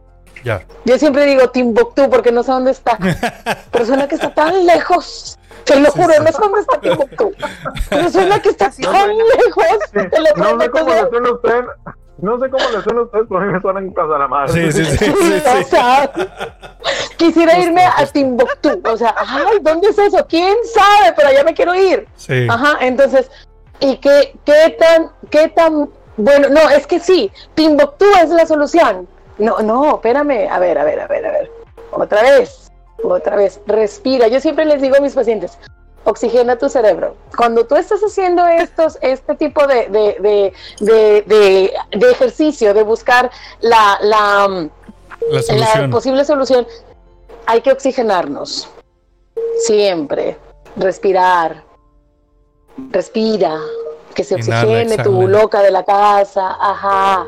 Ya. 0.45 0.63
Yo 0.85 0.99
siempre 0.99 1.25
digo 1.27 1.49
Timbuktu 1.49 2.09
porque 2.11 2.31
no 2.31 2.43
sé 2.43 2.53
dónde 2.53 2.71
está. 2.71 2.99
Pero 3.73 3.87
suena 3.87 4.07
que 4.07 4.17
está 4.17 4.33
tan 4.35 4.67
lejos. 4.67 5.39
Te 5.65 5.81
lo 5.81 5.91
juro, 5.91 6.13
no 6.21 6.33
sé 6.33 6.39
dónde 6.39 6.61
está 6.61 6.81
Timbuktu. 6.81 7.33
Pero 7.89 8.11
suena 8.11 8.39
que 8.41 8.51
está 8.51 8.71
tan 8.83 9.11
lejos. 9.17 9.65
no 10.37 10.61
sé 10.61 10.71
cómo 10.71 10.91
le 10.91 11.09
suena 11.09 11.33
usted. 11.33 11.65
No 12.19 12.39
sé 12.39 12.49
cómo 12.49 12.65
le 12.71 12.83
suena 12.83 13.01
a 13.01 13.03
usted, 13.05 13.19
pero 13.29 13.41
a 13.41 13.45
mí 13.45 13.53
me 13.53 13.61
suena 13.61 13.81
en 13.81 13.93
Casa 13.93 14.13
de 14.13 14.19
la 14.19 14.29
Madre. 14.29 14.73
Sí, 14.73 14.85
sí, 14.85 14.97
sí. 14.97 15.13
o 15.13 15.65
sea, 15.65 16.11
quisiera 17.17 17.59
irme 17.59 17.85
a 17.85 18.07
Timbuktu. 18.07 18.81
O 18.85 18.97
sea, 18.97 19.15
ay, 19.17 19.59
¿dónde 19.63 19.89
es 19.89 19.99
eso? 19.99 20.25
¿Quién 20.29 20.55
sabe? 20.73 21.13
Pero 21.17 21.29
allá 21.29 21.45
me 21.45 21.55
quiero 21.55 21.75
ir. 21.75 22.07
Sí. 22.17 22.47
Ajá, 22.49 22.77
entonces, 22.81 23.31
¿y 23.81 23.97
qué, 23.97 24.39
qué 24.45 24.77
tan, 24.79 25.11
qué 25.31 25.49
tan 25.49 25.91
bueno? 26.17 26.49
No, 26.51 26.71
es 26.71 26.87
que 26.87 27.01
sí, 27.01 27.33
Timbuktu 27.55 28.05
es 28.23 28.31
la 28.31 28.47
solución. 28.47 29.09
No, 29.39 29.61
no, 29.61 29.97
espérame. 29.97 30.49
A 30.51 30.59
ver, 30.59 30.79
a 30.79 30.85
ver, 30.85 31.01
a 31.01 31.07
ver, 31.07 31.27
a 31.27 31.33
ver. 31.33 31.51
Otra 31.91 32.23
vez, 32.23 32.71
otra 33.03 33.37
vez. 33.37 33.61
Respira. 33.67 34.29
Yo 34.29 34.41
siempre 34.41 34.65
les 34.65 34.81
digo 34.81 34.97
a 34.97 35.01
mis 35.01 35.15
pacientes, 35.15 35.59
oxigena 36.05 36.57
tu 36.57 36.69
cerebro. 36.69 37.17
Cuando 37.37 37.67
tú 37.67 37.77
estás 37.77 38.01
haciendo 38.03 38.47
estos, 38.47 38.99
este 39.01 39.35
tipo 39.35 39.67
de, 39.67 39.89
de, 39.89 40.53
de, 40.81 41.73
de 41.91 42.11
ejercicio, 42.11 42.75
de 42.75 42.83
buscar 42.83 43.31
la, 43.61 43.99
la, 44.03 44.69
la, 45.31 45.89
posible 45.91 46.25
solución, 46.25 46.67
hay 47.47 47.61
que 47.61 47.73
oxigenarnos. 47.73 48.69
Siempre. 49.67 50.37
Respirar. 50.77 51.63
Respira. 52.91 53.59
Que 54.15 54.23
se 54.23 54.37
oxigene 54.37 54.97
tu 54.99 55.27
loca 55.27 55.61
de 55.61 55.71
la 55.71 55.85
casa. 55.85 56.57
Ajá. 56.61 57.27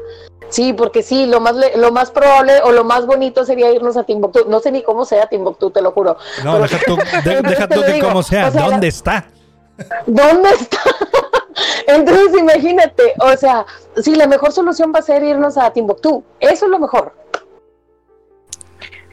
Sí, 0.48 0.72
porque 0.72 1.02
sí, 1.02 1.26
lo 1.26 1.40
más 1.40 1.56
lo 1.76 1.92
más 1.92 2.10
probable 2.10 2.60
o 2.62 2.72
lo 2.72 2.84
más 2.84 3.06
bonito 3.06 3.44
sería 3.44 3.72
irnos 3.72 3.96
a 3.96 4.04
Timbuktu. 4.04 4.48
No 4.48 4.60
sé 4.60 4.70
ni 4.70 4.82
cómo 4.82 5.04
sea 5.04 5.26
Timbuktu, 5.26 5.70
te 5.70 5.82
lo 5.82 5.92
juro. 5.92 6.16
No, 6.44 6.58
deja 6.60 6.78
tú, 6.86 6.96
deja 7.24 7.68
tú 7.68 7.82
que 7.82 7.98
cómo 8.00 8.22
sea, 8.22 8.50
¿dónde 8.50 8.88
está? 8.88 9.26
¿Dónde 10.06 10.50
está? 10.50 10.80
Entonces 11.86 12.38
imagínate, 12.38 13.14
o 13.20 13.36
sea, 13.36 13.66
sí, 13.96 14.14
la 14.14 14.26
mejor 14.26 14.52
solución 14.52 14.92
va 14.94 15.00
a 15.00 15.02
ser 15.02 15.22
irnos 15.22 15.56
a 15.56 15.72
Timbuktu. 15.72 16.22
Eso 16.40 16.66
es 16.66 16.70
lo 16.70 16.78
mejor. 16.78 17.14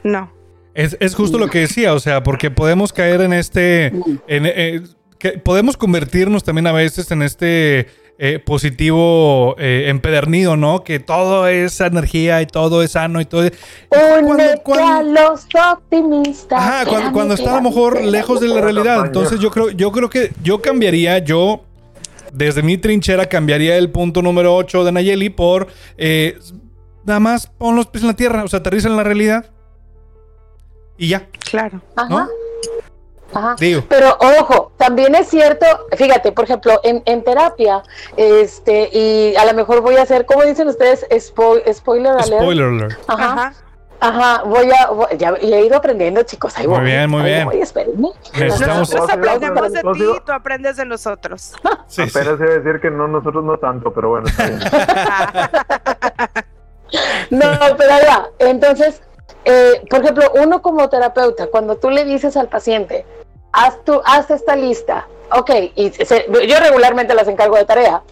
No. 0.04 0.32
Es, 0.74 0.98
es 1.00 1.16
justo 1.16 1.38
lo 1.38 1.50
que 1.50 1.60
decía, 1.60 1.94
o 1.94 2.00
sea, 2.00 2.24
porque 2.24 2.50
podemos 2.52 2.92
caer 2.92 3.22
en 3.22 3.34
este... 3.34 3.88
En, 4.28 4.46
eh, 4.46 4.82
que 5.20 5.38
podemos 5.38 5.78
convertirnos 5.78 6.44
también 6.44 6.68
a 6.68 6.74
veces 6.74 7.10
en 7.12 7.22
este 7.22 7.88
eh, 8.26 8.40
positivo 8.40 9.54
eh, 9.60 9.88
empedernido, 9.90 10.56
¿no? 10.56 10.82
Que 10.82 11.02
todo 11.02 11.46
es 11.46 11.82
energía 11.82 12.42
y 12.42 12.46
todo 12.48 12.82
es 12.82 12.92
sano 12.92 13.20
y 13.20 13.26
todo. 13.26 13.50
Cuando, 14.64 15.12
los 15.12 15.46
optimistas. 15.74 16.58
Ajá, 16.58 17.12
cuando, 17.12 17.34
está 17.34 17.52
a 17.52 17.56
lo 17.56 17.64
mejor 17.64 18.02
lejos 18.02 18.40
de 18.40 18.48
la 18.48 18.62
realidad. 18.62 19.08
Entonces 19.08 19.42
yo 19.42 19.52
creo, 19.52 19.72
yo 19.72 19.92
creo 19.92 20.10
que 20.10 20.32
yo 20.42 20.62
cambiaría, 20.62 21.18
yo 21.18 21.66
desde 22.32 22.64
mi 22.64 22.78
trinchera 22.78 23.26
cambiaría 23.26 23.76
el 23.76 23.90
punto 23.90 24.22
número 24.22 24.56
8 24.56 24.86
de 24.86 24.94
Nayeli 24.94 25.30
por 25.30 25.68
eh, 25.98 26.40
nada 27.04 27.20
más 27.20 27.48
pon 27.48 27.76
los 27.76 27.88
pies 27.88 28.04
en 28.04 28.08
la 28.08 28.16
tierra, 28.16 28.46
o 28.46 28.48
sea, 28.48 28.60
aterriza 28.60 28.88
en 28.88 28.96
la 28.96 29.04
realidad. 29.04 29.48
Y 30.98 31.10
ya. 31.10 31.28
Claro. 31.52 31.82
Ajá. 31.98 32.30
Pero 33.90 34.18
ojo, 34.40 34.63
también 34.84 35.16
es 35.16 35.30
cierto, 35.30 35.66
fíjate, 35.96 36.34
por 36.34 36.44
ejemplo, 36.44 36.82
en, 36.84 37.02
en, 37.06 37.24
terapia, 37.24 37.84
este, 38.18 38.90
y 38.92 39.34
a 39.38 39.46
lo 39.46 39.54
mejor 39.54 39.80
voy 39.80 39.96
a 39.96 40.02
hacer, 40.02 40.26
¿cómo 40.26 40.44
dicen 40.44 40.68
ustedes? 40.68 41.08
spoiler 41.22 42.12
alert. 42.12 42.42
Spoiler 42.42 42.66
alert. 42.66 43.00
Ajá. 43.08 43.54
Ajá. 44.02 44.44
voy 44.44 44.70
a, 44.72 44.90
ya 45.16 45.34
he 45.42 45.66
ido 45.66 45.78
aprendiendo, 45.78 46.22
chicos. 46.24 46.58
Ahí 46.58 46.68
muy 46.68 46.82
bien, 46.82 47.10
muy 47.10 47.24
bien. 47.24 47.46
Voy, 47.46 47.62
espérenme. 47.62 48.10
Nosotros 48.38 49.10
aprendemos 49.10 49.72
de 49.72 49.82
ti 49.82 50.04
y 50.04 50.20
tú 50.26 50.34
aprendes 50.34 50.76
de 50.76 50.86
nosotros. 50.86 51.54
Sí, 51.88 52.02
Apenas 52.02 52.38
sí. 52.40 52.44
decir 52.44 52.82
que 52.82 52.90
no, 52.90 53.08
nosotros 53.08 53.46
no 53.46 53.58
tanto, 53.58 53.94
pero 53.94 54.10
bueno. 54.10 54.28
no, 57.30 57.52
pero 57.78 57.90
ya, 58.02 58.28
entonces, 58.40 59.02
eh, 59.46 59.82
por 59.90 60.02
ejemplo, 60.02 60.30
uno 60.42 60.62
como 60.62 60.90
terapeuta, 60.90 61.48
cuando 61.48 61.78
tú 61.78 61.90
le 61.90 62.04
dices 62.04 62.36
al 62.36 62.50
paciente, 62.50 63.06
haz, 63.54 63.84
tu, 63.86 64.02
haz 64.04 64.30
esta 64.30 64.56
lista. 64.56 65.08
Ok, 65.32 65.50
y 65.76 65.90
yo 66.48 66.60
regularmente 66.60 67.16
las 67.16 67.28
encargo 67.28 67.56
de 67.56 67.66
tarea, 67.66 68.04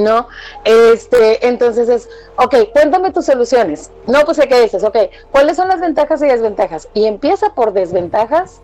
¿no? 0.00 0.26
Este, 0.64 1.46
entonces 1.46 1.88
es, 1.88 2.08
ok, 2.36 2.72
cuéntame 2.72 3.12
tus 3.12 3.26
soluciones. 3.26 3.90
No, 4.06 4.24
pues 4.24 4.40
qué 4.40 4.62
dices, 4.62 4.82
ok, 4.82 4.96
¿cuáles 5.30 5.56
son 5.56 5.68
las 5.68 5.80
ventajas 5.80 6.20
y 6.22 6.26
desventajas? 6.26 6.88
Y 6.94 7.04
empieza 7.04 7.54
por 7.54 7.72
desventajas, 7.72 8.60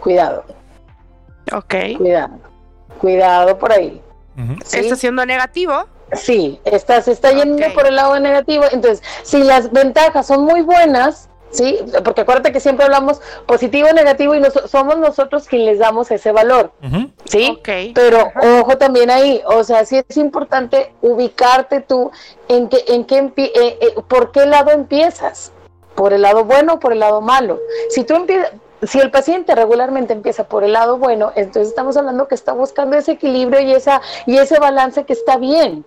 cuidado. 0.00 0.44
Ok. 1.52 1.74
Cuidado, 1.96 2.38
cuidado 3.00 3.58
por 3.58 3.72
ahí. 3.72 4.02
¿Está 4.70 4.96
siendo 4.96 5.24
negativo? 5.24 5.86
Sí, 6.12 6.60
está, 6.64 7.02
se 7.02 7.10
está 7.12 7.32
yendo 7.32 7.72
por 7.74 7.86
el 7.86 7.96
lado 7.96 8.20
negativo. 8.20 8.64
Entonces, 8.70 9.02
si 9.22 9.42
las 9.42 9.72
ventajas 9.72 10.26
son 10.26 10.44
muy 10.44 10.60
buenas, 10.60 11.28
¿sí? 11.56 11.78
Porque 12.04 12.20
acuérdate 12.22 12.52
que 12.52 12.60
siempre 12.60 12.84
hablamos 12.84 13.20
positivo, 13.46 13.88
negativo 13.92 14.34
y 14.34 14.42
somos 14.66 14.98
nosotros 14.98 15.48
quienes 15.48 15.66
les 15.66 15.78
damos 15.78 16.10
ese 16.10 16.32
valor, 16.32 16.72
¿sí? 17.24 17.58
Pero 17.94 18.30
ojo 18.60 18.76
también 18.78 19.10
ahí, 19.10 19.42
o 19.46 19.64
sea, 19.64 19.84
sí 19.84 20.00
es 20.08 20.16
importante 20.16 20.92
ubicarte 21.00 21.80
tú 21.80 22.10
en 22.48 22.68
qué, 22.68 22.84
en 22.88 23.04
qué, 23.04 23.18
eh, 23.36 23.78
eh, 23.80 23.94
por 24.06 24.32
qué 24.32 24.46
lado 24.46 24.70
empiezas, 24.70 25.52
por 25.94 26.12
el 26.12 26.22
lado 26.22 26.44
bueno 26.44 26.74
o 26.74 26.78
por 26.78 26.92
el 26.92 27.00
lado 27.00 27.20
malo. 27.20 27.58
Si 27.88 28.04
tú 28.04 28.14
empiezas, 28.14 28.52
si 28.82 29.00
el 29.00 29.10
paciente 29.10 29.54
regularmente 29.54 30.12
empieza 30.12 30.44
por 30.44 30.62
el 30.62 30.74
lado 30.74 30.98
bueno, 30.98 31.32
entonces 31.34 31.68
estamos 31.68 31.96
hablando 31.96 32.28
que 32.28 32.34
está 32.34 32.52
buscando 32.52 32.96
ese 32.96 33.12
equilibrio 33.12 33.60
y 33.60 33.72
esa 33.72 34.02
y 34.26 34.36
ese 34.36 34.58
balance 34.58 35.04
que 35.04 35.14
está 35.14 35.38
bien. 35.38 35.84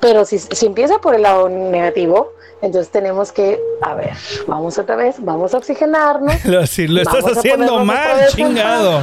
Pero 0.00 0.24
si, 0.24 0.38
si 0.38 0.66
empieza 0.66 0.98
por 0.98 1.14
el 1.14 1.22
lado 1.22 1.48
negativo, 1.48 2.32
entonces 2.62 2.90
tenemos 2.90 3.32
que, 3.32 3.58
a 3.80 3.94
ver, 3.94 4.12
vamos 4.46 4.78
otra 4.78 4.96
vez, 4.96 5.16
vamos 5.18 5.54
a 5.54 5.58
oxigenarnos. 5.58 6.34
si 6.68 6.86
lo 6.86 7.00
estás 7.00 7.24
haciendo 7.24 7.84
mal, 7.84 8.28
chingado. 8.28 9.00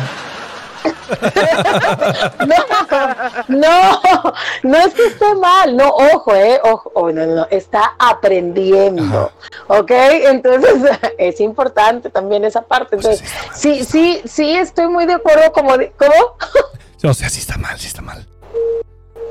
no, 2.48 2.56
no, 3.48 4.02
no 4.64 4.78
es 4.78 4.94
que 4.94 5.08
esté 5.08 5.36
mal, 5.36 5.76
no, 5.76 5.90
ojo, 5.90 6.36
eh, 6.36 6.60
ojo, 6.64 6.92
oh, 6.94 7.12
no, 7.12 7.26
no, 7.26 7.48
está 7.50 7.96
aprendiendo, 7.98 9.32
¿ok? 9.68 9.92
Entonces 9.92 10.74
es 11.18 11.42
importante 11.42 12.10
también 12.10 12.46
esa 12.46 12.62
parte. 12.62 12.96
Entonces, 12.96 13.28
sí, 13.54 13.84
sí, 13.84 14.22
sí, 14.26 14.56
estoy 14.56 14.88
muy 14.88 15.06
de 15.06 15.14
acuerdo, 15.14 15.52
como, 15.52 15.74
¿cómo? 15.98 16.38
o 17.04 17.14
sea, 17.14 17.30
sí 17.30 17.40
está 17.40 17.58
mal, 17.58 17.78
sí 17.80 17.88
está 17.88 18.02
mal. 18.02 18.26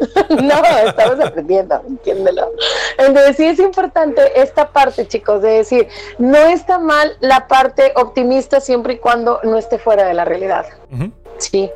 no, 0.31 0.63
estamos 0.87 1.25
aprendiendo, 1.25 1.83
entiéndelo. 1.87 2.53
Entonces 2.99 3.37
sí 3.37 3.47
es 3.47 3.59
importante 3.59 4.41
esta 4.41 4.71
parte, 4.73 5.07
chicos, 5.07 5.43
de 5.43 5.51
decir, 5.51 5.89
no 6.19 6.39
está 6.39 6.79
mal 6.79 7.17
la 7.21 7.49
parte 7.49 7.93
optimista 7.97 8.61
siempre 8.61 8.95
y 8.95 8.99
cuando 8.99 9.41
no 9.43 9.57
esté 9.57 9.79
fuera 9.79 10.05
de 10.05 10.15
la 10.15 10.25
realidad. 10.25 10.67
Sí, 11.39 11.71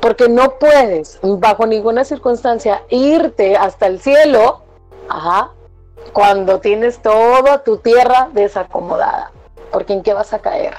porque 0.00 0.28
no 0.28 0.58
puedes, 0.58 1.18
bajo 1.22 1.66
ninguna 1.66 2.04
circunstancia, 2.04 2.82
irte 2.90 3.56
hasta 3.56 3.86
el 3.86 4.00
cielo, 4.00 4.64
ajá, 5.08 5.50
cuando 6.12 6.60
tienes 6.60 7.00
toda 7.00 7.62
tu 7.62 7.78
tierra 7.78 8.28
desacomodada, 8.32 9.30
porque 9.72 9.92
¿en 9.92 10.02
qué 10.02 10.12
vas 10.12 10.32
a 10.32 10.40
caer? 10.40 10.74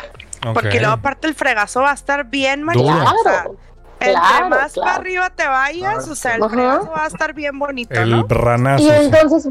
Porque 0.53 0.79
luego 0.79 0.93
aparte 0.93 1.27
el 1.27 1.33
fregazo 1.33 1.81
va 1.81 1.91
a 1.91 1.95
estar 1.95 2.25
bien 2.25 2.61
mañana. 2.61 3.13
Entre 3.99 4.49
más 4.49 4.73
para 4.73 4.95
arriba 4.95 5.29
te 5.29 5.47
vayas, 5.47 6.07
o 6.07 6.15
sea, 6.15 6.35
el 6.35 6.49
fregazo 6.49 6.91
va 6.91 7.05
a 7.05 7.07
estar 7.07 7.33
bien 7.33 7.57
bonito. 7.57 7.93
El 7.93 8.11
¿no? 8.11 8.27
Y 8.77 8.89
entonces, 8.89 9.47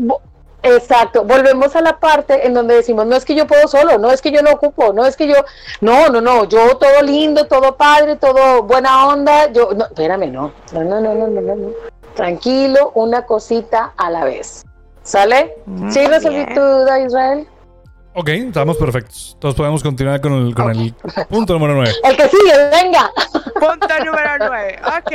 exacto, 0.63 1.25
volvemos 1.25 1.75
a 1.77 1.81
la 1.81 1.99
parte 1.99 2.47
en 2.47 2.55
donde 2.55 2.75
decimos, 2.75 3.07
no 3.07 3.17
es 3.17 3.25
que 3.25 3.35
yo 3.35 3.47
puedo 3.47 3.67
solo, 3.69 3.99
no 3.99 4.11
es 4.11 4.21
que 4.21 4.31
yo 4.31 4.43
no 4.43 4.53
ocupo, 4.53 4.93
no 4.93 5.07
es 5.07 5.17
que 5.17 5.27
yo, 5.27 5.37
no, 5.81 6.09
no, 6.09 6.21
no, 6.21 6.45
yo 6.45 6.77
todo 6.77 7.03
lindo, 7.03 7.47
todo 7.47 7.77
padre, 7.77 8.17
todo 8.17 8.63
buena 8.63 9.07
onda, 9.09 9.51
yo, 9.51 9.71
no, 9.75 9.87
espérame, 9.87 10.31
no, 10.31 10.53
no, 10.73 10.85
no, 10.85 11.01
no, 11.01 11.15
no, 11.15 11.29
no, 11.29 11.55
no. 11.55 11.69
Tranquilo, 12.15 12.93
una 12.95 13.27
cosita 13.27 13.93
a 13.97 14.11
la 14.11 14.25
vez. 14.25 14.65
¿Sale? 15.03 15.59
¿Sí 15.91 16.07
resolví 16.07 16.47
tu 16.55 16.61
duda, 16.61 17.01
Israel? 17.01 17.47
Ok, 18.17 18.29
estamos 18.29 18.77
perfectos. 18.77 19.37
Todos 19.41 19.57
podemos 19.57 19.83
continuar 19.83 20.21
con 20.21 20.33
el, 20.35 20.55
con 20.55 20.71
el 20.71 20.95
punto 21.29 21.55
número 21.55 21.75
9. 21.75 21.93
El 22.05 22.17
que 22.17 22.29
sigue, 22.29 22.53
venga. 22.71 23.11
Punto 23.55 24.05
número 24.05 24.31
9. 24.39 24.79
Ok. 24.99 25.13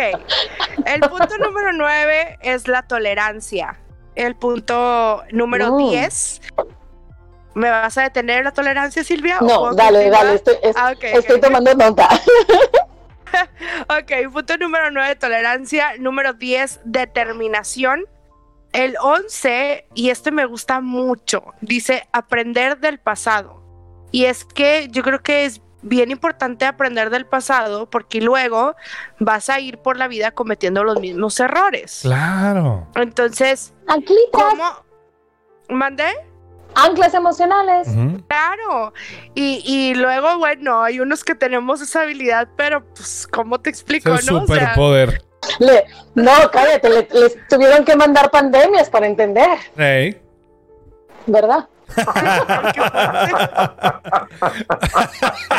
El 0.86 1.00
punto 1.02 1.38
número 1.38 1.72
9 1.72 2.40
es 2.42 2.68
la 2.68 2.82
tolerancia. 2.84 3.80
El 4.16 4.36
punto 4.36 5.24
número 5.32 5.78
10. 5.78 6.42
Mm. 6.58 7.60
¿Me 7.60 7.70
vas 7.70 7.98
a 7.98 8.04
detener 8.04 8.44
la 8.44 8.52
tolerancia, 8.52 9.02
Silvia? 9.04 9.38
No, 9.40 9.74
dale, 9.74 10.10
dale. 10.10 10.36
Estoy, 10.36 10.56
ah, 10.76 10.94
estoy 11.02 11.40
tomando 11.40 11.74
nota. 11.76 12.10
ok, 13.90 14.32
punto 14.34 14.58
número 14.58 14.92
9, 14.92 15.16
tolerancia. 15.16 15.94
Número 16.00 16.34
10, 16.34 16.82
determinación. 16.84 18.06
El 18.72 18.96
11, 19.02 19.88
y 19.96 20.10
este 20.10 20.32
me 20.32 20.46
gusta 20.46 20.80
mucho, 20.80 21.44
dice 21.62 22.08
aprender 22.12 22.80
del 22.80 23.00
pasado. 23.00 23.64
Y 24.12 24.26
es 24.26 24.46
que 24.46 24.88
yo 24.92 25.04
creo 25.04 25.22
que 25.22 25.46
es 25.46 25.62
bien 25.82 26.12
importante 26.12 26.66
aprender 26.66 27.10
del 27.10 27.26
pasado 27.26 27.90
porque 27.90 28.22
luego 28.22 28.76
vas 29.20 29.50
a 29.50 29.60
ir 29.60 29.78
por 29.78 29.98
la 29.98 30.08
vida 30.08 30.32
cometiendo 30.32 30.84
los 30.84 31.00
mismos 31.00 31.40
errores. 31.40 32.00
Claro. 32.02 32.88
Entonces, 32.96 33.74
¿cómo? 34.32 34.84
¿Mandé? 35.70 36.08
Anclas 36.76 37.14
emocionales. 37.14 37.88
Claro. 38.28 38.94
Y, 39.34 39.64
y, 39.66 39.96
luego, 39.96 40.38
bueno, 40.38 40.84
hay 40.84 41.00
unos 41.00 41.24
que 41.24 41.34
tenemos 41.34 41.82
esa 41.82 42.02
habilidad, 42.02 42.48
pero 42.56 42.86
pues, 42.94 43.28
¿cómo 43.28 43.60
te 43.60 43.70
explico? 43.70 44.14
Es 44.14 44.32
¿no? 44.32 44.42
superpoder. 44.42 45.24
Le, 45.60 45.86
no, 46.16 46.32
cállate, 46.52 46.90
le, 46.90 47.08
les 47.12 47.48
tuvieron 47.48 47.86
que 47.86 47.96
mandar 47.96 48.30
pandemias 48.32 48.90
para 48.90 49.08
entender. 49.08 49.58
¿Verdad? 51.26 51.68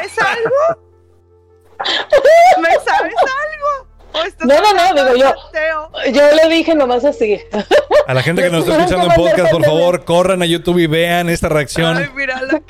¿Es 0.03 0.18
algo? 0.18 0.81
¿Me 2.61 2.68
sabes 2.85 3.14
algo? 3.18 3.91
No, 4.41 4.55
no, 4.61 4.72
no, 4.74 4.95
digo 4.95 5.16
yo. 5.16 5.33
Yo 6.12 6.22
le 6.35 6.49
dije 6.55 6.74
nomás 6.74 7.05
así. 7.05 7.41
A 8.07 8.14
la 8.14 8.22
gente 8.22 8.43
que 8.43 8.51
nos 8.51 8.66
está 8.66 8.78
escuchando 8.78 9.07
en 9.07 9.12
podcast, 9.14 9.53
por 9.53 9.64
favor, 9.64 10.05
corran 10.05 10.43
a 10.43 10.47
YouTube 10.47 10.78
y 10.78 10.87
vean 10.87 11.28
esta 11.28 11.49
reacción. 11.49 11.97
Ay, 11.97 12.09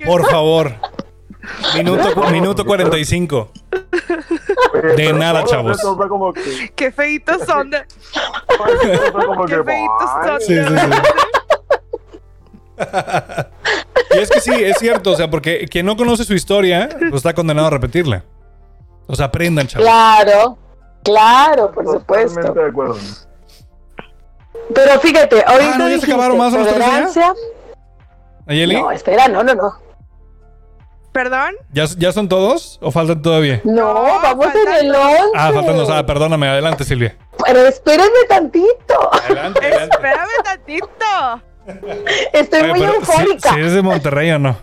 Por 0.05 0.29
favor. 0.29 0.75
Minuto, 1.75 2.31
minuto 2.31 2.65
45. 2.65 3.51
De 4.97 5.13
nada, 5.13 5.45
chavos. 5.45 5.81
Qué 6.75 6.93
feitos 6.93 7.43
son. 7.47 7.71
De... 7.71 7.79
Qué 9.49 9.65
feitos 9.65 10.11
son. 10.25 10.41
Sí, 10.41 10.55
sí, 10.57 10.71
y 14.15 14.19
es 14.19 14.31
que 14.31 14.41
sí, 14.41 14.53
es 14.53 14.79
cierto, 14.79 15.11
o 15.13 15.17
sea, 15.17 15.29
porque 15.31 15.67
quien 15.69 15.85
no 15.85 15.97
conoce 15.97 16.25
su 16.25 16.35
historia, 16.35 16.89
pues 16.99 17.15
está 17.17 17.35
condenado 17.35 17.67
a 17.67 17.71
repetirla. 17.71 18.25
O 19.07 19.15
sea, 19.15 19.27
aprendan, 19.27 19.67
chavos. 19.67 19.87
Claro, 19.87 20.59
claro, 21.03 21.71
por 21.73 21.85
supuesto. 21.85 22.53
de 22.53 22.69
acuerdo. 22.69 22.97
Pero 24.75 25.01
fíjate, 25.01 25.45
ahorita. 25.45 25.75
Ah, 25.75 25.79
¿no 25.79 25.89
ya 25.89 25.99
se 25.99 26.07
acabaron 26.07 26.39
más. 26.39 26.55
¿Ayeli? 28.47 28.81
No, 28.81 28.91
espera, 28.91 29.29
no, 29.29 29.43
no, 29.43 29.55
no. 29.55 29.90
¿Perdón? 31.13 31.57
¿Ya, 31.73 31.87
¿Ya 31.97 32.13
son 32.13 32.29
todos 32.29 32.79
o 32.81 32.93
faltan 32.93 33.21
todavía? 33.21 33.61
No, 33.65 33.95
vamos 34.23 34.47
en 34.55 34.87
el 34.87 34.95
11. 34.95 35.17
Ah, 35.35 35.51
faltan 35.53 35.77
dos. 35.77 35.91
Ah, 35.91 36.07
perdóname. 36.07 36.49
Adelante, 36.49 36.85
Silvia. 36.85 37.17
Pero 37.45 37.67
espérame 37.67 38.29
tantito. 38.29 39.13
Adelante, 39.13 39.59
adelante. 39.67 39.97
Espérame 39.97 40.43
tantito. 40.45 41.43
Estoy 42.33 42.63
muy 42.65 42.83
eufórica. 42.83 43.53
Si, 43.53 43.59
eres 43.59 43.73
de 43.73 43.83
Monterrey 43.83 44.31
o 44.31 44.39
no. 44.39 44.57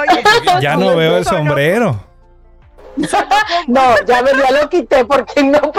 Oye, 0.00 0.22
ya 0.60 0.76
no 0.76 0.96
veo 0.96 1.16
el 1.16 1.24
sombrero. 1.24 2.04
No, 3.68 3.94
ya, 4.06 4.22
me, 4.22 4.30
ya 4.32 4.50
lo 4.50 4.68
quité 4.68 5.04
porque 5.04 5.42
no. 5.42 5.60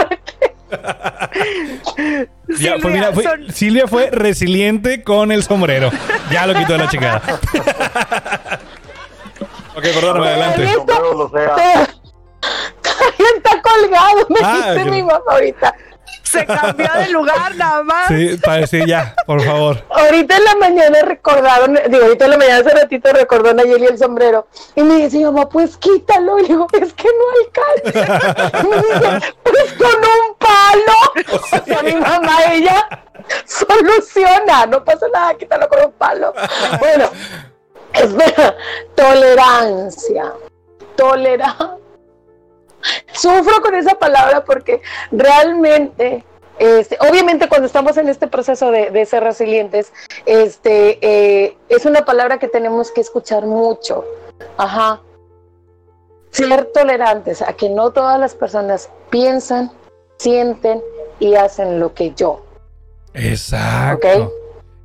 ya, 2.58 2.76
pues 2.82 2.94
mira, 2.94 3.12
Silvia 3.52 3.86
fue 3.86 4.10
resiliente 4.10 5.04
con 5.04 5.30
el 5.30 5.44
sombrero. 5.44 5.90
Ya 6.30 6.44
lo 6.46 6.54
quitó 6.54 6.72
de 6.72 6.78
la 6.78 6.88
chingada. 6.88 7.22
Ok, 9.76 9.82
perdóname, 9.82 10.28
adelante. 10.28 10.64
Está 13.36 13.62
colgado, 13.62 14.26
me 14.28 14.40
ah, 14.42 14.72
dice 14.74 14.90
mi 14.90 15.02
mamá 15.02 15.24
ahorita. 15.28 15.74
Se 16.22 16.46
cambió 16.46 16.92
de 16.94 17.08
lugar 17.10 17.54
nada 17.56 17.82
más. 17.82 18.08
Sí, 18.08 18.38
para 18.42 18.58
decir 18.58 18.86
ya, 18.86 19.14
por 19.26 19.40
favor. 19.42 19.84
Ahorita 19.90 20.36
en 20.36 20.44
la 20.44 20.54
mañana 20.56 21.02
recordaron, 21.02 21.78
digo, 21.88 22.04
ahorita 22.04 22.24
en 22.24 22.30
la 22.30 22.38
mañana 22.38 22.58
hace 22.58 22.70
ratito 22.70 23.12
recordó 23.12 23.50
a 23.50 23.54
Nayeli 23.54 23.86
el 23.86 23.98
sombrero. 23.98 24.48
Y 24.74 24.82
me 24.82 24.96
dice, 24.96 25.24
mamá, 25.24 25.48
pues 25.48 25.76
quítalo. 25.76 26.38
Y 26.40 26.46
digo, 26.46 26.66
es 26.72 26.92
que 26.92 27.08
no 27.08 27.24
alcanza. 27.40 28.60
y 28.62 28.66
me 28.66 28.76
dice, 28.76 29.34
pues 29.42 29.72
con 29.74 29.96
un 29.96 30.36
palo. 30.38 31.60
O 31.60 31.64
sea, 31.64 31.82
mi 31.82 31.94
mamá, 31.94 32.52
ella 32.52 32.88
soluciona. 33.44 34.66
No 34.66 34.84
pasa 34.84 35.06
nada, 35.12 35.34
quítalo 35.34 35.68
con 35.68 35.84
un 35.84 35.92
palo. 35.92 36.32
Bueno. 36.80 37.10
Espera, 37.94 38.56
tolerancia. 38.94 40.32
Tolerancia. 40.96 41.78
Sufro 43.12 43.62
con 43.62 43.74
esa 43.74 43.94
palabra 43.94 44.44
porque 44.44 44.82
realmente, 45.10 46.24
este, 46.58 46.98
obviamente 47.00 47.48
cuando 47.48 47.66
estamos 47.66 47.96
en 47.96 48.08
este 48.08 48.26
proceso 48.26 48.70
de, 48.70 49.06
ser 49.06 49.24
resilientes, 49.24 49.92
este, 50.26 50.98
eh, 51.00 51.56
es 51.68 51.86
una 51.86 52.04
palabra 52.04 52.38
que 52.38 52.48
tenemos 52.48 52.90
que 52.90 53.00
escuchar 53.00 53.46
mucho. 53.46 54.04
Ajá. 54.56 55.00
Ser 56.30 56.66
tolerantes 56.74 57.40
a 57.42 57.52
que 57.52 57.70
no 57.70 57.92
todas 57.92 58.18
las 58.18 58.34
personas 58.34 58.90
piensan, 59.08 59.70
sienten 60.18 60.82
y 61.20 61.36
hacen 61.36 61.80
lo 61.80 61.94
que 61.94 62.12
yo. 62.14 62.44
Exacto. 63.14 64.32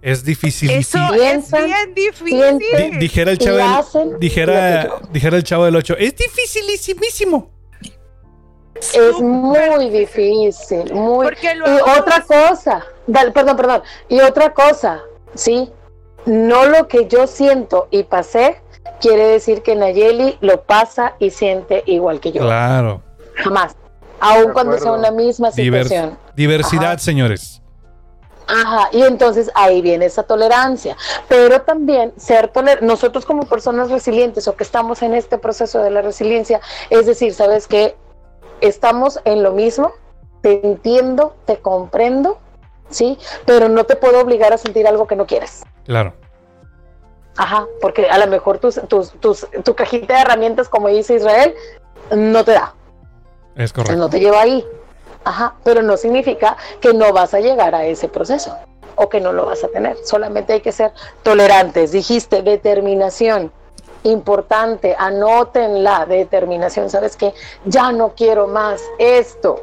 Es 0.02 0.24
difícil. 0.24 0.70
Eso 0.72 0.97
es 1.14 1.52
bien 1.52 1.93
difícil. 1.93 3.00
dijera 3.00 3.32
el 3.32 3.38
chavo 3.38 3.58
del, 3.58 4.20
dijera, 4.20 4.89
dijera 5.12 5.38
el 5.38 5.43
chavo 5.43 5.66
del 5.66 5.76
8. 5.76 5.95
Es 5.97 6.16
dificilísimo. 6.16 7.52
Es 8.76 9.20
muy 9.20 9.89
difícil, 9.89 10.93
muy. 10.93 11.28
Y 11.28 11.97
otra 11.97 12.22
cosa, 12.26 12.86
perdón, 13.34 13.58
perdón. 13.58 13.82
Y 14.08 14.22
otra 14.22 14.54
cosa, 14.54 15.02
sí, 15.36 15.70
no 16.26 16.66
lo 16.66 16.88
que 16.88 17.08
yo 17.08 17.28
siento 17.28 17.89
y 17.91 18.04
pasé 18.04 18.62
quiere 19.02 19.26
decir 19.26 19.64
que 19.64 19.76
Nayeli 19.76 20.38
lo 20.41 20.64
pasa 20.64 21.16
y 21.20 21.32
siente 21.32 21.84
igual 21.88 22.20
que 22.22 22.32
yo. 22.32 22.41
Claro. 22.41 23.02
Jamás. 23.36 23.76
Aun 24.22 24.52
cuando 24.54 24.78
sea 24.78 24.91
una 24.93 25.12
misma 25.12 25.52
situación. 25.52 26.18
diversidad, 26.36 26.97
señores. 27.00 27.62
Ajá, 28.50 28.89
y 28.91 29.04
entonces 29.04 29.52
ahí 29.54 29.82
viene 29.82 30.06
esa 30.06 30.24
tolerancia. 30.24 30.97
Pero 31.28 31.62
también 31.62 32.14
ser 32.18 32.47
toler 32.47 32.82
nosotros 32.82 33.26
como 33.26 33.43
personas 33.43 33.91
resilientes 33.91 34.47
o 34.47 34.56
que 34.56 34.64
estamos 34.64 35.04
en 35.04 35.14
este 35.14 35.38
proceso 35.38 35.82
de 35.84 35.91
la 35.91 36.02
resiliencia, 36.02 36.60
es 36.89 37.06
decir, 37.06 37.34
¿sabes 37.34 37.68
qué? 37.68 37.95
Estamos 38.60 39.20
en 39.26 39.43
lo 39.43 39.52
mismo, 39.52 39.91
te 40.41 40.66
entiendo, 40.66 41.36
te 41.45 41.58
comprendo, 41.58 42.39
¿sí? 42.89 43.20
Pero 43.45 43.70
no 43.70 43.84
te 43.84 43.95
puedo 43.95 44.20
obligar 44.20 44.52
a 44.52 44.58
sentir 44.58 44.88
algo 44.88 45.06
que 45.06 45.16
no 45.16 45.28
quieres. 45.28 45.64
Claro. 45.86 46.14
Ajá, 47.38 47.68
porque 47.82 48.10
a 48.10 48.18
lo 48.18 48.28
mejor 48.28 48.58
tus, 48.58 48.82
tus, 48.88 49.12
tus, 49.14 49.47
tu 49.64 49.76
cajita 49.76 50.16
de 50.16 50.22
herramientas, 50.22 50.68
como 50.68 50.89
dice 50.89 51.16
Israel, 51.16 51.54
no 52.12 52.43
te 52.43 52.54
da. 52.54 52.74
Es 53.56 53.72
correcto. 53.72 53.95
No 53.95 54.10
te 54.10 54.20
lleva 54.20 54.41
ahí. 54.41 54.66
Ajá, 55.24 55.56
pero 55.64 55.82
no 55.82 55.98
significa 55.98 56.58
que 56.80 56.94
no 56.94 57.12
vas 57.14 57.34
a 57.34 57.40
llegar 57.40 57.76
a 57.76 57.86
ese 57.86 58.08
proceso 58.08 58.56
o 58.96 59.10
que 59.10 59.22
no 59.22 59.32
lo 59.32 59.46
vas 59.46 59.64
a 59.64 59.68
tener. 59.70 59.98
Solamente 60.04 60.54
hay 60.54 60.62
que 60.62 60.72
ser 60.72 60.92
tolerantes. 61.24 61.92
Dijiste 61.92 62.42
determinación. 62.42 63.52
Importante, 64.04 64.96
anoten 64.98 65.84
la 65.84 66.06
determinación. 66.06 66.90
¿Sabes 66.90 67.18
qué? 67.18 67.34
Ya 67.66 67.92
no 67.92 68.14
quiero 68.16 68.48
más 68.48 68.82
esto. 68.98 69.62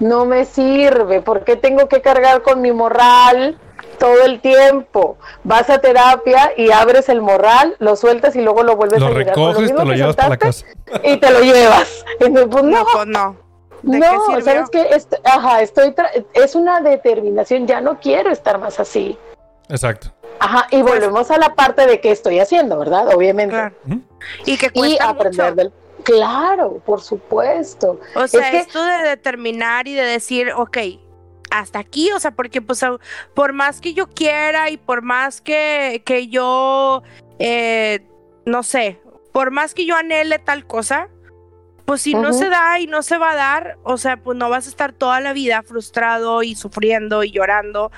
No 0.00 0.24
me 0.24 0.44
sirve. 0.44 1.20
¿Por 1.20 1.44
qué 1.44 1.56
tengo 1.56 1.88
que 1.88 2.00
cargar 2.00 2.42
con 2.42 2.60
mi 2.60 2.72
moral 2.72 3.58
todo 3.98 4.24
el 4.24 4.40
tiempo. 4.40 5.16
Vas 5.44 5.70
a 5.70 5.78
terapia 5.78 6.52
y 6.56 6.70
abres 6.70 7.08
el 7.08 7.20
morral, 7.22 7.76
lo 7.78 7.96
sueltas 7.96 8.36
y 8.36 8.42
luego 8.42 8.62
lo 8.62 8.76
vuelves 8.76 9.00
a 9.00 9.08
Lo 9.08 9.14
recoges, 9.14 9.74
te 9.74 9.84
lo 9.84 9.92
llevas 9.92 10.16
para 10.16 10.28
la 10.30 10.36
casa. 10.36 10.66
Y 11.02 11.16
te 11.16 11.30
lo 11.30 11.40
llevas. 11.40 12.04
Y 12.20 12.30
pues, 12.30 12.64
no, 12.64 12.70
no, 12.70 12.86
pues 12.92 13.06
no. 13.06 13.43
No, 13.84 14.40
sabes 14.40 14.70
que 14.70 14.88
ajá, 15.24 15.62
estoy 15.62 15.94
es 16.34 16.54
una 16.54 16.80
determinación, 16.80 17.66
ya 17.66 17.80
no 17.80 18.00
quiero 18.00 18.30
estar 18.30 18.58
más 18.58 18.80
así. 18.80 19.18
Exacto. 19.68 20.12
Ajá, 20.40 20.66
y 20.70 20.82
pues 20.82 20.94
volvemos 20.94 21.30
a 21.30 21.38
la 21.38 21.54
parte 21.54 21.86
de 21.86 22.00
qué 22.00 22.10
estoy 22.10 22.38
haciendo, 22.38 22.78
¿verdad? 22.78 23.14
Obviamente. 23.14 23.54
Claro. 23.54 23.74
Y 24.44 24.56
que 24.56 24.70
cuesta 24.70 25.08
aprender 25.08 25.54
del 25.54 25.72
Claro, 26.04 26.82
por 26.84 27.00
supuesto. 27.00 27.98
O 28.14 28.28
sea, 28.28 28.52
esto 28.52 28.84
de 28.84 29.08
determinar 29.08 29.88
y 29.88 29.94
de 29.94 30.02
decir, 30.02 30.52
ok, 30.54 30.76
hasta 31.50 31.78
aquí, 31.78 32.12
o 32.12 32.20
sea, 32.20 32.32
porque 32.32 32.60
pues 32.60 32.84
por 33.32 33.54
más 33.54 33.80
que 33.80 33.94
yo 33.94 34.08
quiera 34.08 34.68
y 34.70 34.76
por 34.76 35.00
más 35.00 35.40
que, 35.40 36.02
que 36.04 36.28
yo, 36.28 37.02
eh, 37.38 38.06
no 38.44 38.62
sé, 38.62 39.00
por 39.32 39.50
más 39.50 39.72
que 39.72 39.86
yo 39.86 39.96
anhele 39.96 40.38
tal 40.38 40.66
cosa, 40.66 41.08
pues 41.84 42.02
si 42.02 42.14
no 42.14 42.32
se 42.32 42.48
da 42.48 42.78
y 42.80 42.86
no 42.86 43.02
se 43.02 43.18
va 43.18 43.32
a 43.32 43.34
dar, 43.34 43.78
o 43.82 43.96
sea, 43.98 44.16
pues 44.16 44.38
no 44.38 44.48
vas 44.48 44.66
a 44.66 44.70
estar 44.70 44.92
toda 44.92 45.20
la 45.20 45.32
vida 45.32 45.62
frustrado 45.62 46.42
y 46.42 46.54
sufriendo 46.54 47.24
y 47.24 47.30
llorando. 47.30 47.90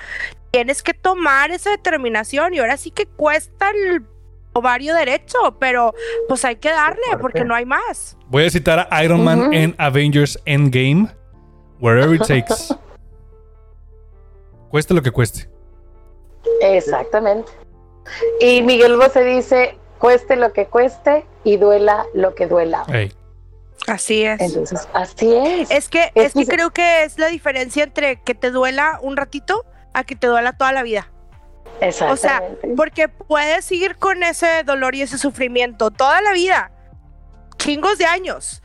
Tienes 0.51 0.83
que 0.83 0.93
tomar 0.93 1.51
esa 1.51 1.69
determinación 1.69 2.53
y 2.53 2.59
ahora 2.59 2.77
sí 2.77 2.91
que 2.91 3.05
cuesta 3.05 3.69
el 3.69 4.05
ovario 4.53 4.93
derecho, 4.93 5.57
pero 5.59 5.93
pues 6.27 6.43
hay 6.43 6.57
que 6.57 6.69
darle 6.69 7.03
porque 7.21 7.45
no 7.45 7.55
hay 7.55 7.65
más. 7.65 8.17
Voy 8.27 8.45
a 8.45 8.49
citar 8.49 8.87
a 8.89 9.03
Iron 9.03 9.23
Man 9.23 9.53
en 9.53 9.75
Avengers 9.77 10.39
Endgame, 10.45 11.07
wherever 11.79 12.15
it 12.15 12.23
takes. 12.25 12.73
cueste 14.69 14.93
lo 14.93 15.01
que 15.01 15.11
cueste. 15.11 15.49
Exactamente. 16.61 17.51
Y 18.41 18.61
Miguel 18.63 18.97
Bosé 18.97 19.23
dice, 19.23 19.77
cueste 19.99 20.35
lo 20.35 20.53
que 20.53 20.65
cueste 20.65 21.25
y 21.43 21.57
duela 21.57 22.05
lo 22.13 22.35
que 22.35 22.47
duela. 22.47 22.85
Así 23.87 24.23
es. 24.23 24.39
Entonces, 24.41 24.87
así 24.93 25.33
es. 25.33 25.71
Es 25.71 25.87
que, 25.87 26.11
es, 26.13 26.33
que 26.33 26.45
creo 26.45 26.71
que 26.71 27.03
es 27.03 27.17
la 27.17 27.27
diferencia 27.27 27.83
entre 27.83 28.21
que 28.21 28.35
te 28.35 28.51
duela 28.51 28.99
un 29.01 29.15
ratito 29.15 29.65
a 29.93 30.03
que 30.03 30.15
te 30.15 30.27
duela 30.27 30.53
toda 30.53 30.73
la 30.73 30.83
vida. 30.83 31.09
Exactamente. 31.79 32.13
O 32.13 32.17
sea, 32.17 32.75
porque 32.75 33.07
puedes 33.07 33.63
seguir 33.63 33.95
con 33.95 34.23
ese 34.23 34.63
dolor 34.65 34.93
y 34.95 35.03
ese 35.03 35.17
sufrimiento 35.17 35.89
toda 35.89 36.21
la 36.21 36.33
vida, 36.33 36.71
chingos 37.57 37.97
de 37.97 38.05
años. 38.05 38.61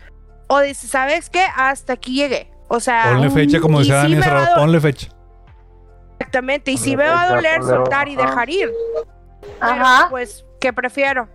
O 0.48 0.60
dices, 0.60 0.90
¿sabes 0.90 1.30
qué? 1.30 1.46
Hasta 1.56 1.92
aquí 1.94 2.14
llegué. 2.14 2.50
O 2.68 2.80
sea, 2.80 3.12
ponle 3.12 3.30
fecha, 3.30 3.60
como 3.60 3.78
decía 3.78 3.96
Daniel 3.96 4.24
ponle 4.56 4.80
fecha. 4.80 5.08
Exactamente, 6.18 6.72
y 6.72 6.78
si 6.78 6.96
me 6.96 7.04
va 7.04 7.22
a 7.22 7.34
doler 7.34 7.62
soltar 7.62 8.08
y 8.08 8.16
dejar 8.16 8.50
ir. 8.50 8.70
Ajá. 9.60 10.08
pues, 10.10 10.44
¿qué 10.60 10.72
prefiero? 10.72 11.28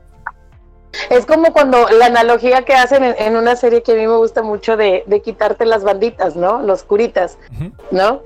Es 1.09 1.25
como 1.25 1.53
cuando 1.53 1.87
la 1.89 2.07
analogía 2.07 2.63
que 2.63 2.73
hacen 2.73 3.03
en, 3.03 3.35
una 3.35 3.55
serie 3.55 3.83
que 3.83 3.93
a 3.93 3.95
mí 3.95 4.07
me 4.07 4.17
gusta 4.17 4.41
mucho 4.41 4.77
de, 4.77 5.03
quitarte 5.23 5.65
las 5.65 5.83
banditas, 5.83 6.35
¿no? 6.35 6.61
Los 6.61 6.83
curitas, 6.83 7.37
¿no? 7.91 8.21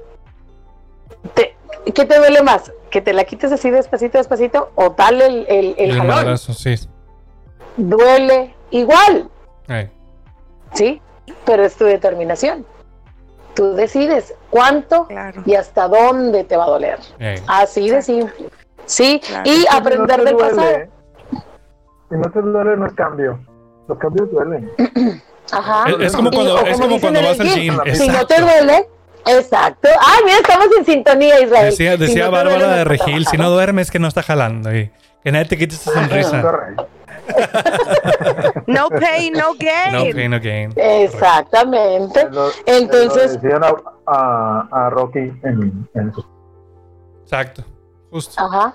¿Qué 1.35 2.05
te 2.05 2.17
duele 2.17 2.41
más? 2.41 2.71
¿Que 2.89 3.01
te 3.01 3.13
la 3.13 3.23
quites 3.23 3.51
así 3.51 3.69
despacito, 3.69 4.17
despacito 4.17 4.71
o 4.75 4.89
dale 4.89 5.25
el, 5.25 5.45
el, 5.47 5.75
el, 5.77 5.97
jalón? 5.97 6.37
sí. 6.37 6.75
Duele 7.77 8.53
igual. 8.69 9.29
Sí, 10.73 11.01
pero 11.45 11.63
es 11.63 11.75
tu 11.75 11.85
determinación. 11.85 12.65
Tú 13.53 13.73
decides 13.73 14.33
cuánto 14.49 15.07
y 15.45 15.55
hasta 15.55 15.87
dónde 15.87 16.43
te 16.43 16.55
va 16.57 16.65
a 16.65 16.69
doler. 16.69 16.99
Así 17.47 17.89
de 17.89 18.01
simple. 18.01 18.49
Sí, 18.85 19.21
y 19.45 19.65
aprender 19.69 20.23
del 20.23 20.35
pasado. 20.35 21.00
Si 22.11 22.17
no 22.17 22.29
te 22.29 22.41
duele, 22.41 22.75
no 22.75 22.85
es 22.85 22.93
cambio. 22.93 23.39
Los 23.87 23.97
cambios 23.97 24.29
duelen. 24.31 24.69
Ajá. 25.51 25.85
Es, 25.99 26.13
como 26.13 26.29
cuando, 26.29 26.59
es 26.59 26.79
como 26.79 26.99
cuando 26.99 27.23
vas 27.23 27.39
al 27.39 27.47
gym. 27.47 27.79
Si 27.93 28.09
no 28.09 28.27
te 28.27 28.41
duele, 28.41 28.87
Exacto. 29.25 29.87
Ah, 29.99 30.17
mira, 30.25 30.37
estamos 30.37 30.67
en 30.77 30.85
sintonía, 30.85 31.41
Israel. 31.41 31.69
Decía, 31.69 31.97
decía 31.97 32.29
Bárbara 32.29 32.75
de 32.75 32.83
Regil, 32.83 33.25
si 33.27 33.37
no 33.37 33.49
duermes 33.49 33.89
que 33.91 33.99
no 33.99 34.07
está 34.07 34.23
jalando. 34.23 34.75
Y 34.75 34.91
que 35.23 35.31
nadie 35.31 35.45
te 35.45 35.57
quite 35.57 35.75
esa 35.75 35.93
sonrisa. 35.93 36.41
no 38.67 38.89
pain, 38.89 39.31
no 39.33 39.53
gain. 39.57 39.93
No 39.93 40.15
pain, 40.15 40.31
no 40.31 40.39
gain. 40.39 40.73
Exactamente. 40.75 42.27
Entonces. 42.65 43.39
decían 43.39 43.61
a, 44.07 44.67
a, 44.71 44.89
Rocky 44.89 45.31
en, 45.43 45.87
en 45.93 46.11
Exacto. 47.23 47.63
Justo. 48.09 48.43
Ajá. 48.43 48.73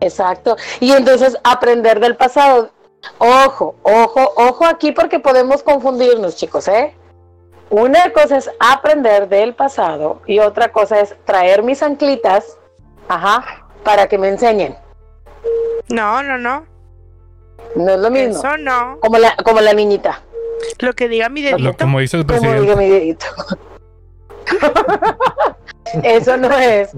Exacto. 0.00 0.56
Y 0.80 0.92
entonces 0.92 1.36
aprender 1.44 2.00
del 2.00 2.16
pasado. 2.16 2.70
Ojo, 3.18 3.76
ojo, 3.82 4.32
ojo 4.36 4.66
aquí 4.66 4.92
porque 4.92 5.20
podemos 5.20 5.62
confundirnos, 5.62 6.36
chicos, 6.36 6.68
¿eh? 6.68 6.94
Una 7.70 8.12
cosa 8.12 8.36
es 8.36 8.50
aprender 8.60 9.28
del 9.28 9.54
pasado 9.54 10.22
y 10.26 10.38
otra 10.38 10.70
cosa 10.72 11.00
es 11.00 11.16
traer 11.24 11.62
mis 11.62 11.82
anclitas, 11.82 12.58
ajá, 13.08 13.66
para 13.82 14.08
que 14.08 14.18
me 14.18 14.28
enseñen. 14.28 14.76
No, 15.88 16.22
no, 16.22 16.38
no. 16.38 16.66
No 17.74 17.92
es 17.92 17.98
lo 17.98 18.10
mismo. 18.10 18.38
Eso 18.38 18.56
no. 18.58 18.98
Como 19.00 19.18
la, 19.18 19.36
como 19.44 19.60
la 19.60 19.72
niñita. 19.72 20.22
Lo 20.78 20.92
que 20.94 21.08
diga 21.08 21.28
mi 21.28 21.42
dedito. 21.42 21.76
como 21.78 22.00
dice 22.00 22.16
el 22.16 22.26
presidente. 22.26 22.58
Como 22.58 22.62
diga 22.62 22.76
mi 22.76 22.88
dedito. 22.88 23.26
Eso 26.02 26.36
no 26.36 26.52
es. 26.58 26.90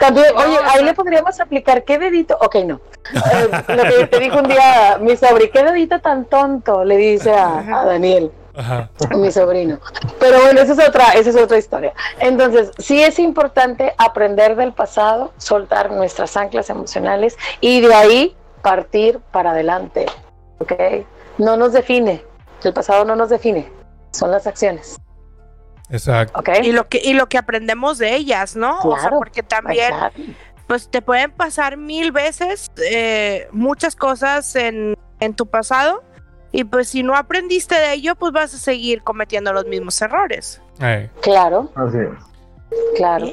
También, 0.00 0.26
oye, 0.36 0.58
ahí 0.66 0.84
le 0.84 0.94
podríamos 0.94 1.38
aplicar 1.40 1.84
qué 1.84 1.98
dedito. 1.98 2.36
Ok, 2.40 2.56
no. 2.64 2.80
Eh, 3.14 3.50
lo 3.68 3.82
que 3.82 4.06
te 4.06 4.20
dijo 4.20 4.38
un 4.38 4.48
día 4.48 4.98
mi 5.00 5.16
sobrino, 5.16 5.50
qué 5.52 5.64
dedito 5.64 6.00
tan 6.00 6.24
tonto, 6.24 6.84
le 6.84 6.96
dice 6.96 7.32
a 7.32 7.84
Daniel. 7.86 8.32
Ajá. 8.56 8.88
mi 9.16 9.30
sobrino. 9.32 9.80
Pero 10.20 10.40
bueno, 10.40 10.60
esa 10.60 10.72
es 10.74 10.88
otra, 10.88 11.12
esa 11.12 11.30
es 11.30 11.36
otra 11.36 11.58
historia. 11.58 11.92
Entonces, 12.20 12.70
sí 12.78 13.02
es 13.02 13.18
importante 13.18 13.94
aprender 13.98 14.56
del 14.56 14.72
pasado, 14.72 15.32
soltar 15.38 15.90
nuestras 15.90 16.36
anclas 16.36 16.70
emocionales 16.70 17.36
y 17.60 17.80
de 17.80 17.94
ahí 17.94 18.36
partir 18.62 19.18
para 19.32 19.50
adelante. 19.50 20.06
¿Ok? 20.58 20.72
No 21.38 21.56
nos 21.56 21.72
define. 21.72 22.24
El 22.62 22.72
pasado 22.72 23.04
no 23.04 23.16
nos 23.16 23.28
define. 23.28 23.70
Son 24.12 24.30
las 24.30 24.46
acciones. 24.46 24.98
Exacto. 25.94 26.42
Y 26.62 26.72
lo 26.72 26.88
que, 26.88 27.00
y 27.02 27.12
lo 27.12 27.28
que 27.28 27.38
aprendemos 27.38 27.98
de 27.98 28.16
ellas, 28.16 28.56
¿no? 28.56 28.80
o 28.80 28.98
sea, 28.98 29.10
porque 29.10 29.42
también, 29.44 29.94
pues 30.66 30.88
te 30.88 31.02
pueden 31.02 31.30
pasar 31.30 31.76
mil 31.76 32.10
veces 32.10 32.72
eh, 32.90 33.46
muchas 33.52 33.94
cosas 33.94 34.56
en, 34.56 34.96
en 35.20 35.34
tu 35.34 35.46
pasado 35.46 36.02
y 36.50 36.64
pues 36.64 36.88
si 36.88 37.02
no 37.02 37.14
aprendiste 37.14 37.76
de 37.76 37.92
ello, 37.92 38.16
pues 38.16 38.32
vas 38.32 38.54
a 38.54 38.58
seguir 38.58 39.02
cometiendo 39.02 39.52
los 39.52 39.66
mismos 39.66 40.00
errores. 40.02 40.60
Claro. 41.20 41.70
Así 41.76 41.98
es. 41.98 42.88
Claro. 42.96 43.26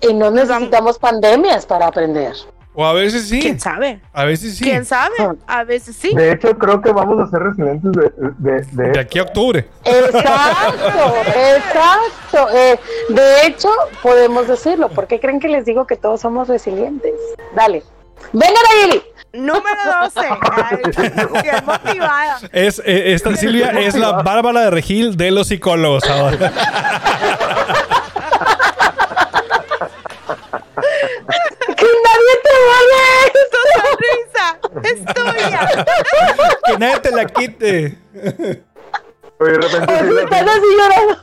Y 0.00 0.14
no 0.14 0.30
necesitamos 0.30 0.98
pandemias 0.98 1.66
para 1.66 1.88
aprender. 1.88 2.34
O 2.80 2.86
a 2.86 2.92
veces 2.92 3.28
sí. 3.28 3.40
¿Quién 3.40 3.58
sabe? 3.58 4.00
A 4.12 4.24
veces 4.24 4.56
sí. 4.56 4.62
¿Quién 4.62 4.84
sabe? 4.84 5.16
A 5.48 5.64
veces 5.64 5.96
sí. 5.96 6.14
De 6.14 6.30
hecho, 6.30 6.56
creo 6.56 6.80
que 6.80 6.92
vamos 6.92 7.18
a 7.18 7.28
ser 7.28 7.42
resilientes 7.42 7.90
de, 8.38 8.64
de, 8.70 9.00
aquí 9.00 9.18
a 9.18 9.22
octubre. 9.22 9.66
Exacto, 9.84 11.12
exacto. 11.36 12.56
Eh, 12.56 12.78
de 13.08 13.46
hecho, 13.46 13.68
podemos 14.00 14.46
decirlo. 14.46 14.88
¿Por 14.90 15.08
qué 15.08 15.18
creen 15.18 15.40
que 15.40 15.48
les 15.48 15.64
digo 15.64 15.88
que 15.88 15.96
todos 15.96 16.20
somos 16.20 16.46
resilientes? 16.46 17.14
Dale. 17.56 17.82
Venga, 18.32 18.60
Nayeli. 18.70 19.02
Número 19.32 19.80
12. 20.04 20.20
qué 21.42 21.62
motivada. 21.66 22.38
Es, 22.52 22.78
eh, 22.86 23.12
esta 23.12 23.34
Silvia 23.34 23.70
es 23.80 23.96
la 23.96 24.12
Bárbara 24.22 24.60
de 24.60 24.70
Regil 24.70 25.16
de 25.16 25.32
los 25.32 25.48
psicólogos 25.48 26.08
ahora. 26.08 26.52
que 31.78 31.86
nadie 32.04 32.34
te 32.42 32.47
vale 32.47 32.47
tu 33.32 33.40
sonrisa. 33.80 34.46
Es 34.82 34.98
tuya. 35.14 35.62
que 36.66 36.74
nadie 36.78 36.98
te 37.00 37.10
la 37.10 37.24
quite. 37.26 37.98
Oye, 39.40 39.52
de 39.52 39.58
repente. 39.58 39.94
Estás 40.22 40.42
así 40.42 40.68
llorando. 40.76 41.14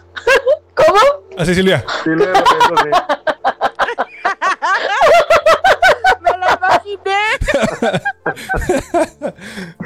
¿Cómo? 0.75 0.99
Así, 1.37 1.55
Silvia. 1.55 1.83
Silvia, 2.03 2.33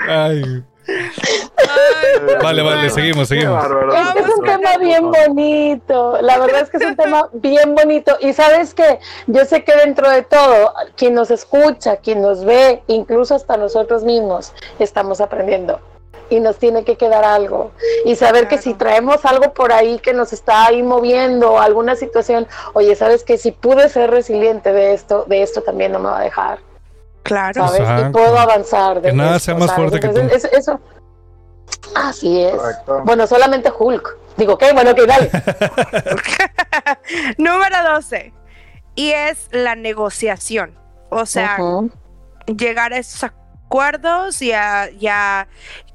Ay. 0.08 0.64
Vale, 2.42 2.62
vale, 2.62 2.90
seguimos, 2.90 3.28
seguimos. 3.28 3.64
Es, 3.64 4.26
es 4.26 4.30
un 4.38 4.46
tema 4.46 4.78
bien 4.78 5.12
bonito. 5.12 6.22
La 6.22 6.38
verdad 6.40 6.62
es 6.62 6.70
que 6.70 6.78
es 6.78 6.86
un 6.86 6.96
tema 6.96 7.30
bien 7.34 7.76
bonito. 7.76 8.18
Y 8.22 8.34
sabes 8.34 8.74
que 8.74 9.00
yo 9.28 9.46
sé 9.46 9.64
que 9.64 9.76
dentro 9.76 10.10
de 10.10 10.24
todo, 10.24 10.74
quien 10.96 11.14
nos 11.14 11.32
escucha, 11.32 11.98
quien 11.98 12.22
nos 12.22 12.44
ve, 12.46 12.82
incluso 12.88 13.36
hasta 13.36 13.58
nosotros 13.58 14.04
mismos, 14.04 14.54
estamos 14.80 15.22
aprendiendo. 15.22 15.80
y 16.32 16.40
nos 16.40 16.58
tiene 16.58 16.84
que 16.84 16.96
quedar 16.96 17.26
algo. 17.26 17.72
Y 18.06 18.16
saber 18.16 18.48
que 18.48 18.58
si 18.60 18.74
traemos 18.76 19.26
algo 19.26 19.54
por 19.54 19.74
ahí 19.74 20.00
que 20.00 20.14
nos 20.14 20.32
está 20.32 20.68
ahí 20.68 20.84
moviendo, 20.84 21.60
alguna 21.60 21.96
situación, 21.96 22.48
oye, 22.74 22.96
sabes 22.96 23.24
que 23.24 23.38
si 23.38 23.52
pude 23.52 23.90
ser 23.90 24.12
resiliente 24.12 24.72
de 24.72 24.94
esto, 24.94 25.26
de 25.28 25.42
esto 25.42 25.62
también 25.62 25.92
no 25.92 26.00
me 26.00 26.10
va 26.10 26.20
a 26.20 26.24
dejar. 26.24 26.60
Claro. 27.24 27.67
¿Sabes? 27.67 28.07
Y 28.07 28.11
puedo 28.11 28.38
avanzar. 28.38 29.01
De 29.01 29.09
que 29.09 29.15
nada 29.15 29.39
sea 29.39 29.55
más 29.55 29.74
fuerte 29.74 29.99
que 29.99 30.09
tú. 30.09 30.20
Eso, 30.51 30.80
así 31.95 32.41
es. 32.41 32.55
Bueno, 33.03 33.28
solamente 33.28 33.72
Hulk. 33.78 34.17
Digo, 34.38 34.57
¿qué? 34.57 34.72
Bueno, 34.74 34.95
¿qué 34.95 35.05
dale. 35.05 35.30
Número 37.38 37.76
12. 37.95 38.34
Y 38.95 39.11
es 39.11 39.47
la 39.51 39.76
negociación. 39.76 40.78
O 41.09 41.26
sea, 41.26 41.57
llegar 42.45 42.93
a 42.93 42.97
esos 42.97 43.24
acuerdos 43.24 44.41
y 44.41 44.53
a, 44.53 45.47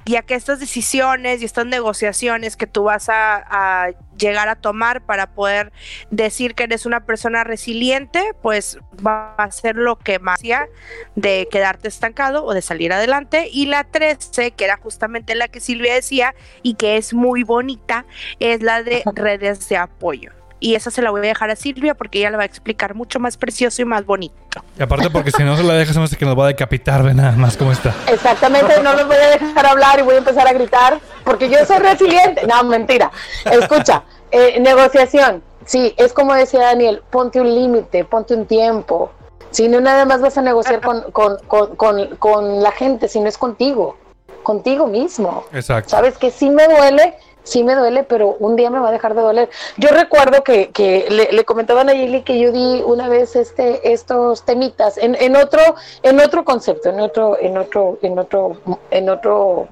ya 0.05 0.21
que 0.21 0.35
estas 0.35 0.59
decisiones 0.59 1.41
y 1.41 1.45
estas 1.45 1.65
negociaciones 1.65 2.55
que 2.55 2.67
tú 2.67 2.83
vas 2.83 3.09
a, 3.09 3.89
llegar 4.17 4.47
a 4.47 4.55
tomar 4.55 5.05
para 5.05 5.33
poder 5.33 5.73
decir 6.09 6.55
que 6.55 6.63
eres 6.63 6.85
una 6.85 7.05
persona 7.05 7.43
resiliente, 7.43 8.33
pues 8.41 8.79
va 9.05 9.35
a 9.35 9.51
ser 9.51 9.75
lo 9.75 9.97
que 9.97 10.19
más 10.19 10.39
sea 10.39 10.67
de 11.15 11.49
quedarte 11.51 11.89
estancado 11.89 12.45
o 12.45 12.53
de 12.53 12.61
salir 12.61 12.93
adelante. 12.93 13.49
Y 13.51 13.65
la 13.65 13.83
13, 13.83 14.51
que 14.51 14.63
era 14.63 14.77
justamente 14.77 15.35
la 15.35 15.49
que 15.49 15.59
Silvia 15.59 15.95
decía 15.95 16.33
y 16.63 16.75
que 16.75 16.95
es 16.95 17.13
muy 17.13 17.43
bonita, 17.43 18.05
es 18.39 18.61
la 18.61 18.83
de 18.83 19.03
redes 19.15 19.67
de 19.67 19.77
apoyo 19.77 20.31
y 20.59 20.75
esa 20.75 20.91
se 20.91 21.01
la 21.01 21.11
voy 21.11 21.19
a 21.19 21.23
dejar 21.23 21.49
a 21.49 21.55
Silvia 21.55 21.95
porque 21.95 22.19
ella 22.19 22.31
la 22.31 22.37
va 22.37 22.43
a 22.43 22.45
explicar 22.45 22.95
mucho 22.95 23.19
más 23.19 23.37
precioso 23.37 23.81
y 23.81 23.85
más 23.85 24.05
bonito. 24.05 24.35
Y 24.79 24.83
aparte 24.83 25.09
porque 25.09 25.31
si 25.31 25.43
no 25.43 25.57
se 25.57 25.63
la 25.63 25.73
dejas, 25.73 26.09
se 26.09 26.17
que 26.17 26.25
nos 26.25 26.37
va 26.37 26.45
a 26.45 26.47
decapitar, 26.47 27.03
ve 27.03 27.13
nada 27.13 27.33
más 27.33 27.57
cómo 27.57 27.71
está. 27.71 27.93
Exactamente, 28.07 28.81
no 28.81 28.93
los 28.93 29.07
voy 29.07 29.17
a 29.17 29.29
dejar 29.29 29.65
hablar 29.65 29.99
y 29.99 30.03
voy 30.03 30.15
a 30.15 30.19
empezar 30.19 30.47
a 30.47 30.53
gritar 30.53 30.99
porque 31.23 31.49
yo 31.49 31.63
soy 31.65 31.79
resiliente. 31.79 32.47
No, 32.47 32.63
mentira. 32.63 33.11
Escucha, 33.45 34.03
eh, 34.31 34.59
negociación. 34.59 35.43
Sí, 35.65 35.93
es 35.97 36.13
como 36.13 36.33
decía 36.33 36.61
Daniel, 36.61 37.01
ponte 37.09 37.41
un 37.41 37.53
límite, 37.53 38.05
ponte 38.05 38.35
un 38.35 38.45
tiempo. 38.45 39.11
Si 39.51 39.67
no 39.67 39.81
nada 39.81 40.05
más 40.05 40.21
vas 40.21 40.37
a 40.37 40.41
negociar 40.41 40.81
con, 40.81 41.11
con, 41.11 41.37
con, 41.47 42.15
con 42.17 42.61
la 42.61 42.71
gente, 42.71 43.07
si 43.07 43.19
no 43.19 43.29
es 43.29 43.37
contigo, 43.37 43.97
contigo 44.43 44.87
mismo. 44.87 45.45
Exacto. 45.53 45.89
Sabes 45.89 46.17
que 46.17 46.29
sí 46.29 46.49
me 46.49 46.67
duele, 46.67 47.15
sí 47.45 47.63
me 47.63 47.75
duele, 47.75 48.03
pero 48.03 48.35
un 48.39 48.57
día 48.57 48.69
me 48.69 48.79
va 48.79 48.89
a 48.89 48.91
dejar 48.91 49.15
de 49.15 49.21
doler. 49.21 49.49
Yo 49.77 49.89
recuerdo 49.89 50.43
que, 50.43 50.71
que 50.71 51.07
le, 51.09 51.31
le, 51.31 51.45
comentaba 51.45 51.81
a 51.81 51.83
Nayeli 51.85 52.23
que 52.23 52.37
yo 52.37 52.51
di 52.51 52.83
una 52.85 53.07
vez 53.07 53.35
este, 53.37 53.93
estos 53.93 54.43
temitas 54.43 54.97
en, 54.97 55.15
en 55.15 55.37
otro, 55.37 55.61
en 56.03 56.19
otro 56.19 56.43
concepto, 56.43 56.89
en 56.89 56.99
otro, 56.99 57.37
en 57.39 57.57
otro, 57.57 57.97
en 58.01 58.19
otro, 58.19 58.57
en 58.91 59.09
otro 59.09 59.67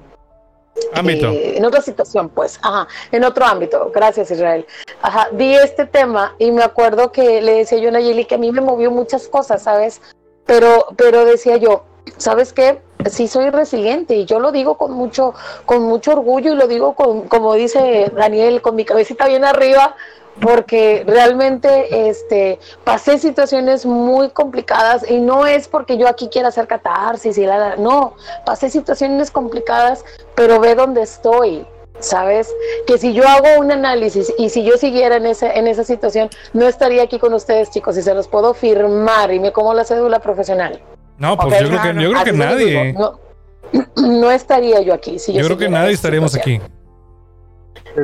ámbito. 0.94 1.28
Eh, 1.28 1.58
en 1.58 1.64
otra 1.64 1.82
situación, 1.82 2.28
pues, 2.28 2.58
ajá, 2.62 2.88
en 3.12 3.24
otro 3.24 3.44
ámbito. 3.44 3.90
Gracias, 3.92 4.30
Israel. 4.30 4.66
Ajá, 5.02 5.28
di 5.32 5.54
este 5.54 5.86
tema 5.86 6.34
y 6.38 6.50
me 6.50 6.62
acuerdo 6.62 7.12
que 7.12 7.42
le 7.42 7.54
decía 7.54 7.78
yo 7.78 7.88
a 7.88 7.92
Nayeli 7.92 8.24
que 8.24 8.36
a 8.36 8.38
mí 8.38 8.50
me 8.52 8.60
movió 8.60 8.90
muchas 8.90 9.28
cosas, 9.28 9.62
¿sabes? 9.62 10.00
Pero, 10.46 10.86
pero 10.96 11.24
decía 11.24 11.56
yo, 11.56 11.84
¿sabes 12.16 12.52
qué? 12.52 12.80
sí 13.10 13.28
soy 13.28 13.50
resiliente 13.50 14.14
y 14.14 14.24
yo 14.24 14.40
lo 14.40 14.52
digo 14.52 14.76
con 14.76 14.92
mucho, 14.92 15.34
con 15.66 15.82
mucho 15.82 16.12
orgullo 16.12 16.52
y 16.52 16.56
lo 16.56 16.66
digo 16.66 16.94
con, 16.94 17.28
como 17.28 17.54
dice 17.54 18.10
Daniel, 18.14 18.62
con 18.62 18.76
mi 18.76 18.84
cabecita 18.84 19.26
bien 19.26 19.44
arriba, 19.44 19.96
porque 20.40 21.04
realmente 21.06 22.08
este, 22.08 22.58
pasé 22.82 23.18
situaciones 23.18 23.86
muy 23.86 24.30
complicadas 24.30 25.08
y 25.08 25.20
no 25.20 25.46
es 25.46 25.68
porque 25.68 25.96
yo 25.96 26.08
aquí 26.08 26.28
quiera 26.28 26.48
hacer 26.48 26.66
catarsis 26.66 27.38
y 27.38 27.46
la, 27.46 27.76
no, 27.76 28.14
pasé 28.44 28.70
situaciones 28.70 29.30
complicadas, 29.30 30.04
pero 30.34 30.58
ve 30.58 30.74
dónde 30.74 31.02
estoy, 31.02 31.66
¿sabes? 32.00 32.52
Que 32.86 32.98
si 32.98 33.12
yo 33.12 33.26
hago 33.28 33.60
un 33.60 33.70
análisis 33.70 34.32
y 34.36 34.48
si 34.48 34.64
yo 34.64 34.76
siguiera 34.76 35.16
en, 35.16 35.26
ese, 35.26 35.56
en 35.56 35.68
esa 35.68 35.84
situación, 35.84 36.30
no 36.52 36.66
estaría 36.66 37.04
aquí 37.04 37.18
con 37.18 37.32
ustedes, 37.32 37.70
chicos, 37.70 37.96
y 37.96 38.02
se 38.02 38.14
los 38.14 38.26
puedo 38.26 38.54
firmar 38.54 39.32
y 39.32 39.38
me 39.38 39.52
como 39.52 39.72
la 39.72 39.84
cédula 39.84 40.18
profesional. 40.18 40.80
No, 41.18 41.36
pues 41.36 41.60
yo, 41.60 41.68
creo 41.68 41.82
que, 41.82 42.02
yo 42.02 42.10
creo 42.10 42.24
que 42.24 42.32
nadie. 42.32 42.94
no, 43.96 44.30
estaría 44.30 44.80
yo 44.80 44.94
aquí. 44.94 45.18
Si 45.18 45.32
yo, 45.32 45.44
creo 45.44 45.58
que 45.58 45.68
nadie 45.68 45.92
estaríamos 45.92 46.34
aquí. 46.34 46.60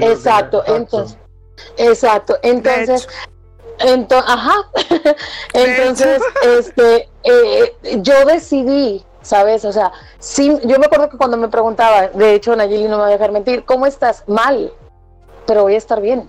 Exacto, 0.00 0.62
entonces. 0.66 1.18
Exacto, 1.76 2.38
entonces. 2.42 3.08
Ajá. 4.26 4.54
entonces, 5.54 6.22
este, 6.58 7.08
eh, 7.24 7.74
yo 7.98 8.24
decidí, 8.26 9.04
¿sabes? 9.22 9.64
O 9.64 9.72
sea, 9.72 9.92
sí, 10.18 10.58
yo 10.64 10.78
me 10.78 10.86
acuerdo 10.86 11.08
que 11.08 11.16
cuando 11.16 11.36
me 11.36 11.48
preguntaba, 11.48 12.08
de 12.08 12.34
hecho, 12.34 12.54
Nayeli 12.54 12.84
no 12.84 12.96
me 12.96 13.02
va 13.02 13.06
a 13.06 13.10
dejar 13.10 13.32
mentir, 13.32 13.64
¿cómo 13.64 13.86
estás? 13.86 14.24
Mal, 14.26 14.72
pero 15.46 15.62
voy 15.62 15.74
a 15.74 15.78
estar 15.78 16.00
bien. 16.00 16.28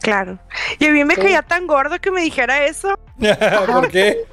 Claro. 0.00 0.38
Y 0.78 0.86
a 0.86 0.92
mí 0.92 1.04
me 1.04 1.16
caía 1.16 1.42
tan 1.42 1.66
gordo 1.66 1.98
que 1.98 2.12
me 2.12 2.20
dijera 2.20 2.64
eso. 2.64 2.94
¿Por 3.66 3.88
qué? 3.90 4.24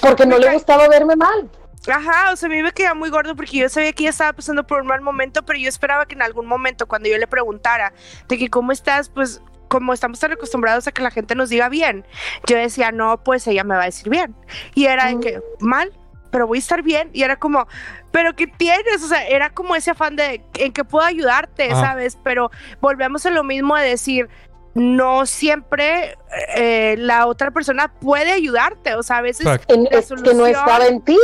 Porque 0.00 0.26
no 0.26 0.38
le 0.38 0.52
gustaba 0.52 0.88
verme 0.88 1.16
mal. 1.16 1.50
Ajá, 1.88 2.32
o 2.32 2.36
sea, 2.36 2.46
a 2.46 2.50
mí 2.50 2.62
me 2.62 2.72
quedaba 2.72 2.94
muy 2.94 3.10
gordo 3.10 3.34
porque 3.34 3.58
yo 3.58 3.68
sabía 3.68 3.92
que 3.92 4.04
ella 4.04 4.10
estaba 4.10 4.32
pasando 4.32 4.64
por 4.64 4.80
un 4.82 4.86
mal 4.86 5.00
momento, 5.00 5.42
pero 5.42 5.58
yo 5.58 5.68
esperaba 5.68 6.06
que 6.06 6.14
en 6.14 6.22
algún 6.22 6.46
momento, 6.46 6.86
cuando 6.86 7.08
yo 7.08 7.18
le 7.18 7.26
preguntara 7.26 7.92
de 8.28 8.38
que 8.38 8.48
cómo 8.48 8.70
estás, 8.70 9.08
pues 9.08 9.42
como 9.68 9.92
estamos 9.92 10.20
tan 10.20 10.30
acostumbrados 10.32 10.86
a 10.86 10.92
que 10.92 11.02
la 11.02 11.10
gente 11.10 11.34
nos 11.34 11.48
diga 11.48 11.68
bien, 11.68 12.06
yo 12.46 12.56
decía, 12.56 12.92
no, 12.92 13.24
pues 13.24 13.46
ella 13.46 13.64
me 13.64 13.74
va 13.74 13.82
a 13.82 13.86
decir 13.86 14.10
bien. 14.10 14.36
Y 14.74 14.84
era 14.84 15.10
en 15.10 15.20
que, 15.20 15.40
mal, 15.60 15.92
pero 16.30 16.46
voy 16.46 16.58
a 16.58 16.60
estar 16.60 16.82
bien. 16.82 17.10
Y 17.12 17.22
era 17.22 17.36
como, 17.36 17.66
pero 18.10 18.36
¿qué 18.36 18.46
tienes? 18.46 19.02
O 19.02 19.08
sea, 19.08 19.26
era 19.26 19.50
como 19.50 19.74
ese 19.74 19.92
afán 19.92 20.14
de 20.14 20.44
en 20.58 20.72
que 20.72 20.84
puedo 20.84 21.04
ayudarte, 21.04 21.70
¿sabes? 21.70 22.18
Pero 22.22 22.50
volvemos 22.80 23.24
a 23.26 23.30
lo 23.30 23.44
mismo 23.44 23.74
de 23.76 23.88
decir, 23.88 24.28
no 24.74 25.26
siempre 25.26 26.16
eh, 26.56 26.96
la 26.98 27.26
otra 27.26 27.50
persona 27.50 27.92
puede 28.00 28.32
ayudarte, 28.32 28.94
o 28.94 29.02
sea, 29.02 29.18
a 29.18 29.22
veces 29.22 29.46
es 29.46 30.12
que 30.22 30.34
no 30.34 30.46
estaba 30.46 30.86
en 30.86 31.02
ti. 31.02 31.18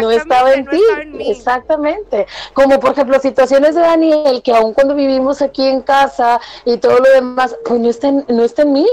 No 0.00 0.10
estaba 0.12 0.54
en 0.54 0.66
ti, 0.66 0.82
exactamente. 1.18 2.26
Como 2.52 2.78
por 2.78 2.92
ejemplo 2.92 3.18
situaciones 3.18 3.74
de 3.74 3.80
Daniel, 3.80 4.40
que 4.42 4.54
aun 4.54 4.72
cuando 4.74 4.94
vivimos 4.94 5.42
aquí 5.42 5.66
en 5.66 5.80
casa 5.80 6.40
y 6.64 6.76
todo 6.76 6.98
lo 6.98 7.10
demás, 7.10 7.56
pues 7.64 7.80
no 7.80 7.88
está 7.88 8.08
en, 8.08 8.24
no 8.28 8.44
está 8.44 8.62
en 8.62 8.72
mí. 8.74 8.86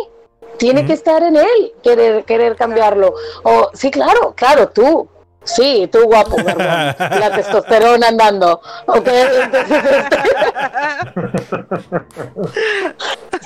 Tiene 0.57 0.85
que 0.85 0.93
estar 0.93 1.21
en 1.23 1.35
él, 1.35 1.73
querer, 1.83 2.23
querer 2.25 2.55
cambiarlo. 2.55 3.13
O 3.43 3.69
sí, 3.73 3.91
claro, 3.91 4.33
claro, 4.35 4.69
tú, 4.69 5.07
Sí, 5.43 5.89
tú 5.91 6.05
guapo, 6.05 6.35
¿verdad? 6.43 6.95
La 6.97 7.31
testosterona 7.31 8.07
andando. 8.07 8.61
Okay, 8.85 9.25
entonces, 9.41 9.83
este, 9.83 10.19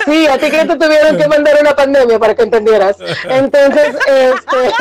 sí, 0.06 0.28
a 0.28 0.38
ti 0.38 0.52
que 0.52 0.66
te 0.66 0.76
tuvieron 0.76 1.18
que 1.18 1.28
mandar 1.28 1.58
una 1.62 1.76
pandemia 1.76 2.20
para 2.20 2.36
que 2.36 2.44
entendieras. 2.44 2.98
Entonces, 3.30 3.96
este. 4.08 4.74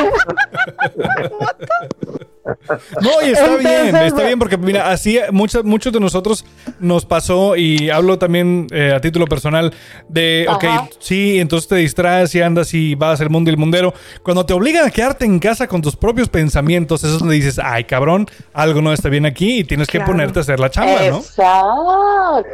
No, 3.01 3.11
y 3.26 3.32
está 3.32 3.57
bien, 3.57 3.97
está 3.97 4.24
bien, 4.24 4.38
porque 4.38 4.57
mira, 4.57 4.90
así 4.90 5.18
muchos, 5.32 5.64
muchos 5.64 5.92
de 5.92 6.01
nosotros 6.01 6.44
nos 6.78 7.05
pasó, 7.05 7.57
y 7.57 7.90
hablo 7.90 8.18
también 8.18 8.66
eh, 8.70 8.92
a 8.94 9.01
título 9.01 9.26
personal, 9.26 9.72
de, 10.09 10.47
ok, 10.49 10.64
sí, 10.99 11.40
entonces 11.40 11.68
te 11.68 11.76
distraes 11.76 12.34
y 12.34 12.42
andas 12.42 12.72
y 12.74 12.94
vas 12.94 13.20
al 13.20 13.30
mundo 13.30 13.51
y 13.51 13.55
el 13.55 13.59
mundero. 13.59 13.94
Cuando 14.22 14.47
te 14.47 14.53
obligan 14.53 14.86
a 14.86 14.90
quedarte 14.90 15.24
en 15.24 15.38
casa 15.38 15.66
con 15.66 15.82
tus 15.82 15.97
propios 15.97 16.28
pensamientos, 16.28 17.03
eso 17.05 17.14
es 17.14 17.18
donde 17.18 17.34
dices, 17.34 17.61
ay, 17.62 17.84
cabrón, 17.84 18.26
algo 18.53 18.80
no 18.80 18.92
está 18.92 19.09
bien 19.09 19.26
aquí 19.26 19.61
y 19.61 19.64
tienes 19.64 19.88
que 19.88 20.01
ponerte 20.01 20.38
a 20.38 20.42
hacer 20.42 20.61
la 20.61 20.70
chamba, 20.70 21.03
¿no? 21.11 21.18
Exacto, 21.18 22.44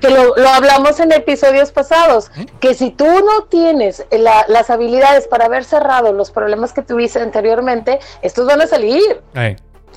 Que 0.00 0.10
lo, 0.10 0.34
hablamos 0.48 0.98
en 1.00 1.12
episodios 1.12 1.72
pasados, 1.72 2.30
que 2.60 2.74
si 2.74 2.90
tú 2.90 3.06
no 3.06 3.44
tienes 3.48 4.04
las 4.48 4.70
habilidades 4.70 5.28
para 5.28 5.46
haber 5.46 5.64
cerrado 5.64 6.12
los 6.12 6.30
problemas 6.30 6.72
que 6.72 6.82
tuviste 6.82 7.20
anteriormente, 7.20 7.98
estos 8.22 8.46
van 8.46 8.60
a 8.60 8.66
salir 8.66 9.01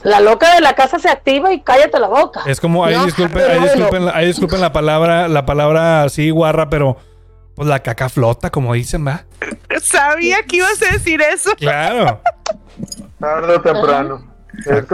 la 0.03 0.19
loca 0.19 0.53
de 0.53 0.61
la 0.61 0.73
casa 0.73 0.99
se 0.99 1.09
activa 1.09 1.51
y 1.51 1.61
cállate 1.61 1.99
la 1.99 2.07
boca. 2.07 2.43
Es 2.45 2.59
como, 2.59 2.85
ahí, 2.85 2.95
disculpen, 3.05 3.41
ahí 4.13 4.27
disculpen, 4.27 4.61
la 4.61 4.71
palabra, 4.71 5.27
la 5.27 5.45
palabra 5.45 6.03
así 6.03 6.29
guarra, 6.29 6.69
pero 6.69 6.97
pues 7.55 7.67
la 7.67 7.79
caca 7.79 8.09
flota, 8.09 8.51
como 8.51 8.73
dicen, 8.73 9.07
¿va? 9.07 9.25
Sabía 9.81 10.43
que 10.43 10.57
ibas 10.57 10.81
a 10.83 10.93
decir 10.93 11.21
eso. 11.21 11.51
Claro. 11.57 12.21
Tarde 13.19 13.55
o 13.55 13.61
temprano. 13.61 14.35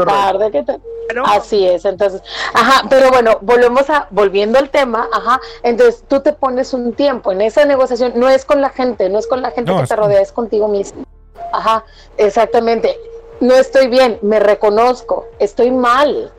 Tarde 0.05 0.51
que 0.51 0.63
te... 0.63 0.79
Así 1.25 1.67
es, 1.67 1.83
entonces, 1.83 2.21
ajá, 2.53 2.87
pero 2.89 3.11
bueno, 3.11 3.37
volvemos 3.41 3.89
a, 3.89 4.07
volviendo 4.11 4.57
al 4.57 4.69
tema, 4.69 5.09
ajá, 5.11 5.41
entonces 5.61 6.05
tú 6.07 6.21
te 6.21 6.31
pones 6.31 6.73
un 6.73 6.93
tiempo 6.93 7.33
en 7.33 7.41
esa 7.41 7.65
negociación, 7.65 8.13
no 8.15 8.29
es 8.29 8.45
con 8.45 8.61
la 8.61 8.69
gente, 8.69 9.09
no 9.09 9.19
es 9.19 9.27
con 9.27 9.41
la 9.41 9.51
gente 9.51 9.75
que 9.75 9.87
te 9.87 9.95
rodea, 9.97 10.21
es 10.21 10.31
contigo 10.31 10.69
mismo. 10.69 11.03
Ajá, 11.51 11.83
exactamente 12.17 12.97
no 13.41 13.55
estoy 13.55 13.87
bien, 13.87 14.19
me 14.21 14.39
reconozco, 14.39 15.27
estoy 15.39 15.71
mal, 15.71 16.31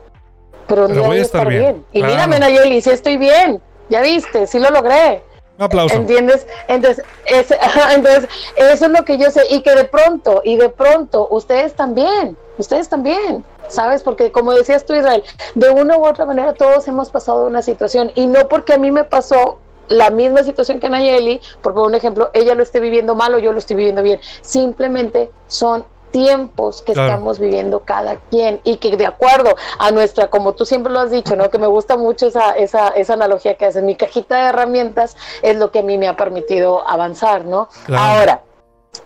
pero, 0.67 0.87
no 0.87 1.03
voy 1.03 1.19
a 1.19 1.21
estar, 1.21 1.47
bien. 1.47 1.85
Y 1.91 2.01
mírame, 2.01 2.39
Nayeli, 2.39 2.81
si 2.81 2.89
estoy 2.89 3.17
bien, 3.17 3.61
ya 3.89 4.01
viste, 4.01 4.47
sí 4.47 4.57
lo 4.57 4.69
logré. 4.69 5.21
aplauso. 5.57 5.95
¿Entiendes? 5.95 6.47
Entonces, 6.67 7.05
entonces, 7.93 8.29
eso 8.55 8.85
es 8.85 8.91
lo 8.91 9.03
que 9.03 9.17
yo 9.17 9.29
sé. 9.29 9.41
Y 9.49 9.61
que 9.61 9.75
de 9.75 9.83
pronto, 9.83 10.41
y 10.43 10.55
de 10.55 10.69
pronto, 10.69 11.27
ustedes 11.29 11.73
también, 11.73 12.37
ustedes 12.57 12.87
también, 12.87 13.43
¿sabes? 13.67 14.01
Porque 14.01 14.31
como 14.31 14.53
decías 14.53 14.85
tú, 14.85 14.95
Israel, 14.95 15.23
de 15.55 15.69
una 15.69 15.97
u 15.97 16.07
otra 16.07 16.25
manera 16.25 16.53
todos 16.53 16.87
hemos 16.87 17.09
pasado 17.09 17.45
una 17.45 17.61
situación. 17.61 18.11
Y 18.15 18.27
no 18.27 18.47
porque 18.47 18.73
a 18.73 18.77
mí 18.77 18.91
me 18.91 19.03
pasó 19.03 19.59
la 19.89 20.09
misma 20.09 20.43
situación 20.43 20.79
que 20.79 20.89
Nayeli, 20.89 21.41
por 21.61 21.77
un 21.77 21.93
ejemplo, 21.93 22.31
ella 22.33 22.55
lo 22.55 22.63
esté 22.63 22.79
viviendo 22.79 23.15
mal 23.15 23.35
o 23.35 23.39
yo 23.39 23.51
lo 23.51 23.59
estoy 23.59 23.75
viviendo 23.75 24.01
bien. 24.01 24.19
Simplemente 24.41 25.29
son 25.47 25.85
tiempos 26.13 26.83
que 26.83 26.91
estamos 26.91 27.39
viviendo 27.39 27.79
cada 27.79 28.17
quien 28.29 28.61
y 28.63 28.77
que 28.77 28.95
de 28.95 29.07
acuerdo 29.07 29.55
a 29.79 29.89
nuestra, 29.89 30.29
como 30.29 30.53
tú 30.53 30.63
siempre 30.63 30.93
lo 30.93 30.99
has 30.99 31.09
dicho, 31.09 31.35
¿no? 31.35 31.49
Que 31.49 31.57
me 31.57 31.65
gusta 31.65 31.97
mucho 31.97 32.27
esa, 32.27 32.51
esa, 32.51 32.89
esa 32.89 33.13
analogía 33.13 33.55
que 33.55 33.65
haces, 33.65 33.83
mi 33.83 33.95
cajita 33.95 34.43
de 34.43 34.49
herramientas 34.49 35.17
es 35.41 35.57
lo 35.57 35.71
que 35.71 35.79
a 35.79 35.81
mí 35.81 35.97
me 35.97 36.07
ha 36.07 36.15
permitido 36.15 36.87
avanzar, 36.87 37.45
¿no? 37.45 37.67
Ahora, 37.97 38.43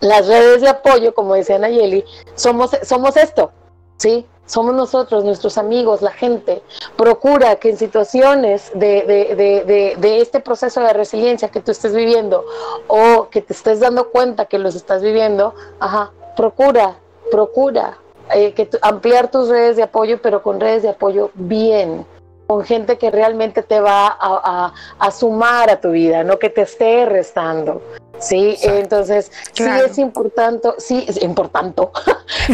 las 0.01 0.27
redes 0.27 0.61
de 0.61 0.67
apoyo, 0.67 1.15
como 1.15 1.33
decía 1.33 1.57
Nayeli, 1.57 2.03
somos, 2.35 2.71
somos 2.83 3.15
esto, 3.15 3.51
¿sí? 3.95 4.25
Somos 4.45 4.75
nosotros, 4.75 5.23
nuestros 5.23 5.57
amigos, 5.57 6.01
la 6.01 6.11
gente. 6.11 6.61
Procura 6.97 7.55
que 7.55 7.69
en 7.69 7.77
situaciones 7.77 8.71
de, 8.73 9.03
de, 9.03 9.35
de, 9.35 9.95
de, 9.97 10.21
este 10.21 10.41
proceso 10.41 10.81
de 10.81 10.91
resiliencia 10.91 11.49
que 11.49 11.61
tú 11.61 11.71
estés 11.71 11.93
viviendo 11.93 12.43
o 12.87 13.29
que 13.29 13.41
te 13.41 13.53
estés 13.53 13.79
dando 13.79 14.09
cuenta 14.09 14.45
que 14.45 14.57
los 14.57 14.75
estás 14.75 15.01
viviendo, 15.01 15.53
ajá, 15.79 16.11
procura, 16.37 16.95
procura 17.29 17.97
eh, 18.33 18.53
que 18.53 18.69
ampliar 18.81 19.29
tus 19.29 19.49
redes 19.49 19.75
de 19.75 19.83
apoyo, 19.83 20.21
pero 20.21 20.41
con 20.41 20.61
redes 20.61 20.83
de 20.83 20.89
apoyo 20.89 21.31
bien, 21.33 22.05
con 22.45 22.63
gente 22.63 22.97
que 22.97 23.11
realmente 23.11 23.63
te 23.63 23.81
va 23.81 24.17
a, 24.19 25.11
sumar 25.11 25.69
a 25.69 25.81
tu 25.81 25.91
vida, 25.91 26.23
no 26.23 26.39
que 26.39 26.49
te 26.49 26.61
esté 26.61 27.05
restando. 27.05 27.81
Sí, 28.19 28.57
entonces 28.63 29.31
sí 29.53 29.63
es 29.63 29.97
importante, 29.97 30.69
sí 30.77 31.05
es 31.07 31.21
importante, 31.21 31.89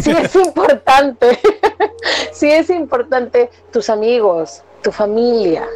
sí 0.01 0.11
es 0.11 0.35
importante, 0.35 1.39
sí 2.31 2.51
es 2.51 2.69
importante 2.69 3.49
tus 3.71 3.89
amigos, 3.89 4.61
tu 4.81 4.91
familia, 4.91 5.67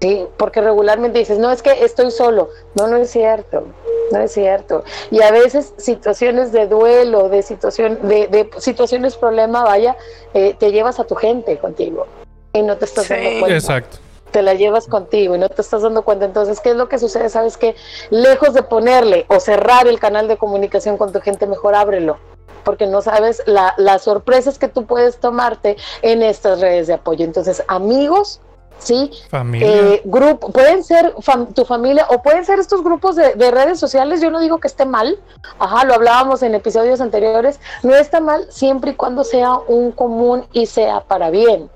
sí, 0.00 0.26
porque 0.36 0.60
regularmente 0.60 1.18
dices, 1.18 1.38
no 1.38 1.50
es 1.50 1.62
que 1.62 1.84
estoy 1.84 2.10
solo, 2.10 2.50
no, 2.74 2.86
no 2.86 2.96
es 2.96 3.10
cierto, 3.10 3.64
no 4.10 4.18
es 4.20 4.32
cierto. 4.32 4.84
Y 5.10 5.22
a 5.22 5.30
veces 5.30 5.74
situaciones 5.76 6.52
de 6.52 6.66
duelo, 6.66 7.28
de, 7.28 7.42
situación, 7.42 7.98
de, 8.02 8.28
de 8.28 8.50
situaciones 8.58 9.16
problema, 9.16 9.64
vaya, 9.64 9.96
eh, 10.34 10.54
te 10.58 10.72
llevas 10.72 11.00
a 11.00 11.04
tu 11.04 11.14
gente 11.14 11.58
contigo 11.58 12.06
y 12.52 12.62
no 12.62 12.76
te 12.76 12.84
estás 12.84 13.08
dando 13.08 13.30
cuenta. 13.40 13.54
Exacto. 13.54 13.98
Te 14.30 14.42
la 14.42 14.54
llevas 14.54 14.86
contigo 14.86 15.36
y 15.36 15.38
no 15.38 15.48
te 15.48 15.62
estás 15.62 15.82
dando 15.82 16.02
cuenta. 16.02 16.24
Entonces, 16.24 16.60
¿qué 16.60 16.70
es 16.70 16.76
lo 16.76 16.88
que 16.88 16.98
sucede? 16.98 17.28
Sabes 17.28 17.56
que 17.56 17.76
lejos 18.10 18.52
de 18.52 18.62
ponerle 18.62 19.26
o 19.28 19.38
cerrar 19.38 19.86
el 19.86 20.00
canal 20.00 20.26
de 20.26 20.36
comunicación 20.36 20.96
con 20.96 21.12
tu 21.12 21.20
gente, 21.20 21.46
mejor 21.46 21.74
ábrelo 21.74 22.18
porque 22.64 22.86
no 22.86 23.02
sabes 23.02 23.42
las 23.46 24.02
sorpresas 24.02 24.58
que 24.58 24.68
tú 24.68 24.86
puedes 24.86 25.18
tomarte 25.18 25.76
en 26.00 26.22
estas 26.22 26.60
redes 26.60 26.86
de 26.86 26.94
apoyo. 26.94 27.22
Entonces, 27.24 27.62
amigos, 27.68 28.40
¿sí? 28.78 29.10
Familia. 29.28 29.68
Eh, 29.68 30.02
grupo, 30.04 30.50
pueden 30.50 30.84
ser 30.84 31.14
tu 31.54 31.64
familia 31.64 32.06
o 32.10 32.22
pueden 32.22 32.44
ser 32.44 32.58
estos 32.58 32.82
grupos 32.82 33.16
de, 33.16 33.50
redes 33.50 33.78
sociales, 33.78 34.20
yo 34.20 34.30
no 34.30 34.40
digo 34.40 34.58
que 34.58 34.68
esté 34.68 34.84
mal, 34.84 35.18
ajá, 35.58 35.84
lo 35.84 35.94
hablábamos 35.94 36.42
en 36.42 36.54
episodios 36.54 37.00
anteriores, 37.00 37.60
no 37.82 37.94
está 37.94 38.20
mal 38.20 38.46
siempre 38.50 38.92
y 38.92 38.94
cuando 38.94 39.24
sea 39.24 39.54
un 39.68 39.92
común 39.92 40.46
y 40.52 40.66
sea 40.66 41.00
para 41.00 41.30
bien. 41.30 41.70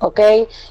¿Ok? 0.00 0.20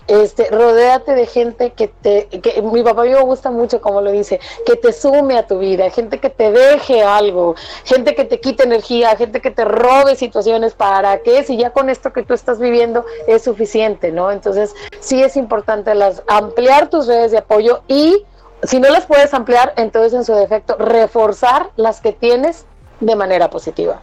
Este, 0.07 0.49
rodéate 0.49 1.13
de 1.13 1.25
gente 1.25 1.71
que 1.71 1.88
te, 1.88 2.27
que 2.27 2.61
mi 2.61 2.84
papá 2.84 3.03
me 3.03 3.19
gusta 3.21 3.51
mucho 3.51 3.80
como 3.82 4.01
lo 4.01 4.11
dice, 4.11 4.39
que 4.65 4.75
te 4.75 4.91
sume 4.91 5.38
a 5.38 5.47
tu 5.47 5.59
vida, 5.59 5.89
gente 5.89 6.19
que 6.19 6.30
te 6.30 6.51
deje 6.51 7.03
algo, 7.03 7.55
gente 7.86 8.15
que 8.15 8.25
te 8.25 8.39
quite 8.39 8.63
energía, 8.63 9.15
gente 9.15 9.41
que 9.41 9.51
te 9.51 9.65
robe 9.65 10.15
situaciones 10.15 10.73
para 10.73 11.19
que 11.19 11.43
si 11.43 11.57
ya 11.57 11.71
con 11.71 11.89
esto 11.89 12.11
que 12.11 12.23
tú 12.23 12.34
estás 12.34 12.59
viviendo 12.59 13.05
es 13.27 13.43
suficiente, 13.43 14.11
¿no? 14.11 14.32
Entonces, 14.32 14.73
sí 14.99 15.21
es 15.21 15.38
importante 15.38 15.93
las, 15.95 16.23
ampliar 16.27 16.89
tus 16.89 17.07
redes 17.07 17.32
de 17.32 17.38
apoyo 17.38 17.82
y 17.88 18.25
si 18.63 18.80
no 18.80 18.89
las 18.89 19.05
puedes 19.05 19.34
ampliar, 19.34 19.73
entonces 19.77 20.13
en 20.13 20.25
su 20.25 20.34
defecto, 20.34 20.75
reforzar 20.77 21.69
las 21.77 22.01
que 22.01 22.11
tienes 22.11 22.65
de 22.99 23.15
manera 23.15 23.49
positiva. 23.49 24.01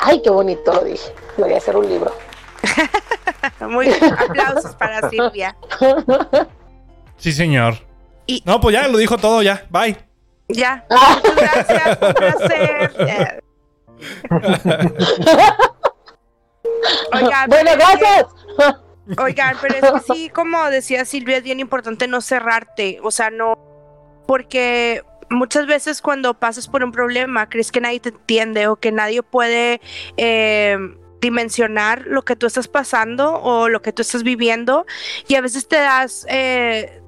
Ay, 0.00 0.20
qué 0.20 0.30
bonito 0.30 0.72
lo 0.72 0.84
dije. 0.84 1.12
Voy 1.38 1.52
a 1.52 1.56
hacer 1.56 1.76
un 1.76 1.88
libro. 1.88 2.12
Muy 3.68 3.86
bien, 3.86 4.14
aplausos 4.14 4.74
para 4.76 5.08
Silvia. 5.10 5.56
Sí, 7.16 7.32
señor. 7.32 7.76
No, 8.44 8.60
pues 8.60 8.74
ya 8.74 8.88
lo 8.88 8.98
dijo 8.98 9.18
todo, 9.18 9.42
ya. 9.42 9.66
Bye. 9.70 9.96
Ya. 10.48 10.84
gracias, 10.88 11.98
un 12.00 12.14
placer. 12.14 13.44
Oigan, 17.12 17.48
bueno, 17.48 17.70
gracias. 17.74 18.26
oigan, 19.18 19.56
pero 19.60 19.74
es 19.74 19.92
que 19.92 20.14
sí, 20.14 20.28
como 20.28 20.70
decía 20.70 21.04
Silvia, 21.04 21.38
es 21.38 21.42
bien 21.42 21.60
importante 21.60 22.08
no 22.08 22.20
cerrarte. 22.20 22.98
O 23.02 23.10
sea, 23.10 23.30
no. 23.30 23.58
Porque 24.26 25.02
muchas 25.30 25.66
veces 25.66 26.00
cuando 26.00 26.34
pasas 26.34 26.68
por 26.68 26.82
un 26.84 26.92
problema, 26.92 27.48
crees 27.48 27.70
que 27.72 27.80
nadie 27.80 28.00
te 28.00 28.10
entiende 28.10 28.66
o 28.68 28.76
que 28.76 28.92
nadie 28.92 29.22
puede. 29.22 29.80
Eh, 30.16 30.78
dimensionar 31.24 32.02
lo 32.06 32.22
que 32.22 32.36
tú 32.36 32.46
estás 32.46 32.68
pasando 32.68 33.40
o 33.40 33.70
lo 33.70 33.80
que 33.80 33.94
tú 33.94 34.02
estás 34.02 34.22
viviendo 34.22 34.84
y 35.26 35.36
a 35.36 35.40
veces 35.40 35.66
te 35.68 35.76
das 35.76 36.26
eh, 36.28 37.00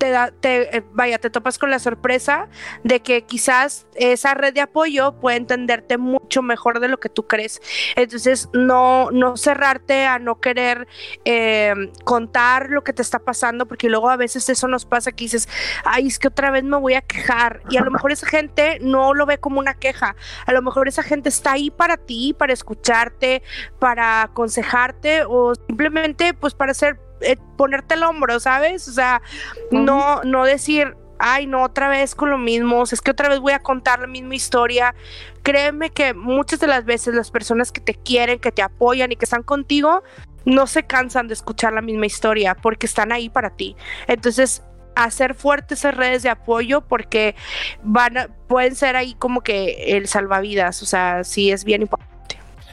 te 0.00 0.10
da, 0.10 0.30
te, 0.30 0.78
eh, 0.78 0.82
vaya, 0.92 1.18
te 1.18 1.28
topas 1.28 1.58
con 1.58 1.70
la 1.70 1.78
sorpresa 1.78 2.48
de 2.84 3.00
que 3.00 3.22
quizás 3.22 3.86
esa 3.94 4.32
red 4.32 4.54
de 4.54 4.62
apoyo 4.62 5.12
puede 5.20 5.36
entenderte 5.36 5.98
mucho 5.98 6.40
mejor 6.40 6.80
de 6.80 6.88
lo 6.88 6.98
que 6.98 7.10
tú 7.10 7.26
crees. 7.26 7.60
Entonces, 7.96 8.48
no, 8.54 9.10
no 9.10 9.36
cerrarte 9.36 10.06
a 10.06 10.18
no 10.18 10.40
querer 10.40 10.88
eh, 11.26 11.74
contar 12.04 12.70
lo 12.70 12.82
que 12.82 12.94
te 12.94 13.02
está 13.02 13.18
pasando, 13.18 13.66
porque 13.66 13.90
luego 13.90 14.08
a 14.08 14.16
veces 14.16 14.48
eso 14.48 14.68
nos 14.68 14.86
pasa 14.86 15.12
que 15.12 15.24
dices, 15.24 15.50
ay, 15.84 16.06
es 16.06 16.18
que 16.18 16.28
otra 16.28 16.50
vez 16.50 16.64
me 16.64 16.78
voy 16.78 16.94
a 16.94 17.02
quejar. 17.02 17.60
Y 17.68 17.76
a 17.76 17.82
lo 17.82 17.90
mejor 17.90 18.10
esa 18.10 18.26
gente 18.26 18.78
no 18.80 19.12
lo 19.12 19.26
ve 19.26 19.36
como 19.36 19.60
una 19.60 19.74
queja. 19.74 20.16
A 20.46 20.52
lo 20.54 20.62
mejor 20.62 20.88
esa 20.88 21.02
gente 21.02 21.28
está 21.28 21.52
ahí 21.52 21.70
para 21.70 21.98
ti, 21.98 22.32
para 22.32 22.54
escucharte, 22.54 23.42
para 23.78 24.22
aconsejarte 24.22 25.24
o 25.28 25.54
simplemente 25.54 26.32
pues 26.32 26.54
para 26.54 26.72
ser 26.72 27.09
eh, 27.20 27.36
ponerte 27.56 27.94
el 27.94 28.02
hombro, 28.02 28.40
¿sabes? 28.40 28.88
O 28.88 28.92
sea, 28.92 29.22
no, 29.70 30.22
no 30.24 30.44
decir, 30.44 30.96
ay, 31.18 31.46
no, 31.46 31.62
otra 31.62 31.88
vez 31.88 32.14
con 32.14 32.30
lo 32.30 32.38
mismo, 32.38 32.80
o 32.80 32.86
sea, 32.86 32.96
es 32.96 33.00
que 33.00 33.10
otra 33.10 33.28
vez 33.28 33.40
voy 33.40 33.52
a 33.52 33.60
contar 33.60 34.00
la 34.00 34.06
misma 34.06 34.34
historia. 34.34 34.94
Créeme 35.42 35.90
que 35.90 36.14
muchas 36.14 36.60
de 36.60 36.66
las 36.66 36.84
veces 36.84 37.14
las 37.14 37.30
personas 37.30 37.72
que 37.72 37.80
te 37.80 37.94
quieren, 37.94 38.38
que 38.38 38.52
te 38.52 38.62
apoyan 38.62 39.12
y 39.12 39.16
que 39.16 39.24
están 39.24 39.42
contigo, 39.42 40.02
no 40.44 40.66
se 40.66 40.84
cansan 40.84 41.28
de 41.28 41.34
escuchar 41.34 41.72
la 41.72 41.82
misma 41.82 42.06
historia 42.06 42.54
porque 42.54 42.86
están 42.86 43.12
ahí 43.12 43.28
para 43.28 43.50
ti. 43.50 43.76
Entonces, 44.06 44.62
hacer 44.96 45.34
fuertes 45.34 45.80
esas 45.80 45.94
redes 45.94 46.22
de 46.22 46.30
apoyo 46.30 46.80
porque 46.82 47.34
van 47.82 48.34
pueden 48.48 48.74
ser 48.74 48.96
ahí 48.96 49.14
como 49.14 49.42
que 49.42 49.96
el 49.96 50.08
salvavidas, 50.08 50.82
o 50.82 50.86
sea, 50.86 51.24
sí 51.24 51.50
es 51.50 51.64
bien 51.64 51.82
importante. 51.82 52.09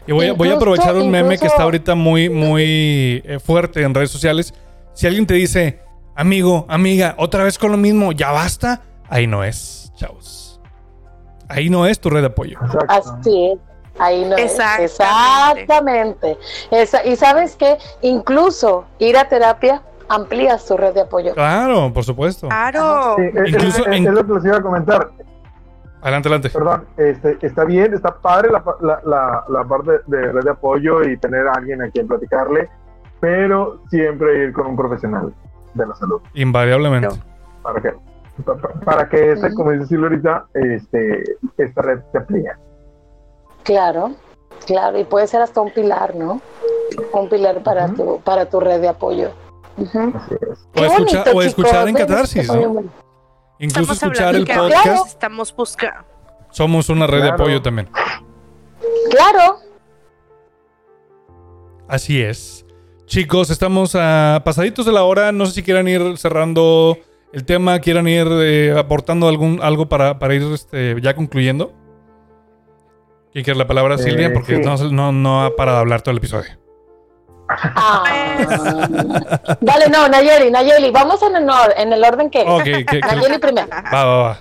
Y 0.08 0.14
voy, 0.14 0.50
a, 0.50 0.56
aprovechar 0.56 0.96
un 0.96 1.12
meme 1.12 1.38
que 1.38 1.48
está 1.48 1.64
ahorita 1.64 1.94
muy, 1.94 2.30
muy 2.30 3.22
eh, 3.26 3.40
fuerte 3.44 3.84
en 3.84 3.94
redes 3.94 4.10
sociales. 4.10 4.54
Si 4.94 5.06
alguien 5.06 5.28
te 5.28 5.34
dice, 5.34 5.82
amigo, 6.16 6.66
amiga, 6.70 7.14
otra 7.18 7.44
vez 7.44 7.58
con 7.58 7.72
lo 7.72 7.78
mismo, 7.78 8.14
ya 8.14 8.32
basta, 8.32 8.82
ahí 9.10 9.28
no 9.28 9.44
es, 9.44 9.92
chavos. 9.96 10.62
Ahí 11.50 11.70
no 11.70 11.86
es 11.86 12.00
tu 12.00 12.10
red 12.10 12.22
de 12.22 12.28
apoyo. 12.28 12.58
Así 12.88 13.52
es. 13.52 13.60
Ahí 14.00 14.26
no 14.26 14.38
es. 14.38 14.58
Exactamente. 14.80 16.38
y 17.06 17.16
sabes 17.16 17.56
que 17.56 17.78
incluso 18.02 18.86
ir 19.00 19.18
a 19.18 19.28
terapia 19.28 19.82
amplía 20.10 20.58
tu 20.58 20.78
red 20.78 20.94
de 20.94 21.02
apoyo. 21.02 21.34
Claro, 21.34 21.92
por 21.94 22.04
supuesto. 22.04 22.48
Claro. 22.48 23.16
Incluso 23.46 23.86
es, 23.88 24.02
lo 24.02 24.26
que 24.26 24.34
les 24.34 24.46
iba 24.46 24.58
a 24.58 24.62
comentar. 24.62 25.10
Adelante, 26.02 26.30
adelante. 26.30 26.50
Perdón, 26.50 26.86
este, 26.98 27.38
está 27.42 27.66
bien, 27.66 27.94
está 27.94 28.16
padre 28.16 28.52
la, 28.52 28.64
la, 29.04 29.44
la, 29.48 29.64
parte 29.64 30.00
de 30.06 30.32
red 30.32 30.44
de 30.44 30.52
apoyo 30.52 31.04
y 31.04 31.18
tener 31.18 31.48
a 31.48 31.54
alguien 31.54 31.82
a 31.82 31.90
quien 31.90 32.08
platicarle, 32.08 32.70
pero 33.20 33.82
siempre 33.90 34.44
ir 34.44 34.54
con 34.54 34.68
un 34.68 34.76
profesional 34.76 35.34
de 35.74 35.88
la 35.88 35.96
salud. 35.96 36.22
Invariablemente. 36.36 37.16
¿Para 37.64 37.82
qué? 37.82 37.94
Para, 38.86 39.10
que 39.10 39.32
ese, 39.32 39.54
como 39.56 39.72
dice 39.72 39.88
Silvia 39.88 40.08
ahorita, 40.08 40.46
este, 40.54 41.24
esta 41.58 41.82
red 41.82 42.00
se 42.12 42.18
amplíe. 42.20 42.52
Claro, 43.64 44.12
claro, 44.66 45.00
y 45.00 45.04
puede 45.04 45.26
ser 45.26 45.42
hasta 45.42 45.60
un 45.62 45.72
pilar, 45.72 46.16
¿no? 46.16 46.40
Un 47.14 47.30
pilar 47.30 47.64
para, 47.64 47.88
tu, 47.88 48.22
para 48.22 48.46
tu 48.46 48.60
red 48.60 48.80
de 48.80 48.90
apoyo. 48.90 49.32
O, 51.34 51.42
escuchar 51.42 51.88
en 51.88 51.96
catarsis, 51.96 52.48
¿no? 52.48 52.84
Incluso 53.60 53.94
escuchar 53.94 54.36
el 54.36 54.46
podcast. 54.46 55.08
Estamos 55.08 55.56
buscando. 55.56 56.06
Somos 56.52 56.90
una 56.90 57.08
red 57.08 57.24
de 57.24 57.30
apoyo 57.30 57.62
también. 57.62 57.90
Claro. 59.10 59.60
Así 61.88 62.22
es. 62.22 62.66
Chicos, 63.06 63.50
estamos 63.50 63.96
a 63.96 64.42
pasaditos 64.44 64.86
de 64.86 64.92
la 64.92 65.04
hora. 65.04 65.32
No 65.32 65.46
sé 65.46 65.54
si 65.54 65.64
quieran 65.64 65.88
ir 65.88 66.18
cerrando 66.18 66.98
el 67.32 67.46
tema, 67.46 67.80
quieran 67.80 68.08
ir 68.08 68.28
eh, 68.30 68.76
aportando 68.78 69.28
algún, 69.28 69.60
algo 69.62 69.88
para, 69.88 70.20
para 70.20 70.36
ir 70.36 70.44
este, 70.54 70.96
ya 71.02 71.16
concluyendo. 71.16 71.74
¿Quién 73.32 73.44
quiere 73.44 73.58
la 73.58 73.68
palabra, 73.68 73.98
Silvia? 73.98 74.34
Porque 74.34 74.58
no, 74.58 74.76
no, 74.92 75.12
no 75.12 75.44
ha 75.46 75.56
parado 75.56 75.78
de 75.78 75.82
hablar 75.82 76.02
todo 76.02 76.12
el 76.12 76.18
episodio. 76.18 76.58
Ah. 77.50 78.88
Dale, 79.62 79.90
no, 79.90 80.08
Nayeli, 80.08 80.52
Nayeli, 80.52 80.92
vamos 80.92 81.22
en 81.24 81.36
el, 81.36 81.50
en 81.78 81.94
el 81.94 82.04
orden 82.04 82.30
que. 82.30 82.42
Okay, 82.42 82.86
Nayeli 83.02 83.38
primero. 83.38 83.68
Va, 83.70 84.06
va, 84.06 84.18
va. 84.18 84.40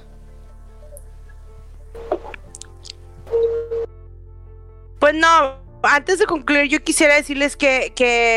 Pues 4.99 5.15
no, 5.15 5.67
antes 5.83 6.19
de 6.19 6.27
concluir, 6.27 6.69
yo 6.69 6.83
quisiera 6.83 7.15
decirles 7.15 7.57
que, 7.57 7.93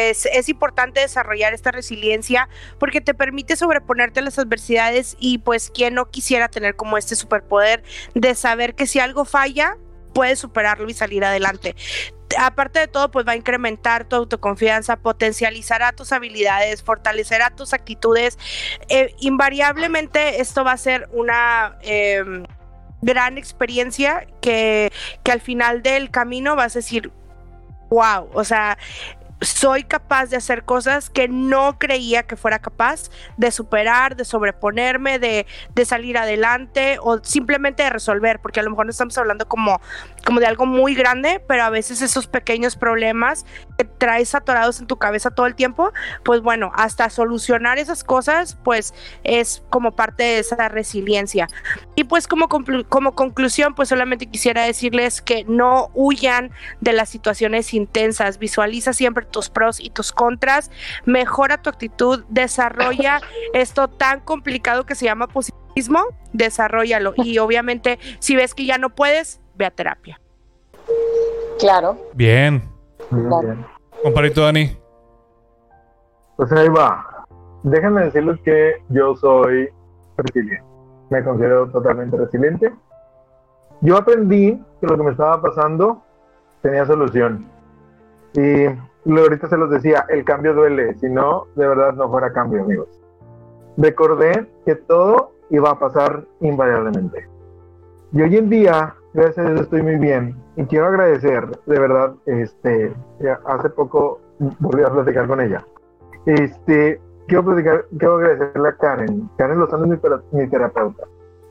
es, 0.10 0.50
importante 0.50 1.00
desarrollar 1.00 1.54
esta 1.54 1.72
resiliencia 1.72 2.50
porque 2.78 3.02
te 3.02 3.14
permite 3.14 3.56
sobreponerte 3.56 4.20
a 4.20 4.24
las 4.24 4.40
adversidades 4.40 5.16
y 5.20 5.40
pues 5.40 5.70
quien 5.70 5.96
no 5.96 6.10
quisiera 6.10 6.50
tener 6.50 6.76
como 6.76 6.98
este 6.98 7.16
superpoder 7.16 7.84
de 8.14 8.36
saber 8.36 8.76
que 8.76 8.88
si 8.88 9.00
algo 9.00 9.26
falla, 9.26 9.78
puedes 10.14 10.40
superarlo 10.40 10.90
y 10.90 10.94
salir 10.94 11.24
adelante 11.24 11.76
aparte 12.38 12.80
de 12.80 12.88
todo, 12.88 13.12
pues 13.12 13.28
va 13.28 13.34
a 13.34 13.36
incrementar 13.36 14.06
tu 14.06 14.16
autoconfianza, 14.16 14.98
potencializará 14.98 15.92
tus 15.92 16.12
habilidades, 16.12 16.84
fortalecerá 16.84 17.50
tus 17.52 17.74
actitudes. 17.74 18.38
Eh, 18.88 19.16
invariablemente 19.20 20.42
esto 20.42 20.64
va 20.64 20.74
a 20.74 20.78
ser 20.78 21.10
una 21.12 21.78
em, 21.82 22.46
gran 23.02 23.38
experiencia 23.38 24.28
que, 24.42 24.92
que 25.24 25.32
al 25.32 25.42
final 25.42 25.82
del 25.82 26.12
camino 26.12 26.56
vas 26.56 26.76
a 26.76 26.80
decir, 26.80 27.12
wow, 27.90 28.30
o 28.34 28.44
sea, 28.44 28.78
soy 29.42 29.84
capaz 29.84 30.28
de 30.28 30.38
hacer 30.38 30.64
cosas 30.64 31.10
que 31.10 31.28
no 31.28 31.80
creía 31.80 32.24
que 32.24 32.36
fuera 32.36 32.60
capaz 32.60 33.10
de 33.38 33.52
superar, 33.52 34.16
de 34.16 34.26
sobreponerme, 34.26 35.18
de, 35.18 35.46
de, 35.74 35.86
salir 35.86 36.18
adelante 36.18 36.98
o 37.02 37.24
simplemente 37.24 37.84
de 37.84 37.90
resolver, 37.90 38.40
porque 38.40 38.60
a 38.60 38.64
lo 38.64 38.72
mejor 38.72 38.86
no 38.86 38.92
estamos 38.92 39.18
hablando 39.18 39.48
como, 39.48 39.80
como 40.22 40.40
de 40.40 40.46
algo 40.48 40.66
muy 40.66 40.96
grande, 40.96 41.44
pero 41.48 41.64
a 41.64 41.70
veces 41.70 42.02
esos 42.02 42.28
pequeños 42.28 42.76
problemas 42.76 43.46
que 43.78 43.86
traes 43.86 44.36
atorados 44.36 44.80
en 44.80 44.88
tu 44.88 44.98
cabeza 44.98 45.32
todo 45.32 45.46
el 45.46 45.56
tiempo, 45.56 45.92
pues 46.24 46.42
bueno, 46.42 46.72
hasta 46.76 47.10
solucionar 47.10 47.80
esas 47.80 48.04
cosas, 48.04 48.58
pues 48.64 48.94
es 49.24 49.64
como 49.70 49.96
parte 49.96 50.24
de 50.24 50.40
esa 50.40 50.70
resiliencia. 50.70 51.48
Y 51.96 52.06
pues 52.06 52.28
como, 52.28 52.48
como 52.48 53.16
conclusión, 53.16 53.76
pues 53.76 53.90
solamente 53.90 54.28
quisiera 54.28 54.64
decirles 54.64 55.22
que 55.22 55.44
no 55.46 55.92
huyan 55.94 56.52
de 56.82 56.94
las 56.94 57.10
situaciones 57.10 57.74
intensas, 57.74 58.40
visualiza 58.40 58.94
siempre 58.94 59.26
tus 59.26 59.50
pros 59.50 59.80
y 59.80 59.90
tus 59.90 60.12
contras, 60.12 60.72
mejora 61.06 61.62
tu 61.62 61.70
actitud, 61.70 62.24
desarrolla 62.30 63.22
esto 63.54 63.88
tan 63.88 64.20
complicado 64.22 64.86
que 64.86 64.96
se 64.96 65.06
llama 65.06 65.28
positivismo, 65.28 66.04
desarrollalo. 66.34 67.14
Y 67.18 67.38
obviamente, 67.40 68.00
si 68.20 68.36
ves 68.36 68.54
que 68.54 68.66
ya 68.66 68.78
no 68.78 68.90
puedes, 68.96 69.42
ve 69.60 69.66
a 69.66 69.72
terapia. 69.72 70.20
Claro. 71.60 71.98
Bien. 72.14 72.64
Bien. 73.12 73.66
Comparito, 74.02 74.42
Dani. 74.42 74.76
Pues 76.38 76.52
ahí 76.54 76.70
va. 76.70 77.26
Déjenme 77.64 78.06
decirles 78.06 78.40
que 78.46 78.82
yo 78.88 79.16
soy 79.18 79.70
resiliente. 80.16 80.64
Me 81.10 81.24
considero 81.24 81.70
totalmente 81.70 82.16
resiliente. 82.16 82.74
Yo 83.82 83.98
aprendí 83.98 84.64
que 84.80 84.88
lo 84.88 84.96
que 84.96 85.04
me 85.04 85.12
estaba 85.12 85.42
pasando 85.42 86.02
tenía 86.62 86.86
solución. 86.86 87.46
Y 88.34 88.66
ahorita 89.12 89.50
se 89.50 89.58
los 89.58 89.70
decía, 89.70 90.06
el 90.08 90.24
cambio 90.24 90.54
duele, 90.54 90.96
si 90.96 91.10
no, 91.10 91.48
de 91.56 91.68
verdad 91.68 91.94
no 91.94 92.10
fuera 92.10 92.32
cambio, 92.32 92.64
amigos. 92.64 92.88
Recordé 93.76 94.50
que 94.66 94.76
todo 94.76 95.32
iba 95.50 95.72
a 95.72 95.80
pasar 95.80 96.24
invariablemente. 96.40 97.28
Y 98.14 98.22
hoy 98.22 98.38
en 98.38 98.50
día, 98.50 98.96
gracias 99.20 99.46
a 99.46 99.50
Dios, 99.50 99.62
estoy 99.62 99.82
muy 99.82 99.96
bien. 99.98 100.36
Y 100.56 100.64
quiero 100.66 100.88
agradecer, 100.88 101.46
de 101.66 101.80
verdad, 101.80 102.14
este, 102.26 102.94
hace 103.46 103.70
poco 103.70 104.20
volví 104.60 104.84
a 104.84 104.90
platicar 104.90 105.28
con 105.28 105.42
ella. 105.42 105.66
Este, 106.26 107.00
quiero 107.28 107.46
platicar, 107.46 107.86
quiero 107.98 108.16
agradecerle 108.16 108.70
a 108.70 108.78
Karen. 108.78 109.30
Karen 109.38 109.60
Lozano 109.60 109.94
es 109.94 110.02
mi, 110.02 110.40
mi 110.40 110.48
terapeuta. 110.50 111.04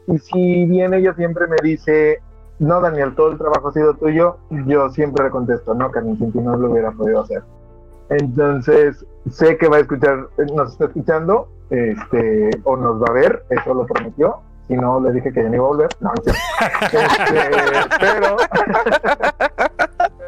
Y 0.06 0.18
si 0.18 0.66
bien 0.66 0.94
ella 0.94 1.14
siempre 1.14 1.46
me 1.46 1.56
dice, 1.62 2.20
no, 2.58 2.80
Daniel, 2.80 3.14
todo 3.14 3.32
el 3.32 3.38
trabajo 3.38 3.68
ha 3.68 3.72
sido 3.72 3.94
tuyo, 3.94 4.38
yo 4.66 4.88
siempre 4.90 5.26
le 5.26 5.30
contesto, 5.30 5.74
no, 5.74 5.90
Karen, 5.90 6.16
sin 6.16 6.32
ti 6.32 6.38
no 6.38 6.56
lo 6.56 6.70
hubiera 6.70 6.90
podido 6.92 7.20
hacer. 7.20 7.42
Entonces, 8.08 9.04
sé 9.30 9.58
que 9.58 9.68
va 9.68 9.76
a 9.76 9.80
escuchar, 9.80 10.28
nos 10.54 10.72
está 10.72 10.86
escuchando, 10.86 11.48
este, 11.68 12.50
o 12.64 12.76
nos 12.76 13.02
va 13.02 13.06
a 13.10 13.12
ver, 13.12 13.44
eso 13.50 13.74
lo 13.74 13.84
prometió. 13.84 14.40
Si 14.68 14.74
no, 14.74 15.00
le 15.00 15.12
dije 15.12 15.32
que 15.32 15.42
ya 15.42 15.48
no 15.48 15.56
iba 15.56 15.64
a 15.64 15.68
volver. 15.68 15.88
No, 16.00 16.12
este, 16.14 16.32
pero, 18.00 18.36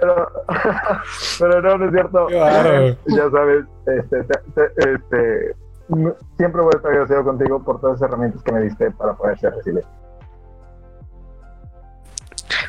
pero, 0.00 0.32
pero, 1.38 1.62
no, 1.62 1.78
no 1.78 1.84
es 1.84 1.92
cierto. 1.92 2.28
ya 2.30 3.30
sabes, 3.30 3.66
este, 3.86 4.26
este, 4.78 5.56
siempre 6.38 6.62
voy 6.62 6.70
a 6.72 6.76
estar 6.76 6.90
agradecido 6.90 7.24
contigo 7.24 7.62
por 7.62 7.80
todas 7.80 8.00
las 8.00 8.08
herramientas 8.08 8.42
que 8.42 8.52
me 8.52 8.60
diste 8.62 8.90
para 8.92 9.14
poder 9.14 9.38
ser 9.38 9.54
resiliente. 9.54 9.88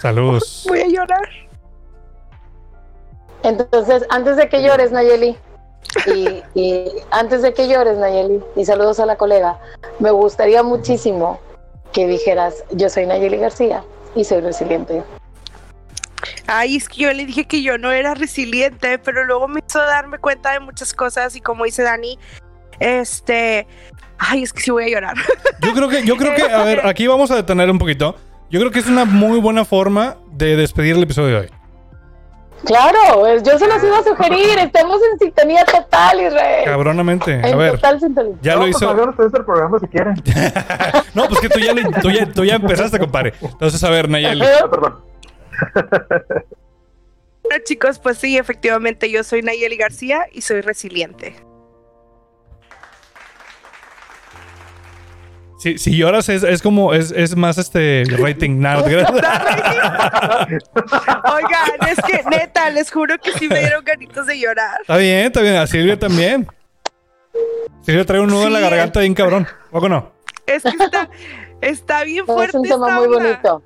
Saludos. 0.02 0.66
Voy 0.68 0.82
a 0.82 0.88
llorar. 0.88 1.30
Entonces, 3.44 4.06
antes 4.10 4.36
de 4.38 4.50
que 4.50 4.62
llores, 4.62 4.92
Nayeli, 4.92 5.38
y, 6.56 6.92
antes 7.12 7.42
de 7.42 7.54
que 7.54 7.68
llores, 7.68 7.98
Nayeli, 7.98 8.44
y 8.56 8.66
saludos 8.66 9.00
a 9.00 9.06
la 9.06 9.16
colega, 9.18 9.60
me 10.00 10.12
gustaría 10.12 10.64
muchísimo 10.64 11.40
que 11.94 12.08
dijeras, 12.08 12.64
yo 12.72 12.90
soy 12.90 13.06
Nayeli 13.06 13.38
García 13.38 13.84
y 14.16 14.24
soy 14.24 14.42
resiliente. 14.42 15.04
Ay, 16.48 16.76
es 16.76 16.90
que 16.90 17.04
yo 17.04 17.14
le 17.14 17.26
dije 17.26 17.46
que 17.46 17.62
yo 17.62 17.78
no 17.78 17.92
era 17.92 18.14
resiliente, 18.14 19.00
pero 19.00 19.26
luego 19.26 19.48
me 19.48 19.62
hizo 19.66 19.80
darme 19.80 20.18
cuenta 20.18 20.52
de 20.52 20.60
muchas 20.60 20.94
cosas 20.94 21.36
y 21.36 21.42
como 21.42 21.66
dice 21.66 21.84
Dani, 21.84 22.20
este, 22.80 23.68
ay, 24.18 24.44
es 24.44 24.54
que 24.54 24.62
sí 24.62 24.72
voy 24.72 24.86
a 24.86 24.90
llorar. 24.90 25.16
Yo 25.62 25.74
creo 25.74 25.88
que, 25.88 26.04
yo 26.04 26.18
creo 26.18 26.36
que, 26.36 26.44
a 26.44 26.64
ver, 26.64 26.82
aquí 26.86 27.08
vamos 27.08 27.32
a 27.32 27.36
detener 27.36 27.70
un 27.70 27.78
poquito. 27.78 28.16
Yo 28.50 28.60
creo 28.60 28.72
que 28.72 28.80
es 28.80 28.88
una 28.88 29.06
muy 29.06 29.40
buena 29.40 29.64
forma 29.64 30.18
de 30.32 30.58
despedir 30.58 30.96
el 30.96 31.04
episodio 31.04 31.30
de 31.30 31.36
hoy. 31.36 31.61
Claro, 32.66 33.26
yo 33.44 33.58
se 33.58 33.68
los 33.68 33.84
iba 33.84 33.98
a 33.98 34.04
sugerir. 34.04 34.60
Estamos 34.60 35.00
en 35.12 35.20
sintonía 35.20 35.66
total, 35.66 36.22
Israel. 36.22 36.66
Cabronamente. 36.66 37.42
A 37.44 37.56
ver. 37.56 37.72
Total 37.74 38.00
sintonía. 38.00 38.36
Ya 38.42 38.56
lo 38.56 38.68
hizo. 38.68 38.94
Pues, 38.94 39.08
ustedes 39.08 39.34
el 39.34 39.46
programa 39.46 39.80
si 39.80 39.88
quieren. 39.88 40.16
no, 41.14 41.28
pues 41.28 41.40
que 41.40 41.50
tú 41.50 41.60
ya, 41.60 41.74
tú, 42.02 42.10
ya, 42.10 42.32
tú 42.32 42.46
ya, 42.46 42.56
empezaste, 42.56 43.00
compadre. 43.00 43.34
Entonces, 43.42 43.84
a 43.84 43.90
ver, 43.90 44.10
Nayeli. 44.10 44.46
Ah, 44.46 44.70
perdón. 44.70 45.00
Bueno, 47.44 47.64
chicos, 47.66 48.00
pues 48.00 48.18
sí, 48.18 48.38
efectivamente, 48.38 49.10
yo 49.10 49.24
soy 49.24 49.42
Nayeli 49.42 49.76
García 49.76 50.28
y 50.32 50.42
soy 50.42 50.62
resiliente. 50.62 51.36
Si, 55.62 55.96
lloras 55.96 56.28
es, 56.28 56.42
es 56.42 56.64
como, 56.64 56.92
es, 56.92 57.12
es, 57.12 57.36
más 57.36 57.60
este 57.60 58.04
rating. 58.18 58.60
Nada, 58.60 58.82
Oigan, 58.84 58.98
es 61.88 62.00
que 62.04 62.24
neta, 62.32 62.72
les 62.72 62.90
juro 62.92 63.16
que 63.20 63.32
sí 63.34 63.48
me 63.48 63.60
dieron 63.60 63.86
ganitos 63.86 64.26
de 64.26 64.40
llorar. 64.40 64.82
Está 64.82 64.98
bien, 64.98 65.28
está 65.28 65.42
bien. 65.42 65.58
A 65.58 65.68
Silvia 65.68 66.00
también. 66.00 66.48
Silvia 67.84 68.04
trae 68.06 68.22
un 68.22 68.32
nudo 68.32 68.48
en 68.48 68.54
la 68.54 68.60
garganta 68.60 69.02
bien 69.02 69.14
cabrón. 69.14 69.48
¿O 69.70 69.88
no? 69.88 70.12
Es 70.48 70.64
que 70.64 70.70
está, 70.70 71.08
está 71.62 72.06
bien 72.06 72.26
fuerte. 72.26 72.58
Es 72.58 72.64
un 72.64 72.68
tema 72.68 73.00
muy 73.00 73.08
bonito. 73.08 73.62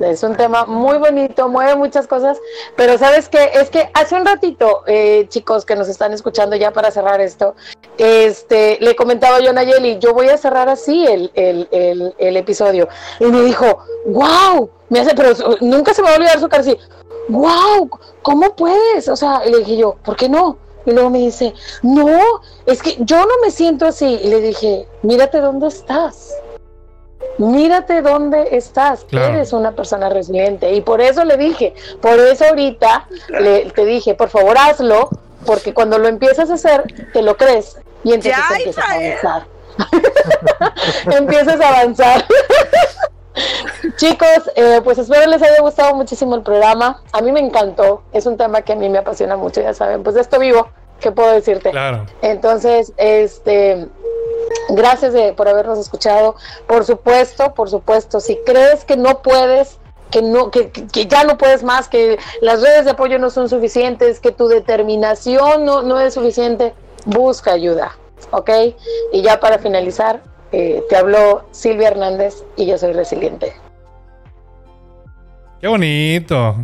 Es 0.00 0.22
un 0.22 0.34
tema 0.34 0.64
muy 0.64 0.96
bonito, 0.96 1.48
mueve 1.48 1.76
muchas 1.76 2.06
cosas, 2.06 2.38
pero 2.74 2.96
sabes 2.96 3.28
qué, 3.28 3.50
es 3.54 3.68
que 3.68 3.90
hace 3.92 4.14
un 4.14 4.24
ratito, 4.24 4.82
eh, 4.86 5.26
chicos 5.28 5.66
que 5.66 5.76
nos 5.76 5.88
están 5.88 6.12
escuchando 6.14 6.56
ya 6.56 6.72
para 6.72 6.90
cerrar 6.90 7.20
esto, 7.20 7.54
este, 7.98 8.78
le 8.80 8.96
comentaba 8.96 9.40
yo 9.40 9.50
a 9.50 9.52
Nayeli, 9.52 9.98
yo 9.98 10.14
voy 10.14 10.28
a 10.28 10.38
cerrar 10.38 10.70
así 10.70 11.06
el, 11.06 11.30
el, 11.34 12.36
episodio. 12.36 12.88
Y 13.18 13.26
me 13.26 13.42
dijo, 13.42 13.80
wow, 14.06 14.70
me 14.88 15.00
hace, 15.00 15.14
pero 15.14 15.34
nunca 15.60 15.92
se 15.92 16.00
me 16.00 16.08
va 16.08 16.14
a 16.14 16.16
olvidar 16.16 16.40
su 16.40 16.48
cara 16.48 16.62
así, 16.62 16.78
wow, 17.28 17.90
¿cómo 18.22 18.56
puedes? 18.56 19.06
O 19.08 19.16
sea, 19.16 19.44
le 19.44 19.58
dije 19.58 19.76
yo, 19.76 19.96
¿por 20.02 20.16
qué 20.16 20.30
no? 20.30 20.56
Y 20.86 20.92
luego 20.92 21.10
me 21.10 21.18
dice, 21.18 21.52
no, 21.82 22.40
es 22.64 22.82
que 22.82 22.96
yo 23.00 23.18
no 23.20 23.34
me 23.42 23.50
siento 23.50 23.84
así. 23.84 24.18
Y 24.22 24.28
le 24.28 24.40
dije, 24.40 24.88
mírate 25.02 25.40
dónde 25.40 25.66
estás 25.66 26.32
mírate 27.40 28.02
dónde 28.02 28.56
estás, 28.56 29.06
eres 29.10 29.52
una 29.52 29.72
persona 29.72 30.08
resiliente. 30.08 30.72
Y 30.72 30.80
por 30.82 31.00
eso 31.00 31.24
le 31.24 31.36
dije, 31.36 31.74
por 32.00 32.18
eso 32.18 32.44
ahorita 32.46 33.06
le, 33.28 33.70
te 33.70 33.84
dije, 33.84 34.14
por 34.14 34.28
favor 34.28 34.56
hazlo, 34.58 35.08
porque 35.46 35.72
cuando 35.72 35.98
lo 35.98 36.08
empiezas 36.08 36.50
a 36.50 36.54
hacer, 36.54 36.84
te 37.12 37.22
lo 37.22 37.36
crees 37.36 37.78
y 38.04 38.12
entonces 38.12 38.40
empiezas 38.56 38.84
a 38.84 38.94
avanzar. 38.94 39.46
empiezas 41.18 41.60
a 41.60 41.68
avanzar. 41.68 42.24
Chicos, 43.96 44.50
eh, 44.54 44.80
pues 44.82 44.98
espero 44.98 45.30
les 45.30 45.42
haya 45.42 45.60
gustado 45.60 45.94
muchísimo 45.94 46.34
el 46.34 46.42
programa. 46.42 47.02
A 47.12 47.22
mí 47.22 47.32
me 47.32 47.40
encantó, 47.40 48.02
es 48.12 48.26
un 48.26 48.36
tema 48.36 48.62
que 48.62 48.72
a 48.72 48.76
mí 48.76 48.88
me 48.88 48.98
apasiona 48.98 49.36
mucho, 49.36 49.62
ya 49.62 49.72
saben, 49.72 50.02
pues 50.02 50.14
de 50.14 50.20
esto 50.20 50.38
vivo, 50.38 50.68
¿qué 51.00 51.12
puedo 51.12 51.32
decirte? 51.32 51.70
Claro. 51.70 52.06
Entonces, 52.22 52.92
este, 52.96 53.88
Gracias 54.70 55.14
por 55.34 55.48
habernos 55.48 55.78
escuchado. 55.78 56.36
Por 56.66 56.84
supuesto, 56.84 57.54
por 57.54 57.70
supuesto, 57.70 58.20
si 58.20 58.36
crees 58.44 58.84
que 58.84 58.96
no 58.96 59.22
puedes, 59.22 59.78
que 60.10 60.22
no 60.22 60.50
que, 60.50 60.70
que, 60.70 61.06
ya 61.06 61.24
no 61.24 61.38
puedes 61.38 61.62
más, 61.62 61.88
que 61.88 62.18
las 62.40 62.60
redes 62.60 62.84
de 62.84 62.92
apoyo 62.92 63.18
no 63.18 63.30
son 63.30 63.48
suficientes, 63.48 64.20
que 64.20 64.32
tu 64.32 64.48
determinación 64.48 65.64
no, 65.64 65.82
no 65.82 66.00
es 66.00 66.14
suficiente, 66.14 66.74
busca 67.04 67.52
ayuda, 67.52 67.96
¿ok? 68.30 68.50
Y 69.12 69.22
ya 69.22 69.40
para 69.40 69.58
finalizar, 69.58 70.22
eh, 70.52 70.82
te 70.88 70.96
habló 70.96 71.44
Silvia 71.52 71.88
Hernández 71.88 72.44
y 72.56 72.66
yo 72.66 72.76
soy 72.76 72.92
resiliente. 72.92 73.52
Qué 75.60 75.68
bonito. 75.68 76.56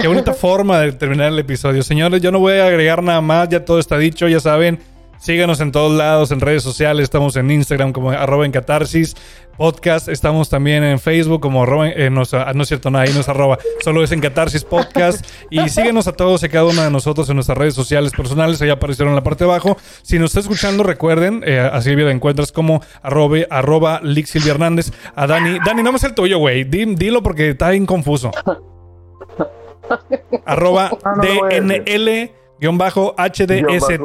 Qué 0.00 0.08
bonita 0.08 0.32
forma 0.34 0.80
de 0.80 0.92
terminar 0.92 1.28
el 1.28 1.38
episodio. 1.38 1.82
Señores, 1.82 2.20
yo 2.20 2.32
no 2.32 2.40
voy 2.40 2.54
a 2.54 2.66
agregar 2.66 3.02
nada 3.02 3.20
más, 3.20 3.48
ya 3.48 3.64
todo 3.64 3.78
está 3.78 3.98
dicho, 3.98 4.26
ya 4.28 4.40
saben. 4.40 4.80
Síganos 5.18 5.60
en 5.60 5.72
todos 5.72 5.96
lados, 5.96 6.30
en 6.30 6.40
redes 6.40 6.62
sociales, 6.62 7.04
estamos 7.04 7.36
en 7.36 7.50
Instagram 7.50 7.92
como 7.92 8.10
arroba 8.10 8.46
en 8.46 8.52
catarsis 8.52 9.16
podcast, 9.56 10.08
estamos 10.08 10.48
también 10.48 10.84
en 10.84 11.00
Facebook 11.00 11.40
como 11.40 11.64
arroba, 11.64 11.88
eh, 11.88 12.10
no, 12.10 12.22
ah, 12.32 12.52
no, 12.54 12.62
es 12.62 12.68
cierto, 12.68 12.90
nada, 12.90 13.04
ahí 13.04 13.12
no 13.12 13.20
es 13.20 13.28
arroba, 13.28 13.58
solo 13.80 14.04
es 14.04 14.12
en 14.12 14.20
catarsis 14.20 14.62
podcast 14.62 15.26
y 15.50 15.68
síguenos 15.68 16.06
a 16.06 16.12
todos 16.12 16.44
y 16.44 16.48
cada 16.48 16.66
uno 16.66 16.80
de 16.80 16.92
nosotros 16.92 17.28
en 17.28 17.34
nuestras 17.34 17.58
redes 17.58 17.74
sociales 17.74 18.12
personales, 18.12 18.62
ahí 18.62 18.70
aparecieron 18.70 19.10
en 19.10 19.16
la 19.16 19.24
parte 19.24 19.44
de 19.44 19.50
abajo. 19.50 19.76
Si 20.02 20.20
nos 20.20 20.30
está 20.30 20.40
escuchando, 20.40 20.84
recuerden, 20.84 21.42
eh, 21.44 21.58
a 21.58 21.82
Silvia 21.82 22.06
la 22.06 22.12
encuentras 22.12 22.52
como 22.52 22.80
arroba, 23.02 23.38
arroba 23.50 24.00
Silvia 24.24 24.52
Hernández, 24.52 24.92
a 25.16 25.26
Dani, 25.26 25.58
Dani, 25.66 25.82
no 25.82 25.92
me 25.92 25.98
sé 25.98 26.06
el 26.06 26.14
tuyo, 26.14 26.38
güey, 26.38 26.62
dilo 26.62 27.24
porque 27.24 27.50
está 27.50 27.70
bien 27.70 27.86
confuso. 27.86 28.30
arroba 30.44 30.90
DNL 31.20 32.30
guion 32.60 32.78
bajo 32.78 33.14
HDEZ. 33.16 34.00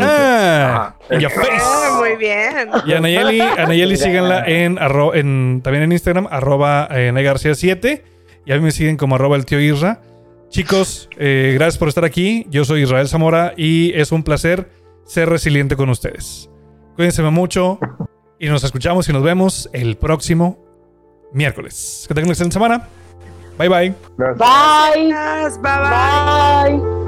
Ah, 0.00 0.94
ah, 1.10 1.96
muy 1.98 2.16
bien. 2.16 2.70
Y 2.86 2.92
a 2.92 3.00
Nayeli, 3.00 3.40
a 3.40 3.66
Nayeli 3.66 3.96
síganla 3.96 4.44
en, 4.46 4.78
en, 5.14 5.60
también 5.62 5.84
en 5.84 5.92
Instagram, 5.92 6.28
arroba 6.30 6.88
eh, 6.90 7.12
García 7.22 7.54
7. 7.54 8.04
Y 8.46 8.52
a 8.52 8.56
mí 8.56 8.62
me 8.62 8.70
siguen 8.70 8.96
como 8.96 9.14
arroba 9.14 9.36
el 9.36 9.46
tío 9.46 9.60
Isra. 9.60 10.00
Chicos, 10.48 11.08
eh, 11.18 11.52
gracias 11.54 11.78
por 11.78 11.88
estar 11.88 12.04
aquí. 12.04 12.46
Yo 12.50 12.64
soy 12.64 12.82
Israel 12.82 13.08
Zamora 13.08 13.54
y 13.56 13.92
es 13.94 14.12
un 14.12 14.22
placer 14.22 14.70
ser 15.04 15.28
resiliente 15.28 15.76
con 15.76 15.88
ustedes. 15.88 16.50
Cuídense 16.94 17.22
mucho 17.22 17.78
y 18.38 18.48
nos 18.48 18.62
escuchamos 18.62 19.08
y 19.08 19.12
nos 19.12 19.22
vemos 19.22 19.68
el 19.72 19.96
próximo 19.96 20.64
miércoles. 21.32 22.04
Que 22.06 22.14
tengan 22.14 22.28
una 22.28 22.32
excelente 22.34 22.54
semana. 22.54 22.88
Bye 23.58 23.68
bye. 23.68 23.94
Bye. 24.16 24.34
bye. 25.60 25.60
bye. 25.62 27.03